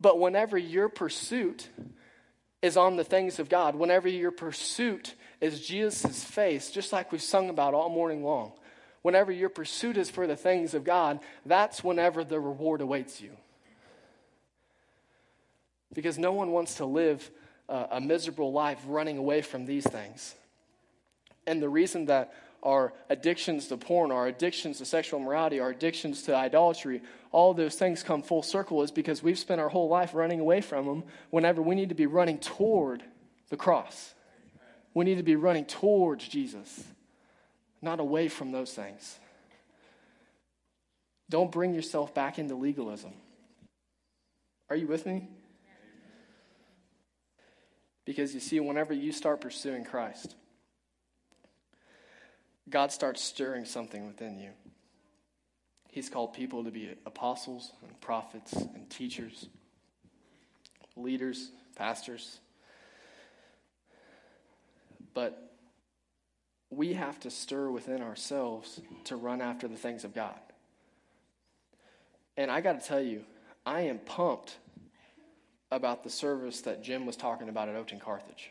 But 0.00 0.18
whenever 0.18 0.56
your 0.56 0.88
pursuit 0.88 1.68
is 2.62 2.76
on 2.76 2.96
the 2.96 3.04
things 3.04 3.38
of 3.38 3.48
God, 3.48 3.74
whenever 3.74 4.08
your 4.08 4.30
pursuit 4.30 5.14
is 5.40 5.66
Jesus' 5.66 6.22
face, 6.22 6.70
just 6.70 6.92
like 6.92 7.10
we've 7.10 7.20
sung 7.20 7.50
about 7.50 7.74
all 7.74 7.88
morning 7.88 8.22
long, 8.22 8.52
whenever 9.02 9.32
your 9.32 9.48
pursuit 9.48 9.96
is 9.96 10.08
for 10.08 10.28
the 10.28 10.36
things 10.36 10.72
of 10.72 10.84
God, 10.84 11.18
that's 11.44 11.82
whenever 11.82 12.22
the 12.22 12.38
reward 12.38 12.80
awaits 12.80 13.20
you. 13.20 13.36
Because 15.92 16.18
no 16.18 16.32
one 16.32 16.52
wants 16.52 16.76
to 16.76 16.86
live 16.86 17.28
uh, 17.68 17.86
a 17.90 18.00
miserable 18.00 18.52
life 18.52 18.78
running 18.86 19.18
away 19.18 19.42
from 19.42 19.66
these 19.66 19.84
things. 19.84 20.34
And 21.46 21.60
the 21.60 21.68
reason 21.68 22.06
that 22.06 22.32
our 22.62 22.92
addictions 23.10 23.68
to 23.68 23.76
porn, 23.76 24.12
our 24.12 24.26
addictions 24.26 24.78
to 24.78 24.84
sexual 24.84 25.20
immorality, 25.20 25.58
our 25.58 25.70
addictions 25.70 26.22
to 26.22 26.34
idolatry, 26.34 27.02
all 27.32 27.54
those 27.54 27.74
things 27.74 28.02
come 28.02 28.22
full 28.22 28.42
circle 28.42 28.82
is 28.82 28.90
because 28.90 29.22
we've 29.22 29.38
spent 29.38 29.60
our 29.60 29.68
whole 29.68 29.88
life 29.88 30.14
running 30.14 30.38
away 30.38 30.60
from 30.60 30.86
them 30.86 31.04
whenever 31.30 31.60
we 31.60 31.74
need 31.74 31.88
to 31.88 31.94
be 31.94 32.06
running 32.06 32.38
toward 32.38 33.02
the 33.48 33.56
cross. 33.56 34.14
We 34.94 35.04
need 35.04 35.16
to 35.16 35.22
be 35.22 35.36
running 35.36 35.64
towards 35.64 36.28
Jesus, 36.28 36.84
not 37.80 37.98
away 37.98 38.28
from 38.28 38.52
those 38.52 38.72
things. 38.72 39.18
Don't 41.30 41.50
bring 41.50 41.74
yourself 41.74 42.14
back 42.14 42.38
into 42.38 42.54
legalism. 42.54 43.12
Are 44.68 44.76
you 44.76 44.86
with 44.86 45.06
me? 45.06 45.28
Because 48.04 48.34
you 48.34 48.40
see, 48.40 48.60
whenever 48.60 48.92
you 48.92 49.12
start 49.12 49.40
pursuing 49.40 49.84
Christ, 49.84 50.34
God 52.68 52.92
starts 52.92 53.22
stirring 53.22 53.64
something 53.64 54.06
within 54.06 54.38
you. 54.38 54.50
He's 55.90 56.08
called 56.08 56.32
people 56.32 56.64
to 56.64 56.70
be 56.70 56.94
apostles 57.04 57.72
and 57.82 58.00
prophets 58.00 58.52
and 58.54 58.88
teachers, 58.88 59.46
leaders, 60.96 61.50
pastors. 61.76 62.40
But 65.12 65.52
we 66.70 66.94
have 66.94 67.20
to 67.20 67.30
stir 67.30 67.68
within 67.68 68.00
ourselves 68.00 68.80
to 69.04 69.16
run 69.16 69.42
after 69.42 69.68
the 69.68 69.76
things 69.76 70.04
of 70.04 70.14
God. 70.14 70.38
And 72.38 72.50
I 72.50 72.62
got 72.62 72.80
to 72.80 72.86
tell 72.86 73.02
you, 73.02 73.24
I 73.66 73.82
am 73.82 73.98
pumped 73.98 74.56
about 75.70 76.04
the 76.04 76.10
service 76.10 76.62
that 76.62 76.82
Jim 76.82 77.04
was 77.04 77.16
talking 77.16 77.50
about 77.50 77.68
at 77.68 77.74
Oakton 77.74 78.00
Carthage. 78.00 78.50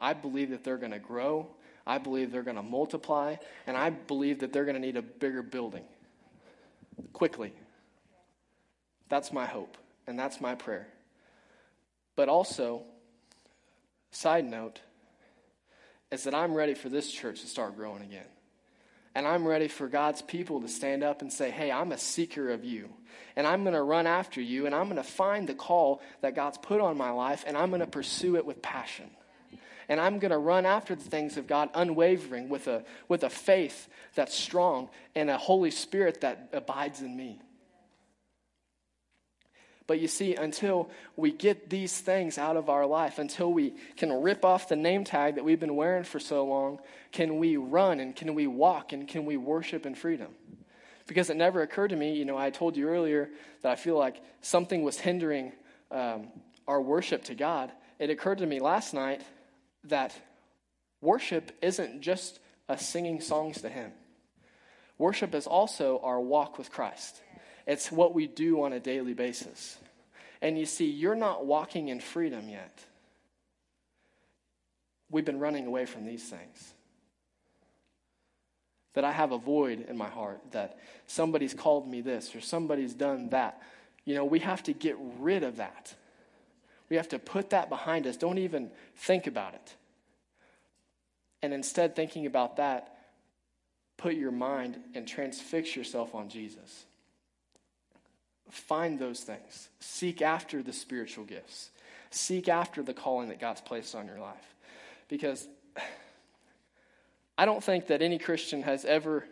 I 0.00 0.12
believe 0.12 0.50
that 0.50 0.64
they're 0.64 0.76
going 0.76 0.92
to 0.92 0.98
grow 0.98 1.48
I 1.86 1.98
believe 1.98 2.32
they're 2.32 2.42
going 2.42 2.56
to 2.56 2.62
multiply, 2.62 3.36
and 3.66 3.76
I 3.76 3.90
believe 3.90 4.40
that 4.40 4.52
they're 4.52 4.64
going 4.64 4.76
to 4.76 4.80
need 4.80 4.96
a 4.96 5.02
bigger 5.02 5.42
building 5.42 5.84
quickly. 7.12 7.52
That's 9.08 9.32
my 9.32 9.44
hope, 9.44 9.76
and 10.06 10.18
that's 10.18 10.40
my 10.40 10.54
prayer. 10.54 10.88
But 12.16 12.28
also, 12.28 12.82
side 14.10 14.44
note, 14.44 14.80
is 16.10 16.24
that 16.24 16.34
I'm 16.34 16.54
ready 16.54 16.74
for 16.74 16.88
this 16.88 17.10
church 17.10 17.40
to 17.42 17.46
start 17.46 17.76
growing 17.76 18.02
again. 18.02 18.26
And 19.16 19.28
I'm 19.28 19.46
ready 19.46 19.68
for 19.68 19.86
God's 19.86 20.22
people 20.22 20.60
to 20.60 20.68
stand 20.68 21.04
up 21.04 21.22
and 21.22 21.32
say, 21.32 21.50
Hey, 21.50 21.70
I'm 21.70 21.92
a 21.92 21.98
seeker 21.98 22.50
of 22.50 22.64
you. 22.64 22.88
And 23.36 23.46
I'm 23.46 23.62
going 23.62 23.74
to 23.74 23.82
run 23.82 24.06
after 24.06 24.40
you. 24.40 24.66
And 24.66 24.74
I'm 24.74 24.84
going 24.84 24.96
to 24.96 25.08
find 25.08 25.48
the 25.48 25.54
call 25.54 26.02
that 26.20 26.34
God's 26.34 26.58
put 26.58 26.80
on 26.80 26.96
my 26.96 27.10
life. 27.10 27.44
And 27.46 27.56
I'm 27.56 27.70
going 27.70 27.80
to 27.80 27.86
pursue 27.86 28.36
it 28.36 28.44
with 28.44 28.60
passion 28.60 29.10
and 29.88 30.00
I'm 30.00 30.18
going 30.18 30.30
to 30.30 30.38
run 30.38 30.66
after 30.66 30.94
the 30.94 31.04
things 31.04 31.36
of 31.36 31.46
God 31.46 31.70
unwavering 31.74 32.48
with 32.48 32.68
a, 32.68 32.84
with 33.08 33.24
a 33.24 33.30
faith 33.30 33.88
that's 34.14 34.34
strong 34.34 34.88
and 35.14 35.30
a 35.30 35.38
Holy 35.38 35.70
Spirit 35.70 36.20
that 36.22 36.50
abides 36.52 37.00
in 37.00 37.16
me. 37.16 37.40
But 39.86 40.00
you 40.00 40.08
see, 40.08 40.34
until 40.34 40.88
we 41.14 41.30
get 41.30 41.68
these 41.68 41.98
things 41.98 42.38
out 42.38 42.56
of 42.56 42.70
our 42.70 42.86
life, 42.86 43.18
until 43.18 43.52
we 43.52 43.74
can 43.96 44.10
rip 44.22 44.44
off 44.44 44.68
the 44.68 44.76
name 44.76 45.04
tag 45.04 45.34
that 45.34 45.44
we've 45.44 45.60
been 45.60 45.76
wearing 45.76 46.04
for 46.04 46.18
so 46.18 46.44
long, 46.44 46.78
can 47.12 47.38
we 47.38 47.58
run 47.58 48.00
and 48.00 48.16
can 48.16 48.34
we 48.34 48.46
walk 48.46 48.94
and 48.94 49.06
can 49.06 49.26
we 49.26 49.36
worship 49.36 49.84
in 49.84 49.94
freedom? 49.94 50.28
Because 51.06 51.28
it 51.28 51.36
never 51.36 51.60
occurred 51.60 51.88
to 51.88 51.96
me, 51.96 52.14
you 52.14 52.24
know, 52.24 52.38
I 52.38 52.48
told 52.48 52.78
you 52.78 52.88
earlier 52.88 53.28
that 53.60 53.72
I 53.72 53.76
feel 53.76 53.98
like 53.98 54.22
something 54.40 54.82
was 54.82 54.98
hindering 54.98 55.52
um, 55.90 56.28
our 56.66 56.80
worship 56.80 57.24
to 57.24 57.34
God. 57.34 57.70
It 57.98 58.08
occurred 58.08 58.38
to 58.38 58.46
me 58.46 58.60
last 58.60 58.94
night 58.94 59.20
that 59.84 60.14
worship 61.00 61.52
isn't 61.62 62.00
just 62.00 62.38
us 62.68 62.86
singing 62.86 63.20
songs 63.20 63.60
to 63.62 63.68
Him. 63.68 63.92
Worship 64.98 65.34
is 65.34 65.46
also 65.46 66.00
our 66.02 66.20
walk 66.20 66.58
with 66.58 66.70
Christ. 66.70 67.20
It's 67.66 67.90
what 67.90 68.14
we 68.14 68.26
do 68.26 68.62
on 68.62 68.72
a 68.72 68.80
daily 68.80 69.14
basis. 69.14 69.76
And 70.40 70.58
you 70.58 70.66
see, 70.66 70.90
you're 70.90 71.14
not 71.14 71.46
walking 71.46 71.88
in 71.88 72.00
freedom 72.00 72.48
yet. 72.48 72.84
We've 75.10 75.24
been 75.24 75.40
running 75.40 75.66
away 75.66 75.86
from 75.86 76.04
these 76.04 76.22
things. 76.22 76.74
That 78.94 79.04
I 79.04 79.12
have 79.12 79.32
a 79.32 79.38
void 79.38 79.86
in 79.88 79.96
my 79.96 80.08
heart, 80.08 80.40
that 80.52 80.78
somebody's 81.06 81.54
called 81.54 81.88
me 81.88 82.00
this 82.00 82.34
or 82.36 82.40
somebody's 82.40 82.94
done 82.94 83.30
that. 83.30 83.60
You 84.04 84.14
know, 84.14 84.24
we 84.24 84.40
have 84.40 84.62
to 84.64 84.72
get 84.72 84.96
rid 85.18 85.42
of 85.42 85.56
that. 85.56 85.94
We 86.88 86.96
have 86.96 87.08
to 87.08 87.18
put 87.18 87.50
that 87.50 87.68
behind 87.68 88.06
us. 88.06 88.16
Don't 88.16 88.38
even 88.38 88.70
think 88.96 89.26
about 89.26 89.54
it. 89.54 89.74
And 91.42 91.52
instead, 91.52 91.94
thinking 91.94 92.26
about 92.26 92.56
that, 92.56 92.96
put 93.96 94.14
your 94.14 94.32
mind 94.32 94.78
and 94.94 95.06
transfix 95.06 95.76
yourself 95.76 96.14
on 96.14 96.28
Jesus. 96.28 96.84
Find 98.50 98.98
those 98.98 99.20
things. 99.20 99.68
Seek 99.80 100.22
after 100.22 100.62
the 100.62 100.72
spiritual 100.72 101.24
gifts. 101.24 101.70
Seek 102.10 102.48
after 102.48 102.82
the 102.82 102.94
calling 102.94 103.28
that 103.28 103.40
God's 103.40 103.60
placed 103.60 103.94
on 103.94 104.06
your 104.06 104.20
life. 104.20 104.54
Because 105.08 105.48
I 107.36 107.44
don't 107.44 107.62
think 107.62 107.88
that 107.88 108.00
any 108.00 108.18
Christian 108.18 108.62
has 108.62 108.84
ever 108.84 109.24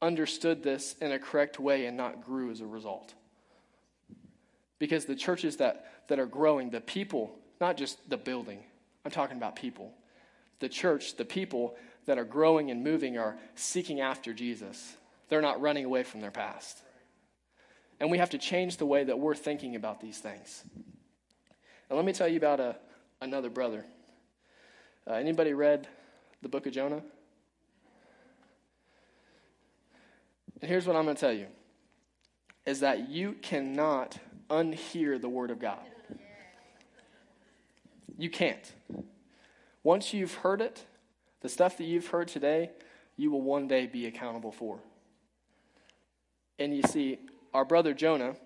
understood 0.00 0.62
this 0.62 0.94
in 1.00 1.12
a 1.12 1.18
correct 1.18 1.60
way 1.60 1.86
and 1.86 1.96
not 1.96 2.24
grew 2.24 2.50
as 2.50 2.60
a 2.60 2.66
result. 2.66 3.14
Because 4.78 5.06
the 5.06 5.16
churches 5.16 5.56
that 5.56 5.92
that 6.08 6.18
are 6.18 6.26
growing, 6.26 6.70
the 6.70 6.80
people, 6.80 7.36
not 7.60 7.76
just 7.76 8.08
the 8.08 8.16
building, 8.16 8.60
I'm 9.04 9.10
talking 9.10 9.36
about 9.36 9.56
people. 9.56 9.92
The 10.60 10.68
church, 10.68 11.16
the 11.16 11.24
people 11.24 11.76
that 12.06 12.18
are 12.18 12.24
growing 12.24 12.70
and 12.70 12.82
moving 12.82 13.18
are 13.18 13.36
seeking 13.54 14.00
after 14.00 14.32
Jesus. 14.32 14.96
They're 15.28 15.42
not 15.42 15.60
running 15.60 15.84
away 15.84 16.02
from 16.02 16.20
their 16.20 16.30
past. 16.30 16.78
And 17.98 18.10
we 18.10 18.18
have 18.18 18.30
to 18.30 18.38
change 18.38 18.76
the 18.76 18.86
way 18.86 19.04
that 19.04 19.18
we're 19.18 19.34
thinking 19.34 19.74
about 19.74 20.00
these 20.00 20.18
things. 20.18 20.62
And 21.88 21.96
let 21.96 22.04
me 22.04 22.12
tell 22.12 22.28
you 22.28 22.36
about 22.36 22.60
a, 22.60 22.76
another 23.20 23.50
brother. 23.50 23.84
Uh, 25.08 25.14
anybody 25.14 25.52
read 25.52 25.88
the 26.42 26.48
book 26.48 26.66
of 26.66 26.72
Jonah? 26.72 27.02
And 30.60 30.70
here's 30.70 30.86
what 30.86 30.96
I'm 30.96 31.04
going 31.04 31.16
to 31.16 31.20
tell 31.20 31.32
you 31.32 31.46
is 32.64 32.80
that 32.80 33.08
you 33.08 33.32
cannot 33.42 34.18
unhear 34.48 35.20
the 35.20 35.28
word 35.28 35.50
of 35.50 35.58
God. 35.58 35.78
You 38.18 38.30
can't. 38.30 38.72
Once 39.82 40.12
you've 40.12 40.34
heard 40.34 40.60
it, 40.60 40.84
the 41.42 41.48
stuff 41.48 41.76
that 41.78 41.84
you've 41.84 42.08
heard 42.08 42.28
today, 42.28 42.70
you 43.16 43.30
will 43.30 43.42
one 43.42 43.68
day 43.68 43.86
be 43.86 44.06
accountable 44.06 44.52
for. 44.52 44.78
And 46.58 46.74
you 46.74 46.82
see, 46.82 47.18
our 47.52 47.64
brother 47.64 47.94
Jonah, 47.94 48.36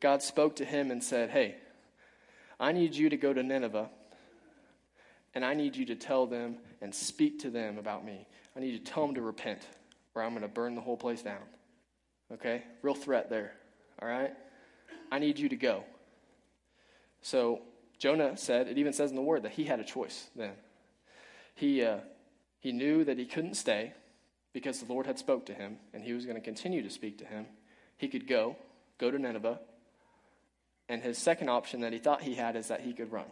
God 0.00 0.22
spoke 0.22 0.56
to 0.56 0.64
him 0.64 0.90
and 0.90 1.02
said, 1.02 1.30
Hey, 1.30 1.56
I 2.58 2.72
need 2.72 2.94
you 2.94 3.08
to 3.10 3.16
go 3.16 3.32
to 3.32 3.42
Nineveh, 3.42 3.90
and 5.34 5.44
I 5.44 5.54
need 5.54 5.76
you 5.76 5.84
to 5.86 5.94
tell 5.94 6.26
them 6.26 6.56
and 6.80 6.94
speak 6.94 7.40
to 7.40 7.50
them 7.50 7.78
about 7.78 8.04
me. 8.04 8.26
I 8.56 8.60
need 8.60 8.72
you 8.72 8.78
to 8.78 8.84
tell 8.84 9.06
them 9.06 9.14
to 9.16 9.22
repent, 9.22 9.60
or 10.14 10.22
I'm 10.22 10.30
going 10.30 10.42
to 10.42 10.48
burn 10.48 10.74
the 10.74 10.80
whole 10.80 10.96
place 10.96 11.22
down. 11.22 11.42
Okay? 12.32 12.62
Real 12.82 12.94
threat 12.94 13.30
there. 13.30 13.54
All 14.00 14.08
right? 14.08 14.32
I 15.14 15.20
need 15.20 15.38
you 15.38 15.48
to 15.50 15.56
go. 15.56 15.84
So 17.22 17.62
Jonah 18.00 18.36
said, 18.36 18.66
it 18.66 18.78
even 18.78 18.92
says 18.92 19.10
in 19.10 19.16
the 19.16 19.22
word 19.22 19.44
that 19.44 19.52
he 19.52 19.62
had 19.62 19.78
a 19.78 19.84
choice 19.84 20.26
then. 20.34 20.54
He, 21.54 21.84
uh, 21.84 21.98
he 22.58 22.72
knew 22.72 23.04
that 23.04 23.16
he 23.16 23.24
couldn't 23.24 23.54
stay 23.54 23.92
because 24.52 24.80
the 24.80 24.92
Lord 24.92 25.06
had 25.06 25.16
spoke 25.20 25.46
to 25.46 25.54
him, 25.54 25.76
and 25.92 26.02
he 26.02 26.14
was 26.14 26.24
going 26.24 26.34
to 26.34 26.42
continue 26.42 26.82
to 26.82 26.90
speak 26.90 27.18
to 27.18 27.24
him. 27.24 27.46
He 27.96 28.08
could 28.08 28.26
go, 28.26 28.56
go 28.98 29.08
to 29.12 29.16
Nineveh, 29.16 29.60
and 30.88 31.00
his 31.00 31.16
second 31.16 31.48
option 31.48 31.82
that 31.82 31.92
he 31.92 32.00
thought 32.00 32.22
he 32.22 32.34
had 32.34 32.56
is 32.56 32.66
that 32.66 32.80
he 32.80 32.92
could 32.92 33.12
run. 33.12 33.26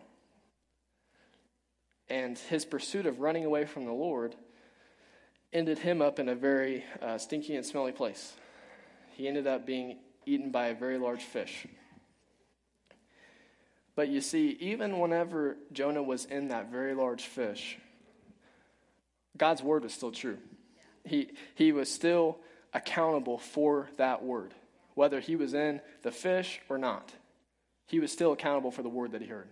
And 2.08 2.38
his 2.38 2.64
pursuit 2.64 3.06
of 3.06 3.18
running 3.18 3.44
away 3.44 3.64
from 3.64 3.86
the 3.86 3.92
Lord 3.92 4.36
ended 5.52 5.80
him 5.80 6.00
up 6.00 6.20
in 6.20 6.28
a 6.28 6.36
very 6.36 6.84
uh, 7.02 7.18
stinky 7.18 7.56
and 7.56 7.66
smelly 7.66 7.90
place. 7.90 8.34
He 9.14 9.26
ended 9.26 9.48
up 9.48 9.66
being 9.66 9.98
eaten 10.26 10.50
by 10.50 10.66
a 10.66 10.74
very 10.74 10.98
large 10.98 11.22
fish. 11.22 11.66
But 13.94 14.08
you 14.08 14.20
see, 14.20 14.56
even 14.60 14.98
whenever 14.98 15.56
Jonah 15.72 16.02
was 16.02 16.24
in 16.24 16.48
that 16.48 16.70
very 16.70 16.94
large 16.94 17.24
fish, 17.24 17.78
God's 19.36 19.62
word 19.62 19.82
was 19.82 19.92
still 19.92 20.12
true. 20.12 20.38
He, 21.04 21.30
he 21.54 21.72
was 21.72 21.90
still 21.90 22.38
accountable 22.72 23.38
for 23.38 23.88
that 23.96 24.22
word, 24.22 24.54
whether 24.94 25.20
he 25.20 25.36
was 25.36 25.52
in 25.52 25.80
the 26.02 26.10
fish 26.10 26.60
or 26.68 26.78
not. 26.78 27.12
He 27.86 28.00
was 28.00 28.12
still 28.12 28.32
accountable 28.32 28.70
for 28.70 28.82
the 28.82 28.88
word 28.88 29.12
that 29.12 29.20
he 29.20 29.28
heard. 29.28 29.48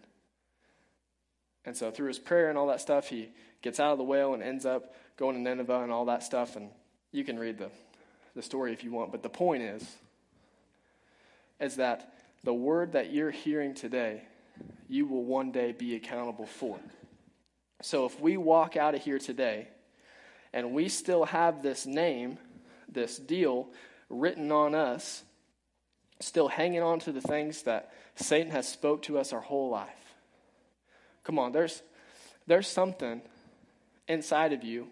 And 1.65 1.77
so, 1.77 1.91
through 1.91 2.09
his 2.09 2.19
prayer 2.19 2.49
and 2.49 2.57
all 2.57 2.69
that 2.69 2.81
stuff, 2.81 3.09
he 3.09 3.29
gets 3.61 3.79
out 3.79 3.93
of 3.93 3.99
the 3.99 4.05
whale 4.05 4.33
and 4.33 4.43
ends 4.43 4.65
up 4.65 4.95
going 5.19 5.37
to 5.37 5.43
Nineveh 5.43 5.83
and 5.83 5.93
all 5.93 6.07
that 6.07 6.23
stuff. 6.23 6.57
And 6.57 6.71
you 7.13 7.25
can 7.25 7.39
read 7.39 7.59
the, 7.59 7.71
the 8.35 8.43
story 8.43 8.73
if 8.73 8.83
you 8.83 8.91
want. 8.91 9.13
But 9.13 9.23
the 9.23 9.29
point 9.29 9.63
is, 9.63 9.87
is 11.61 11.77
that 11.77 12.15
the 12.45 12.55
word 12.55 12.93
that 12.93 13.13
you're 13.13 13.31
hearing 13.31 13.75
today, 13.75 14.23
you 14.89 15.07
will 15.07 15.25
one 15.25 15.53
day 15.53 15.73
be 15.73 15.95
accountable 15.95 16.47
for. 16.47 16.79
So 17.83 18.07
if 18.07 18.21
we 18.21 18.37
walk 18.37 18.77
out 18.77 18.95
of 18.95 19.03
here 19.03 19.19
today 19.19 19.69
and 20.53 20.73
we 20.73 20.89
still 20.89 21.25
have 21.27 21.63
this 21.63 21.87
name, 21.87 22.39
this 22.91 23.19
deal 23.19 23.69
written 24.09 24.51
on 24.53 24.75
us, 24.75 25.23
still 26.21 26.49
hanging 26.49 26.83
on 26.83 26.99
to 27.01 27.13
the 27.13 27.21
things 27.21 27.63
that 27.63 27.93
Satan 28.17 28.51
has 28.53 28.69
spoke 28.69 29.03
to 29.03 29.19
us 29.19 29.33
our 29.33 29.41
whole 29.41 29.71
life. 29.71 29.89
Come 31.25 31.39
on, 31.39 31.53
there's 31.53 31.83
there's 32.47 32.67
something 32.67 33.23
inside 34.09 34.53
of 34.53 34.65
you. 34.65 34.89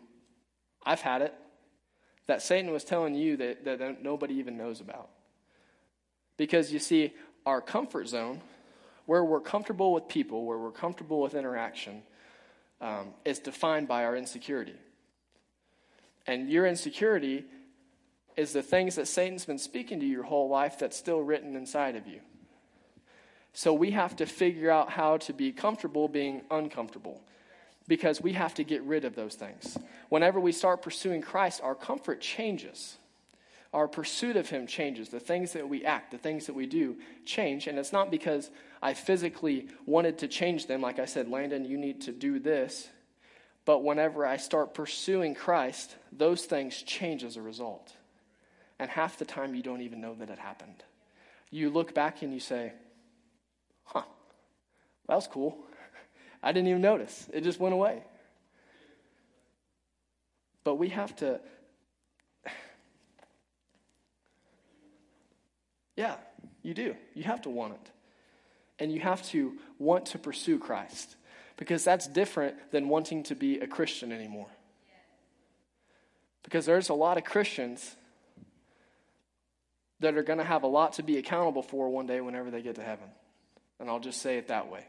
I've 0.86 1.00
had 1.00 1.22
it 1.22 1.34
that 2.26 2.40
Satan 2.40 2.70
was 2.70 2.84
telling 2.84 3.14
you 3.14 3.36
that, 3.38 3.64
that 3.64 4.02
nobody 4.02 4.34
even 4.34 4.56
knows 4.56 4.80
about. 4.80 5.08
Because 6.38 6.72
you 6.72 6.78
see, 6.78 7.12
our 7.44 7.60
comfort 7.60 8.08
zone, 8.08 8.40
where 9.04 9.24
we're 9.24 9.40
comfortable 9.40 9.92
with 9.92 10.08
people, 10.08 10.46
where 10.46 10.56
we're 10.56 10.70
comfortable 10.70 11.20
with 11.20 11.34
interaction, 11.34 12.02
um, 12.80 13.08
is 13.26 13.38
defined 13.38 13.88
by 13.88 14.04
our 14.04 14.16
insecurity. 14.16 14.76
And 16.26 16.48
your 16.48 16.66
insecurity 16.66 17.44
is 18.36 18.52
the 18.52 18.62
things 18.62 18.94
that 18.94 19.08
Satan's 19.08 19.44
been 19.44 19.58
speaking 19.58 19.98
to 20.00 20.06
you 20.06 20.12
your 20.12 20.22
whole 20.22 20.48
life 20.48 20.78
that's 20.78 20.96
still 20.96 21.20
written 21.20 21.56
inside 21.56 21.96
of 21.96 22.06
you. 22.06 22.20
So 23.52 23.72
we 23.72 23.90
have 23.90 24.14
to 24.16 24.26
figure 24.26 24.70
out 24.70 24.90
how 24.90 25.16
to 25.16 25.32
be 25.32 25.50
comfortable 25.50 26.06
being 26.06 26.42
uncomfortable 26.50 27.20
because 27.88 28.20
we 28.20 28.34
have 28.34 28.54
to 28.54 28.62
get 28.62 28.82
rid 28.82 29.04
of 29.04 29.16
those 29.16 29.34
things. 29.34 29.76
Whenever 30.10 30.38
we 30.38 30.52
start 30.52 30.82
pursuing 30.82 31.22
Christ, 31.22 31.60
our 31.64 31.74
comfort 31.74 32.20
changes 32.20 32.98
our 33.72 33.86
pursuit 33.86 34.36
of 34.36 34.48
Him 34.48 34.66
changes. 34.66 35.08
The 35.10 35.20
things 35.20 35.52
that 35.52 35.68
we 35.68 35.84
act, 35.84 36.10
the 36.10 36.18
things 36.18 36.46
that 36.46 36.54
we 36.54 36.66
do 36.66 36.96
change. 37.24 37.66
And 37.66 37.78
it's 37.78 37.92
not 37.92 38.10
because 38.10 38.50
I 38.82 38.94
physically 38.94 39.68
wanted 39.86 40.18
to 40.18 40.28
change 40.28 40.66
them. 40.66 40.80
Like 40.80 40.98
I 40.98 41.04
said, 41.04 41.28
Landon, 41.28 41.64
you 41.64 41.76
need 41.76 42.02
to 42.02 42.12
do 42.12 42.38
this. 42.38 42.88
But 43.64 43.84
whenever 43.84 44.24
I 44.24 44.38
start 44.38 44.72
pursuing 44.72 45.34
Christ, 45.34 45.94
those 46.10 46.46
things 46.46 46.82
change 46.82 47.22
as 47.24 47.36
a 47.36 47.42
result. 47.42 47.92
And 48.78 48.90
half 48.90 49.18
the 49.18 49.26
time, 49.26 49.54
you 49.54 49.62
don't 49.62 49.82
even 49.82 50.00
know 50.00 50.14
that 50.14 50.30
it 50.30 50.38
happened. 50.38 50.82
You 51.50 51.68
look 51.68 51.94
back 51.94 52.22
and 52.22 52.32
you 52.32 52.40
say, 52.40 52.72
huh, 53.84 54.04
that 55.06 55.14
was 55.14 55.26
cool. 55.26 55.58
I 56.42 56.52
didn't 56.52 56.68
even 56.68 56.80
notice. 56.80 57.28
It 57.32 57.42
just 57.42 57.60
went 57.60 57.74
away. 57.74 58.02
But 60.64 60.76
we 60.76 60.88
have 60.90 61.14
to 61.16 61.40
Yeah, 65.98 66.14
you 66.62 66.74
do. 66.74 66.94
You 67.14 67.24
have 67.24 67.42
to 67.42 67.50
want 67.50 67.74
it. 67.74 67.90
And 68.78 68.92
you 68.92 69.00
have 69.00 69.20
to 69.30 69.54
want 69.80 70.06
to 70.06 70.18
pursue 70.18 70.60
Christ 70.60 71.16
because 71.56 71.82
that's 71.82 72.06
different 72.06 72.54
than 72.70 72.88
wanting 72.88 73.24
to 73.24 73.34
be 73.34 73.58
a 73.58 73.66
Christian 73.66 74.12
anymore. 74.12 74.46
Because 76.44 76.64
there's 76.66 76.88
a 76.88 76.94
lot 76.94 77.18
of 77.18 77.24
Christians 77.24 77.96
that 79.98 80.16
are 80.16 80.22
going 80.22 80.38
to 80.38 80.44
have 80.44 80.62
a 80.62 80.68
lot 80.68 80.92
to 80.94 81.02
be 81.02 81.18
accountable 81.18 81.62
for 81.62 81.90
one 81.90 82.06
day 82.06 82.20
whenever 82.20 82.52
they 82.52 82.62
get 82.62 82.76
to 82.76 82.82
heaven. 82.82 83.08
And 83.80 83.90
I'll 83.90 83.98
just 83.98 84.22
say 84.22 84.38
it 84.38 84.46
that 84.46 84.70
way. 84.70 84.84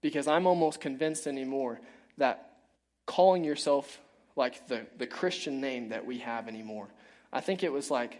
Because 0.00 0.26
I'm 0.26 0.48
almost 0.48 0.80
convinced 0.80 1.28
anymore 1.28 1.80
that 2.18 2.50
calling 3.06 3.44
yourself 3.44 4.00
like 4.34 4.66
the, 4.66 4.86
the 4.98 5.06
Christian 5.06 5.60
name 5.60 5.90
that 5.90 6.04
we 6.04 6.18
have 6.18 6.48
anymore, 6.48 6.88
I 7.32 7.40
think 7.40 7.62
it 7.62 7.72
was 7.72 7.92
like 7.92 8.18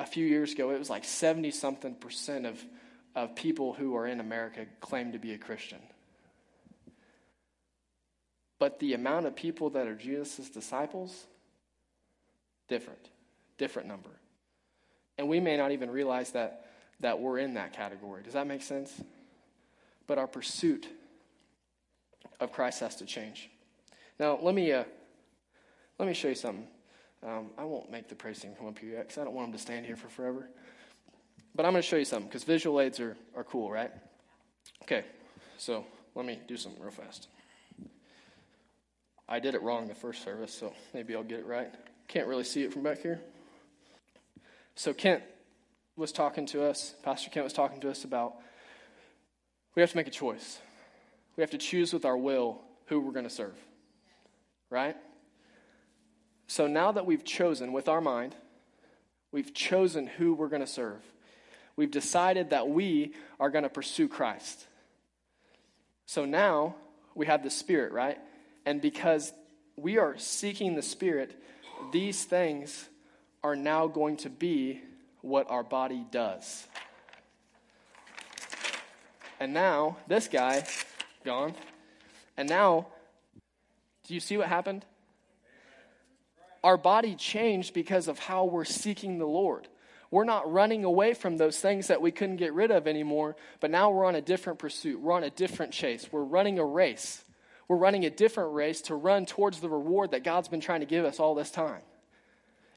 a 0.00 0.06
few 0.06 0.24
years 0.24 0.52
ago, 0.52 0.70
it 0.70 0.78
was 0.78 0.88
like 0.88 1.04
70 1.04 1.50
something 1.50 1.94
percent 1.94 2.46
of, 2.46 2.64
of 3.14 3.36
people 3.36 3.74
who 3.74 3.94
are 3.96 4.06
in 4.06 4.18
America 4.18 4.64
claim 4.80 5.12
to 5.12 5.18
be 5.18 5.34
a 5.34 5.38
Christian. 5.38 5.78
But 8.58 8.78
the 8.78 8.94
amount 8.94 9.26
of 9.26 9.36
people 9.36 9.70
that 9.70 9.86
are 9.86 9.94
Jesus' 9.94 10.48
disciples, 10.48 11.26
different, 12.66 13.10
different 13.58 13.88
number. 13.88 14.10
And 15.18 15.28
we 15.28 15.38
may 15.38 15.58
not 15.58 15.70
even 15.70 15.90
realize 15.90 16.30
that, 16.30 16.66
that 17.00 17.20
we're 17.20 17.38
in 17.38 17.54
that 17.54 17.74
category. 17.74 18.22
Does 18.22 18.32
that 18.32 18.46
make 18.46 18.62
sense? 18.62 19.02
But 20.06 20.16
our 20.16 20.26
pursuit 20.26 20.88
of 22.40 22.52
Christ 22.52 22.80
has 22.80 22.96
to 22.96 23.04
change. 23.04 23.50
Now, 24.18 24.38
let 24.40 24.54
me, 24.54 24.72
uh, 24.72 24.84
let 25.98 26.08
me 26.08 26.14
show 26.14 26.28
you 26.28 26.34
something. 26.34 26.66
Um, 27.26 27.50
I 27.58 27.64
won't 27.64 27.90
make 27.90 28.08
the 28.08 28.14
praise 28.14 28.40
team 28.40 28.52
come 28.56 28.68
up 28.68 28.78
here 28.78 28.90
yet 28.90 29.08
because 29.08 29.18
I 29.18 29.24
don't 29.24 29.34
want 29.34 29.48
them 29.48 29.52
to 29.52 29.62
stand 29.62 29.86
here 29.86 29.96
for 29.96 30.08
forever. 30.08 30.48
But 31.54 31.66
I'm 31.66 31.72
going 31.72 31.82
to 31.82 31.88
show 31.88 31.96
you 31.96 32.04
something 32.04 32.28
because 32.28 32.44
visual 32.44 32.80
aids 32.80 33.00
are, 33.00 33.16
are 33.36 33.44
cool, 33.44 33.70
right? 33.70 33.90
Okay, 34.82 35.04
so 35.58 35.84
let 36.14 36.24
me 36.24 36.38
do 36.46 36.56
something 36.56 36.80
real 36.80 36.90
fast. 36.90 37.28
I 39.28 39.38
did 39.38 39.54
it 39.54 39.62
wrong 39.62 39.86
the 39.86 39.94
first 39.94 40.24
service, 40.24 40.52
so 40.52 40.72
maybe 40.92 41.14
I'll 41.14 41.22
get 41.22 41.40
it 41.40 41.46
right. 41.46 41.72
Can't 42.08 42.26
really 42.26 42.44
see 42.44 42.62
it 42.62 42.72
from 42.72 42.82
back 42.82 43.00
here. 43.00 43.20
So 44.74 44.92
Kent 44.92 45.22
was 45.96 46.10
talking 46.10 46.46
to 46.46 46.64
us, 46.64 46.94
Pastor 47.02 47.30
Kent 47.30 47.44
was 47.44 47.52
talking 47.52 47.80
to 47.80 47.90
us 47.90 48.04
about 48.04 48.34
we 49.76 49.82
have 49.82 49.90
to 49.90 49.96
make 49.96 50.08
a 50.08 50.10
choice. 50.10 50.58
We 51.36 51.42
have 51.42 51.50
to 51.50 51.58
choose 51.58 51.92
with 51.92 52.04
our 52.04 52.16
will 52.16 52.60
who 52.86 53.00
we're 53.00 53.12
going 53.12 53.24
to 53.24 53.30
serve, 53.30 53.54
right? 54.68 54.96
So 56.50 56.66
now 56.66 56.90
that 56.90 57.06
we've 57.06 57.22
chosen 57.22 57.72
with 57.72 57.88
our 57.88 58.00
mind, 58.00 58.34
we've 59.30 59.54
chosen 59.54 60.08
who 60.08 60.34
we're 60.34 60.48
going 60.48 60.62
to 60.62 60.66
serve, 60.66 61.00
we've 61.76 61.92
decided 61.92 62.50
that 62.50 62.68
we 62.68 63.14
are 63.38 63.50
going 63.50 63.62
to 63.62 63.68
pursue 63.68 64.08
Christ. 64.08 64.66
So 66.06 66.24
now 66.24 66.74
we 67.14 67.26
have 67.26 67.44
the 67.44 67.50
Spirit, 67.50 67.92
right? 67.92 68.18
And 68.66 68.80
because 68.80 69.32
we 69.76 69.98
are 69.98 70.18
seeking 70.18 70.74
the 70.74 70.82
Spirit, 70.82 71.40
these 71.92 72.24
things 72.24 72.88
are 73.44 73.54
now 73.54 73.86
going 73.86 74.16
to 74.16 74.28
be 74.28 74.80
what 75.20 75.48
our 75.52 75.62
body 75.62 76.04
does. 76.10 76.66
And 79.38 79.54
now, 79.54 79.98
this 80.08 80.26
guy, 80.26 80.66
gone. 81.24 81.54
And 82.36 82.48
now, 82.48 82.88
do 84.08 84.14
you 84.14 84.20
see 84.20 84.36
what 84.36 84.48
happened? 84.48 84.84
Our 86.62 86.76
body 86.76 87.14
changed 87.14 87.74
because 87.74 88.08
of 88.08 88.18
how 88.18 88.44
we're 88.44 88.64
seeking 88.64 89.18
the 89.18 89.26
Lord. 89.26 89.68
We're 90.10 90.24
not 90.24 90.50
running 90.50 90.84
away 90.84 91.14
from 91.14 91.36
those 91.36 91.58
things 91.58 91.86
that 91.86 92.02
we 92.02 92.10
couldn't 92.10 92.36
get 92.36 92.52
rid 92.52 92.70
of 92.70 92.88
anymore, 92.88 93.36
but 93.60 93.70
now 93.70 93.90
we're 93.90 94.04
on 94.04 94.16
a 94.16 94.20
different 94.20 94.58
pursuit. 94.58 95.00
We're 95.00 95.12
on 95.12 95.24
a 95.24 95.30
different 95.30 95.72
chase. 95.72 96.08
We're 96.10 96.24
running 96.24 96.58
a 96.58 96.64
race. 96.64 97.24
We're 97.68 97.76
running 97.76 98.04
a 98.04 98.10
different 98.10 98.52
race 98.52 98.80
to 98.82 98.96
run 98.96 99.26
towards 99.26 99.60
the 99.60 99.68
reward 99.68 100.10
that 100.10 100.24
God's 100.24 100.48
been 100.48 100.60
trying 100.60 100.80
to 100.80 100.86
give 100.86 101.04
us 101.04 101.20
all 101.20 101.36
this 101.36 101.52
time. 101.52 101.82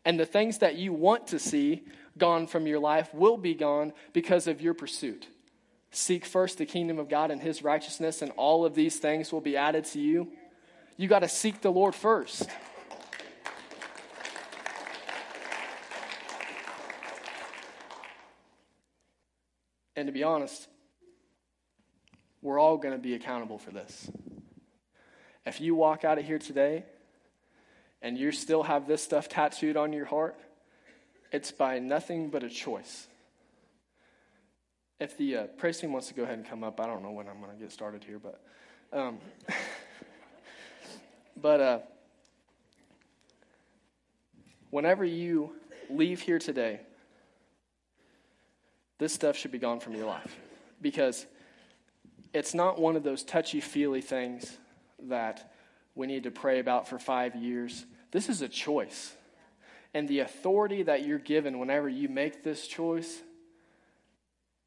And 0.05 0.19
the 0.19 0.25
things 0.25 0.59
that 0.59 0.75
you 0.75 0.93
want 0.93 1.27
to 1.27 1.39
see 1.39 1.83
gone 2.17 2.45
from 2.45 2.67
your 2.67 2.79
life 2.79 3.11
will 3.13 3.37
be 3.37 3.55
gone 3.55 3.93
because 4.11 4.47
of 4.47 4.61
your 4.61 4.75
pursuit. 4.75 5.27
Seek 5.89 6.25
first 6.25 6.57
the 6.57 6.65
kingdom 6.65 6.99
of 6.99 7.09
God 7.09 7.31
and 7.31 7.41
his 7.41 7.63
righteousness, 7.63 8.21
and 8.21 8.31
all 8.31 8.65
of 8.65 8.75
these 8.75 8.97
things 8.97 9.31
will 9.31 9.41
be 9.41 9.57
added 9.57 9.85
to 9.85 9.99
you. 9.99 10.27
You 10.97 11.07
got 11.07 11.19
to 11.19 11.29
seek 11.29 11.61
the 11.61 11.71
Lord 11.71 11.95
first. 11.95 12.47
And 20.03 20.09
to 20.09 20.11
be 20.11 20.23
honest, 20.23 20.67
we're 22.41 22.59
all 22.59 22.75
going 22.75 22.93
to 22.93 22.99
be 23.01 23.13
accountable 23.13 23.57
for 23.57 23.71
this. 23.71 24.11
If 25.45 25.61
you 25.61 25.75
walk 25.75 26.03
out 26.03 26.19
of 26.19 26.25
here 26.25 26.39
today 26.39 26.83
and 28.01 28.17
you 28.17 28.33
still 28.33 28.63
have 28.63 28.85
this 28.85 29.01
stuff 29.01 29.29
tattooed 29.29 29.77
on 29.77 29.93
your 29.93 30.03
heart, 30.03 30.37
it's 31.31 31.53
by 31.53 31.79
nothing 31.79 32.31
but 32.31 32.43
a 32.43 32.49
choice. 32.49 33.07
If 34.99 35.17
the 35.17 35.37
uh, 35.37 35.43
praise 35.55 35.79
team 35.79 35.93
wants 35.93 36.09
to 36.09 36.13
go 36.13 36.23
ahead 36.23 36.37
and 36.37 36.45
come 36.45 36.65
up, 36.65 36.81
I 36.81 36.85
don't 36.85 37.01
know 37.01 37.11
when 37.11 37.29
I'm 37.29 37.39
going 37.39 37.55
to 37.55 37.57
get 37.57 37.71
started 37.71 38.03
here, 38.03 38.19
but 38.19 38.41
um, 38.91 39.19
but 41.41 41.61
uh, 41.61 41.79
whenever 44.69 45.05
you 45.05 45.55
leave 45.89 46.19
here 46.19 46.39
today, 46.39 46.81
this 48.97 49.13
stuff 49.13 49.35
should 49.35 49.51
be 49.51 49.59
gone 49.59 49.79
from 49.79 49.95
your 49.95 50.05
life 50.05 50.35
because 50.81 51.25
it's 52.33 52.53
not 52.53 52.79
one 52.79 52.95
of 52.95 53.03
those 53.03 53.23
touchy 53.23 53.61
feely 53.61 54.01
things 54.01 54.57
that 55.07 55.51
we 55.95 56.07
need 56.07 56.23
to 56.23 56.31
pray 56.31 56.59
about 56.59 56.87
for 56.87 56.97
five 56.97 57.35
years. 57.35 57.85
This 58.11 58.29
is 58.29 58.41
a 58.41 58.47
choice. 58.47 59.15
And 59.93 60.07
the 60.07 60.19
authority 60.19 60.83
that 60.83 61.05
you're 61.05 61.19
given 61.19 61.59
whenever 61.59 61.87
you 61.87 62.09
make 62.09 62.43
this 62.43 62.67
choice, 62.67 63.21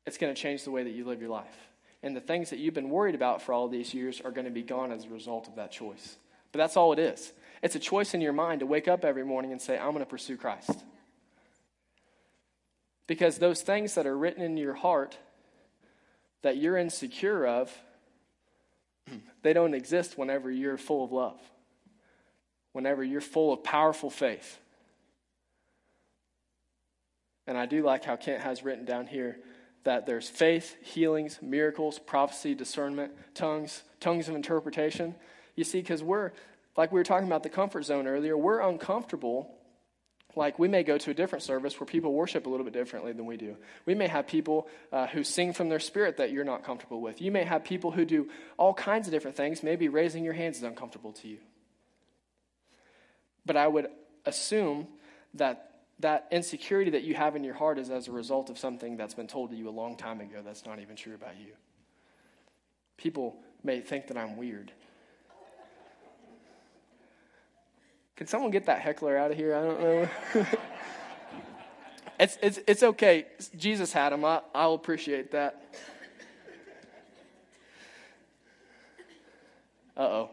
it's 0.06 0.18
going 0.18 0.32
to 0.32 0.40
change 0.40 0.62
the 0.62 0.70
way 0.70 0.84
that 0.84 0.90
you 0.90 1.04
live 1.04 1.20
your 1.20 1.30
life. 1.30 1.56
And 2.02 2.14
the 2.14 2.20
things 2.20 2.50
that 2.50 2.60
you've 2.60 2.74
been 2.74 2.90
worried 2.90 3.16
about 3.16 3.42
for 3.42 3.52
all 3.52 3.68
these 3.68 3.92
years 3.92 4.20
are 4.20 4.30
going 4.30 4.44
to 4.44 4.52
be 4.52 4.62
gone 4.62 4.92
as 4.92 5.04
a 5.04 5.08
result 5.08 5.48
of 5.48 5.56
that 5.56 5.72
choice. 5.72 6.16
But 6.52 6.58
that's 6.58 6.76
all 6.76 6.92
it 6.92 7.00
is. 7.00 7.32
It's 7.62 7.74
a 7.74 7.80
choice 7.80 8.14
in 8.14 8.20
your 8.20 8.32
mind 8.32 8.60
to 8.60 8.66
wake 8.66 8.86
up 8.86 9.04
every 9.04 9.24
morning 9.24 9.50
and 9.50 9.60
say, 9.60 9.76
I'm 9.76 9.90
going 9.90 10.04
to 10.04 10.06
pursue 10.06 10.36
Christ. 10.36 10.84
Because 13.06 13.38
those 13.38 13.62
things 13.62 13.94
that 13.94 14.06
are 14.06 14.16
written 14.16 14.42
in 14.42 14.56
your 14.56 14.74
heart 14.74 15.16
that 16.42 16.56
you're 16.56 16.76
insecure 16.76 17.46
of, 17.46 17.72
they 19.42 19.52
don't 19.52 19.74
exist 19.74 20.18
whenever 20.18 20.50
you're 20.50 20.76
full 20.76 21.04
of 21.04 21.12
love, 21.12 21.40
whenever 22.72 23.02
you're 23.04 23.20
full 23.20 23.52
of 23.52 23.62
powerful 23.62 24.10
faith. 24.10 24.58
And 27.46 27.56
I 27.56 27.66
do 27.66 27.82
like 27.82 28.04
how 28.04 28.16
Kent 28.16 28.42
has 28.42 28.64
written 28.64 28.84
down 28.84 29.06
here 29.06 29.38
that 29.84 30.04
there's 30.04 30.28
faith, 30.28 30.76
healings, 30.82 31.38
miracles, 31.40 32.00
prophecy, 32.00 32.56
discernment, 32.56 33.12
tongues, 33.34 33.84
tongues 34.00 34.28
of 34.28 34.34
interpretation. 34.34 35.14
You 35.54 35.62
see, 35.62 35.80
because 35.80 36.02
we're, 36.02 36.32
like 36.76 36.90
we 36.90 36.98
were 36.98 37.04
talking 37.04 37.28
about 37.28 37.44
the 37.44 37.48
comfort 37.48 37.84
zone 37.84 38.08
earlier, 38.08 38.36
we're 38.36 38.60
uncomfortable 38.60 39.55
like, 40.36 40.58
we 40.58 40.68
may 40.68 40.82
go 40.82 40.98
to 40.98 41.10
a 41.10 41.14
different 41.14 41.42
service 41.42 41.80
where 41.80 41.86
people 41.86 42.12
worship 42.12 42.46
a 42.46 42.50
little 42.50 42.64
bit 42.64 42.74
differently 42.74 43.12
than 43.12 43.24
we 43.24 43.38
do. 43.38 43.56
We 43.86 43.94
may 43.94 44.06
have 44.06 44.26
people 44.26 44.68
uh, 44.92 45.06
who 45.06 45.24
sing 45.24 45.54
from 45.54 45.70
their 45.70 45.80
spirit 45.80 46.18
that 46.18 46.30
you're 46.30 46.44
not 46.44 46.62
comfortable 46.62 47.00
with. 47.00 47.22
You 47.22 47.32
may 47.32 47.44
have 47.44 47.64
people 47.64 47.90
who 47.90 48.04
do 48.04 48.28
all 48.58 48.74
kinds 48.74 49.08
of 49.08 49.12
different 49.12 49.36
things. 49.36 49.62
Maybe 49.62 49.88
raising 49.88 50.22
your 50.22 50.34
hands 50.34 50.58
is 50.58 50.62
uncomfortable 50.62 51.12
to 51.14 51.28
you. 51.28 51.38
But 53.46 53.56
I 53.56 53.66
would 53.66 53.88
assume 54.26 54.88
that 55.34 55.70
that 56.00 56.26
insecurity 56.30 56.90
that 56.90 57.02
you 57.04 57.14
have 57.14 57.34
in 57.36 57.42
your 57.42 57.54
heart 57.54 57.78
is 57.78 57.88
as 57.88 58.06
a 58.06 58.12
result 58.12 58.50
of 58.50 58.58
something 58.58 58.98
that's 58.98 59.14
been 59.14 59.28
told 59.28 59.50
to 59.50 59.56
you 59.56 59.68
a 59.68 59.70
long 59.70 59.96
time 59.96 60.20
ago 60.20 60.42
that's 60.44 60.66
not 60.66 60.80
even 60.80 60.96
true 60.96 61.14
about 61.14 61.38
you. 61.40 61.52
People 62.98 63.36
may 63.62 63.80
think 63.80 64.08
that 64.08 64.18
I'm 64.18 64.36
weird. 64.36 64.70
Can 68.16 68.26
someone 68.26 68.50
get 68.50 68.66
that 68.66 68.80
heckler 68.80 69.16
out 69.16 69.30
of 69.30 69.36
here? 69.36 69.54
I 69.54 69.62
don't 69.62 69.80
know. 69.80 70.08
it's, 72.18 72.38
it's, 72.42 72.58
it's 72.66 72.82
okay. 72.82 73.26
Jesus 73.56 73.92
had 73.92 74.12
him. 74.14 74.24
I, 74.24 74.40
I'll 74.54 74.72
appreciate 74.74 75.30
that. 75.32 75.62
Uh 79.96 80.02
oh. 80.02 80.30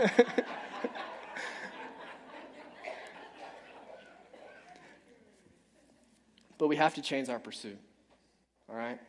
but 6.57 6.67
we 6.67 6.75
have 6.75 6.95
to 6.95 7.01
change 7.01 7.29
our 7.29 7.39
pursuit. 7.39 7.77
All 8.69 8.75
right? 8.75 8.99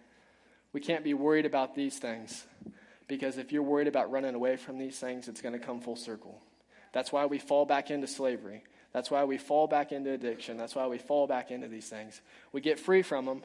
We 0.73 0.81
can't 0.81 1.03
be 1.05 1.15
worried 1.15 1.47
about 1.47 1.75
these 1.75 1.99
things 1.99 2.45
because 3.07 3.39
if 3.39 3.53
you're 3.53 3.63
worried 3.63 3.87
about 3.89 4.11
running 4.11 4.35
away 4.35 4.57
from 4.57 4.79
these 4.79 4.99
things, 4.99 5.29
it's 5.29 5.41
going 5.41 5.53
to 5.53 5.59
come 5.59 5.81
full 5.81 5.97
circle. 5.97 6.41
That's 6.95 7.11
why 7.11 7.27
we 7.27 7.41
fall 7.41 7.67
back 7.67 7.91
into 7.91 8.07
slavery. 8.07 8.63
That's 8.93 9.11
why 9.11 9.25
we 9.25 9.37
fall 9.37 9.67
back 9.67 9.91
into 9.91 10.13
addiction. 10.13 10.57
That's 10.57 10.77
why 10.77 10.87
we 10.87 10.97
fall 10.97 11.27
back 11.27 11.51
into 11.51 11.67
these 11.67 11.89
things. 11.89 12.23
We 12.53 12.61
get 12.61 12.79
free 12.79 13.03
from 13.03 13.27
them, 13.27 13.43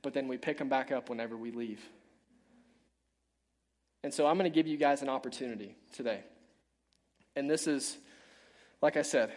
but 0.00 0.14
then 0.14 0.28
we 0.28 0.38
pick 0.38 0.56
them 0.56 0.70
back 0.70 0.90
up 0.90 1.10
whenever 1.10 1.36
we 1.36 1.50
leave. 1.50 1.82
And 4.02 4.12
so 4.12 4.26
I'm 4.26 4.38
going 4.38 4.50
to 4.50 4.54
give 4.54 4.66
you 4.66 4.78
guys 4.78 5.02
an 5.02 5.10
opportunity 5.10 5.76
today. 5.92 6.20
And 7.36 7.50
this 7.50 7.66
is, 7.66 7.98
like 8.80 8.96
I 8.96 9.02
said, 9.02 9.30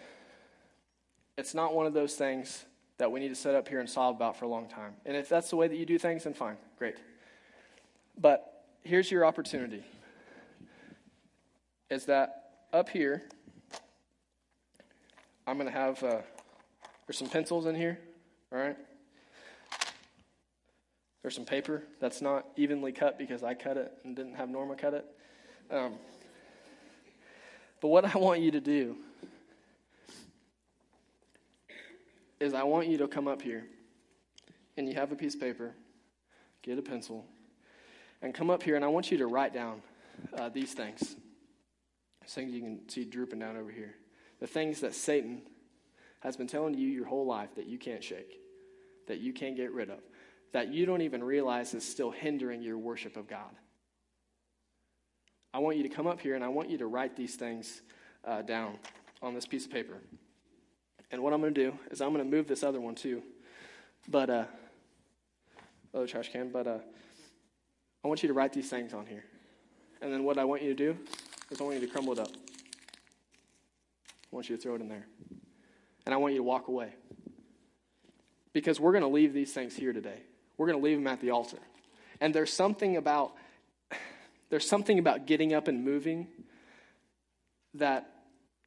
it's 1.38 1.54
not 1.54 1.76
one 1.76 1.86
of 1.86 1.94
those 1.94 2.16
things 2.16 2.64
that 2.98 3.12
we 3.12 3.20
need 3.20 3.30
to 3.30 3.36
sit 3.36 3.56
up 3.56 3.68
here 3.68 3.82
and 3.82 3.90
solve 3.90 4.16
about 4.16 4.38
for 4.38 4.46
a 4.46 4.48
long 4.48 4.70
time. 4.70 4.94
And 5.06 5.18
if 5.18 5.28
that's 5.28 5.50
the 5.50 5.58
way 5.58 5.68
that 5.68 5.76
you 5.76 5.86
do 5.86 6.00
things, 6.00 6.24
then 6.24 6.34
fine, 6.34 6.56
great. 6.80 6.96
But 8.18 8.64
here's 8.84 9.12
your 9.12 9.26
opportunity 9.26 9.84
is 11.90 12.06
that 12.06 12.47
up 12.78 12.90
here, 12.90 13.24
I'm 15.48 15.58
going 15.58 15.66
to 15.66 15.74
have, 15.74 16.04
uh, 16.04 16.22
there's 17.08 17.18
some 17.18 17.28
pencils 17.28 17.66
in 17.66 17.74
here, 17.74 17.98
all 18.54 18.60
right? 18.60 18.78
There's 21.24 21.34
some 21.34 21.44
paper 21.44 21.82
that's 22.00 22.22
not 22.22 22.46
evenly 22.56 22.92
cut 22.92 23.18
because 23.18 23.42
I 23.42 23.56
cut 23.56 23.78
it 23.78 23.92
and 24.04 24.16
didn't 24.16 24.36
have 24.36 24.50
Norma 24.50 24.76
cut 24.76 24.94
it. 24.94 25.06
Um, 25.72 25.94
but 27.82 27.88
what 27.88 28.06
I 28.16 28.16
want 28.20 28.42
you 28.42 28.52
to 28.52 28.62
do 28.62 28.96
is 32.40 32.54
I 32.54 32.62
want 32.62 32.90
you 32.90 33.00
to 33.00 33.08
come 33.08 33.28
up 33.28 33.42
here 33.42 33.66
and 34.78 34.88
you 34.88 34.94
have 34.94 35.12
a 35.12 35.16
piece 35.16 35.34
of 35.34 35.42
paper, 35.42 35.74
get 36.62 36.78
a 36.78 36.84
pencil, 36.84 37.26
and 38.22 38.36
come 38.36 38.52
up 38.52 38.62
here 38.62 38.76
and 38.76 38.86
I 38.86 38.88
want 38.88 39.10
you 39.10 39.18
to 39.18 39.26
write 39.26 39.52
down 39.52 39.82
uh, 40.38 40.50
these 40.50 40.76
things 40.76 41.16
things 42.34 42.54
you 42.54 42.62
can 42.62 42.90
see 42.90 43.06
drooping 43.06 43.40
down 43.40 43.58
over 43.58 43.72
here. 43.72 43.96
The 44.40 44.48
things 44.48 44.82
that 44.82 44.94
Satan 44.94 45.42
has 46.20 46.36
been 46.36 46.48
telling 46.48 46.74
you 46.74 46.88
your 46.88 47.06
whole 47.06 47.26
life 47.26 47.56
that 47.56 47.68
you 47.68 47.78
can't 47.78 48.04
shake, 48.04 48.40
that 49.08 49.20
you 49.20 49.34
can't 49.34 49.56
get 49.56 49.72
rid 49.72 49.90
of, 49.90 50.00
that 50.52 50.70
you 50.70 50.86
don't 50.86 51.02
even 51.02 51.24
realize 51.24 51.74
is 51.74 51.88
still 51.88 52.12
hindering 52.12 52.62
your 52.62 52.78
worship 52.78 53.18
of 53.18 53.28
God. 53.28 53.56
I 55.54 55.60
want 55.60 55.78
you 55.78 55.84
to 55.84 55.90
come 55.90 56.08
up 56.08 56.20
here 56.20 56.36
and 56.36 56.44
I 56.44 56.50
want 56.50 56.70
you 56.70 56.78
to 56.80 56.88
write 56.88 57.16
these 57.16 57.36
things 57.36 57.82
uh, 58.26 58.42
down 58.42 58.76
on 59.22 59.34
this 59.34 59.46
piece 59.46 59.66
of 59.66 59.72
paper. 59.72 59.98
And 61.12 61.24
what 61.24 61.34
I'm 61.34 61.42
going 61.42 61.54
to 61.54 61.64
do 61.72 61.78
is 61.90 62.02
I'm 62.02 62.14
going 62.14 62.24
to 62.24 62.30
move 62.30 62.48
this 62.48 62.64
other 62.64 62.82
one 62.82 62.96
too. 62.96 63.24
But, 64.10 64.30
uh, 64.30 64.46
other 65.94 66.08
trash 66.08 66.32
can, 66.32 66.50
but 66.50 66.68
uh, 66.68 66.80
I 68.04 68.08
want 68.08 68.22
you 68.22 68.28
to 68.28 68.34
write 68.34 68.54
these 68.54 68.70
things 68.70 68.94
on 68.94 69.06
here. 69.06 69.24
And 70.02 70.14
then 70.14 70.24
what 70.24 70.38
I 70.38 70.44
want 70.44 70.62
you 70.62 70.70
to 70.70 70.76
do 70.76 70.98
is 71.50 71.62
I 71.62 71.64
want 71.64 71.80
you 71.80 71.86
to 71.86 71.92
crumble 71.92 72.14
it 72.14 72.20
up. 72.20 72.30
I 74.32 74.36
want 74.36 74.50
you 74.50 74.56
to 74.56 74.62
throw 74.62 74.76
it 74.76 74.82
in 74.82 74.90
there. 74.90 75.06
And 76.06 76.14
I 76.14 76.18
want 76.18 76.34
you 76.34 76.40
to 76.40 76.44
walk 76.44 76.68
away. 76.68 76.94
Because 78.54 78.80
we're 78.80 78.92
going 78.92 79.04
to 79.04 79.10
leave 79.10 79.34
these 79.34 79.54
things 79.54 79.76
here 79.76 79.94
today. 79.94 80.22
We're 80.58 80.68
going 80.68 80.80
to 80.80 80.84
leave 80.84 80.98
them 80.98 81.08
at 81.08 81.22
the 81.22 81.32
altar. 81.32 81.60
And 82.20 82.34
there's 82.34 82.52
something 82.52 82.98
about 82.98 83.34
there's 84.50 84.68
something 84.68 85.00
about 85.00 85.28
getting 85.28 85.54
up 85.54 85.68
and 85.68 85.84
moving 85.84 86.28
that 87.76 88.10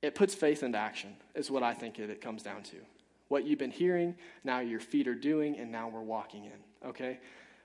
it 0.03 0.15
puts 0.15 0.35
faith 0.35 0.63
into 0.63 0.79
action 0.79 1.15
is 1.35 1.51
what 1.51 1.63
I 1.63 1.75
think 1.75 1.99
it, 1.99 2.21
comes 2.21 2.43
down 2.43 2.63
to. 2.65 2.77
What 3.29 3.45
you've 3.45 3.59
been 3.59 3.71
hearing, 3.71 4.17
now 4.45 4.61
your 4.61 4.81
feet 4.81 5.07
are 5.09 5.15
doing, 5.15 5.59
and 5.59 5.71
now 5.71 5.89
we're 5.89 6.01
walking 6.01 6.45
in. 6.45 6.89
Okay? 6.89 7.21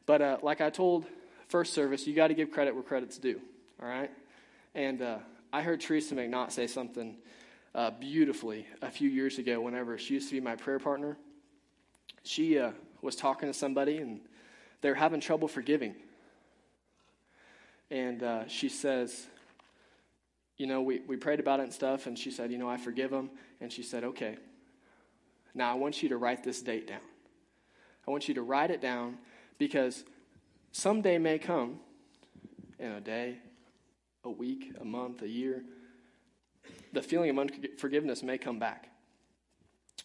But 0.06 0.22
uh, 0.22 0.38
like 0.44 0.62
I 0.62 0.70
told 0.70 1.06
first 1.48 1.74
service, 1.74 2.06
you 2.06 2.14
got 2.14 2.28
to 2.28 2.34
give 2.34 2.52
credit 2.52 2.74
where 2.74 2.84
credit's 2.84 3.18
due. 3.18 3.42
All 3.82 3.88
right? 3.88 4.12
And 4.76 5.02
uh, 5.02 5.20
I 5.54 5.62
heard 5.62 5.80
Teresa 5.80 6.16
McNaught 6.16 6.52
say 6.52 6.68
something 6.68 7.16
uh, 7.74 7.92
beautifully 7.92 8.68
a 8.82 8.92
few 8.92 9.10
years 9.10 9.38
ago 9.38 9.62
whenever 9.62 9.98
she 9.98 10.16
used 10.16 10.28
to 10.28 10.36
be 10.36 10.42
my 10.42 10.58
prayer 10.58 10.80
partner. 10.80 11.18
She 12.24 12.60
uh, 12.60 12.72
was 13.02 13.16
talking 13.16 13.48
to 13.48 13.54
somebody 13.54 14.00
and 14.00 14.20
they're 14.82 14.94
having 14.94 15.22
trouble 15.22 15.48
forgiving. 15.48 15.96
And 17.90 18.22
uh, 18.22 18.48
she 18.48 18.68
says, 18.68 19.28
you 20.58 20.68
know, 20.68 20.82
we, 20.82 21.00
we 21.08 21.16
prayed 21.16 21.40
about 21.40 21.62
it 21.62 21.64
and 21.64 21.74
stuff, 21.74 22.08
and 22.08 22.18
she 22.18 22.32
said, 22.32 22.52
you 22.52 22.58
know, 22.58 22.70
I 22.70 22.78
forgive 22.78 23.12
him. 23.12 23.30
And 23.62 23.72
she 23.72 23.84
said, 23.84 24.04
okay. 24.04 24.38
Now 25.54 25.72
I 25.72 25.76
want 25.76 26.04
you 26.04 26.10
to 26.10 26.18
write 26.18 26.44
this 26.44 26.62
date 26.62 26.88
down. 26.88 27.00
I 28.06 28.12
want 28.12 28.28
you 28.28 28.34
to 28.36 28.42
write 28.42 28.72
it 28.72 28.82
down 28.82 29.20
because 29.58 30.04
someday 30.74 31.18
may 31.18 31.40
come 31.40 31.80
in 32.78 32.92
a 32.92 33.00
day, 33.00 33.38
a 34.26 34.30
week, 34.30 34.74
a 34.82 34.86
month, 34.86 35.22
a 35.22 35.30
year. 35.30 35.64
The 36.92 37.02
feeling 37.02 37.30
of 37.30 37.38
unforgiveness 37.38 38.24
may 38.24 38.38
come 38.38 38.60
back. 38.60 38.90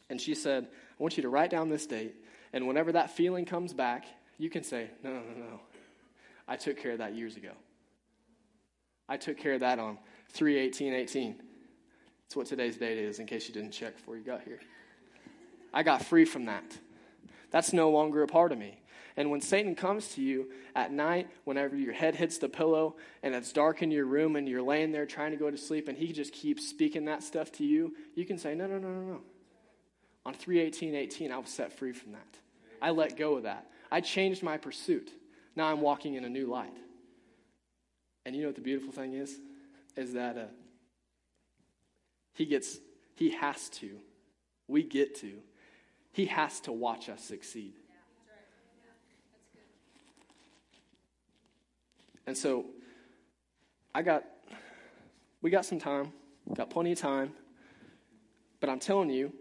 And 0.09 0.21
she 0.21 0.35
said, 0.35 0.65
I 0.65 1.03
want 1.03 1.17
you 1.17 1.23
to 1.23 1.29
write 1.29 1.51
down 1.51 1.69
this 1.69 1.87
date, 1.87 2.15
and 2.53 2.67
whenever 2.67 2.93
that 2.93 3.11
feeling 3.11 3.45
comes 3.45 3.73
back, 3.73 4.05
you 4.39 4.51
can 4.51 4.63
say, 4.63 4.91
No, 5.03 5.11
no, 5.11 5.21
no, 5.21 5.41
no. 5.41 5.61
I 6.47 6.57
took 6.57 6.77
care 6.77 6.93
of 6.93 6.99
that 6.99 7.15
years 7.15 7.37
ago. 7.37 7.53
I 9.09 9.17
took 9.17 9.39
care 9.39 9.55
of 9.55 9.61
that 9.61 9.79
on 9.79 9.99
3 10.31 10.59
18 10.59 10.93
18. 10.93 11.43
That's 12.23 12.37
what 12.37 12.47
today's 12.47 12.77
date 12.77 12.99
is, 12.99 13.19
in 13.19 13.27
case 13.27 13.49
you 13.49 13.55
didn't 13.55 13.73
check 13.73 13.97
before 13.97 14.17
you 14.17 14.23
got 14.23 14.43
here. 14.43 14.61
I 15.73 15.83
got 15.83 16.05
free 16.05 16.25
from 16.25 16.47
that. 16.47 16.79
That's 17.51 17.73
no 17.73 17.91
longer 17.91 18.23
a 18.23 18.27
part 18.27 18.53
of 18.53 18.59
me. 18.59 18.80
And 19.17 19.31
when 19.31 19.41
Satan 19.41 19.75
comes 19.75 20.09
to 20.15 20.23
you 20.23 20.51
at 20.75 20.93
night, 20.93 21.29
whenever 21.45 21.77
your 21.77 21.93
head 21.93 22.15
hits 22.15 22.39
the 22.39 22.49
pillow 22.49 22.97
and 23.23 23.35
it's 23.35 23.53
dark 23.53 23.83
in 23.83 23.91
your 23.91 24.07
room 24.07 24.37
and 24.37 24.49
you're 24.49 24.63
laying 24.63 24.93
there 24.93 25.07
trying 25.07 25.33
to 25.33 25.37
go 25.37 25.51
to 25.51 25.57
sleep 25.57 25.89
and 25.89 25.99
he 25.99 26.13
just 26.13 26.33
keeps 26.33 26.69
speaking 26.69 27.07
that 27.07 27.23
stuff 27.23 27.51
to 27.53 27.65
you, 27.65 27.95
you 28.15 28.25
can 28.25 28.39
say, 28.39 28.55
No, 28.55 28.67
no, 28.67 28.79
no, 28.79 28.89
no, 28.89 29.01
no. 29.01 29.21
On 30.27 30.35
318.18, 30.35 31.31
I 31.31 31.39
was 31.39 31.49
set 31.49 31.73
free 31.73 31.93
from 31.93 32.13
that. 32.13 32.39
I 32.81 32.91
let 32.91 33.17
go 33.17 33.37
of 33.37 33.45
that. 33.45 33.67
I 33.91 34.01
changed 34.01 34.43
my 34.43 34.57
pursuit. 34.57 35.11
Now 35.57 35.67
I'm 35.67 35.81
walking 35.81 36.15
in 36.15 36.25
a 36.25 36.29
new 36.29 36.47
light. 36.47 36.77
And 38.25 38.37
you 38.37 38.43
know 38.43 38.49
what 38.49 38.55
the 38.55 38.61
beautiful 38.63 38.93
thing 38.93 39.15
is? 39.15 39.39
Is 39.97 40.13
that 40.13 40.37
uh, 40.37 40.45
he 42.35 42.47
gets, 42.47 42.79
he 43.17 43.31
has 43.31 43.69
to, 43.71 43.91
we 44.69 44.83
get 44.83 45.17
to, 45.21 45.33
he 46.13 46.27
has 46.27 46.61
to 46.61 46.73
watch 46.73 47.09
us 47.09 47.25
succeed. 47.25 47.75
And 52.31 52.39
so 52.39 52.65
I 53.93 54.03
got, 54.03 54.23
we 55.43 55.51
got 55.51 55.65
some 55.65 55.81
time, 55.81 56.13
got 56.55 56.71
plenty 56.71 56.93
of 56.93 56.99
time, 57.01 57.33
but 58.61 58.71
I'm 58.71 58.79
telling 58.79 59.11
you, 59.11 59.33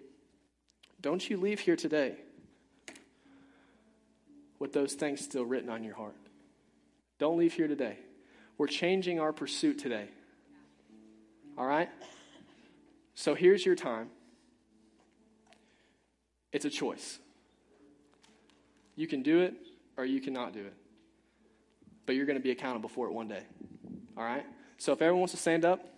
don't 0.99 1.29
you 1.29 1.37
leave 1.37 1.59
here 1.59 1.75
today 1.75 2.15
with 4.57 4.73
those 4.73 4.93
things 4.93 5.23
still 5.23 5.45
written 5.45 5.69
on 5.69 5.83
your 5.83 5.93
heart. 5.93 6.15
Don't 7.19 7.37
leave 7.37 7.53
here 7.53 7.67
today. 7.67 7.99
We're 8.57 8.65
changing 8.65 9.19
our 9.19 9.33
pursuit 9.33 9.77
today. 9.77 10.07
All 11.59 11.67
right? 11.67 11.89
So 13.13 13.35
here's 13.35 13.63
your 13.63 13.75
time. 13.75 14.09
It's 16.51 16.65
a 16.65 16.71
choice. 16.71 17.19
You 18.95 19.05
can 19.05 19.21
do 19.21 19.41
it 19.41 19.53
or 19.95 20.05
you 20.05 20.19
cannot 20.19 20.53
do 20.53 20.61
it. 20.61 20.73
But 22.09 22.15
you're 22.15 22.25
going 22.25 22.39
to 22.39 22.43
be 22.43 22.49
accountable 22.49 22.89
for 22.89 23.05
it 23.05 23.13
one 23.13 23.27
day. 23.27 23.43
All 24.17 24.23
right? 24.23 24.43
So 24.79 24.93
if 24.93 24.99
everyone 24.99 25.19
wants 25.19 25.33
to 25.33 25.39
stand 25.39 25.63
up, 25.63 25.93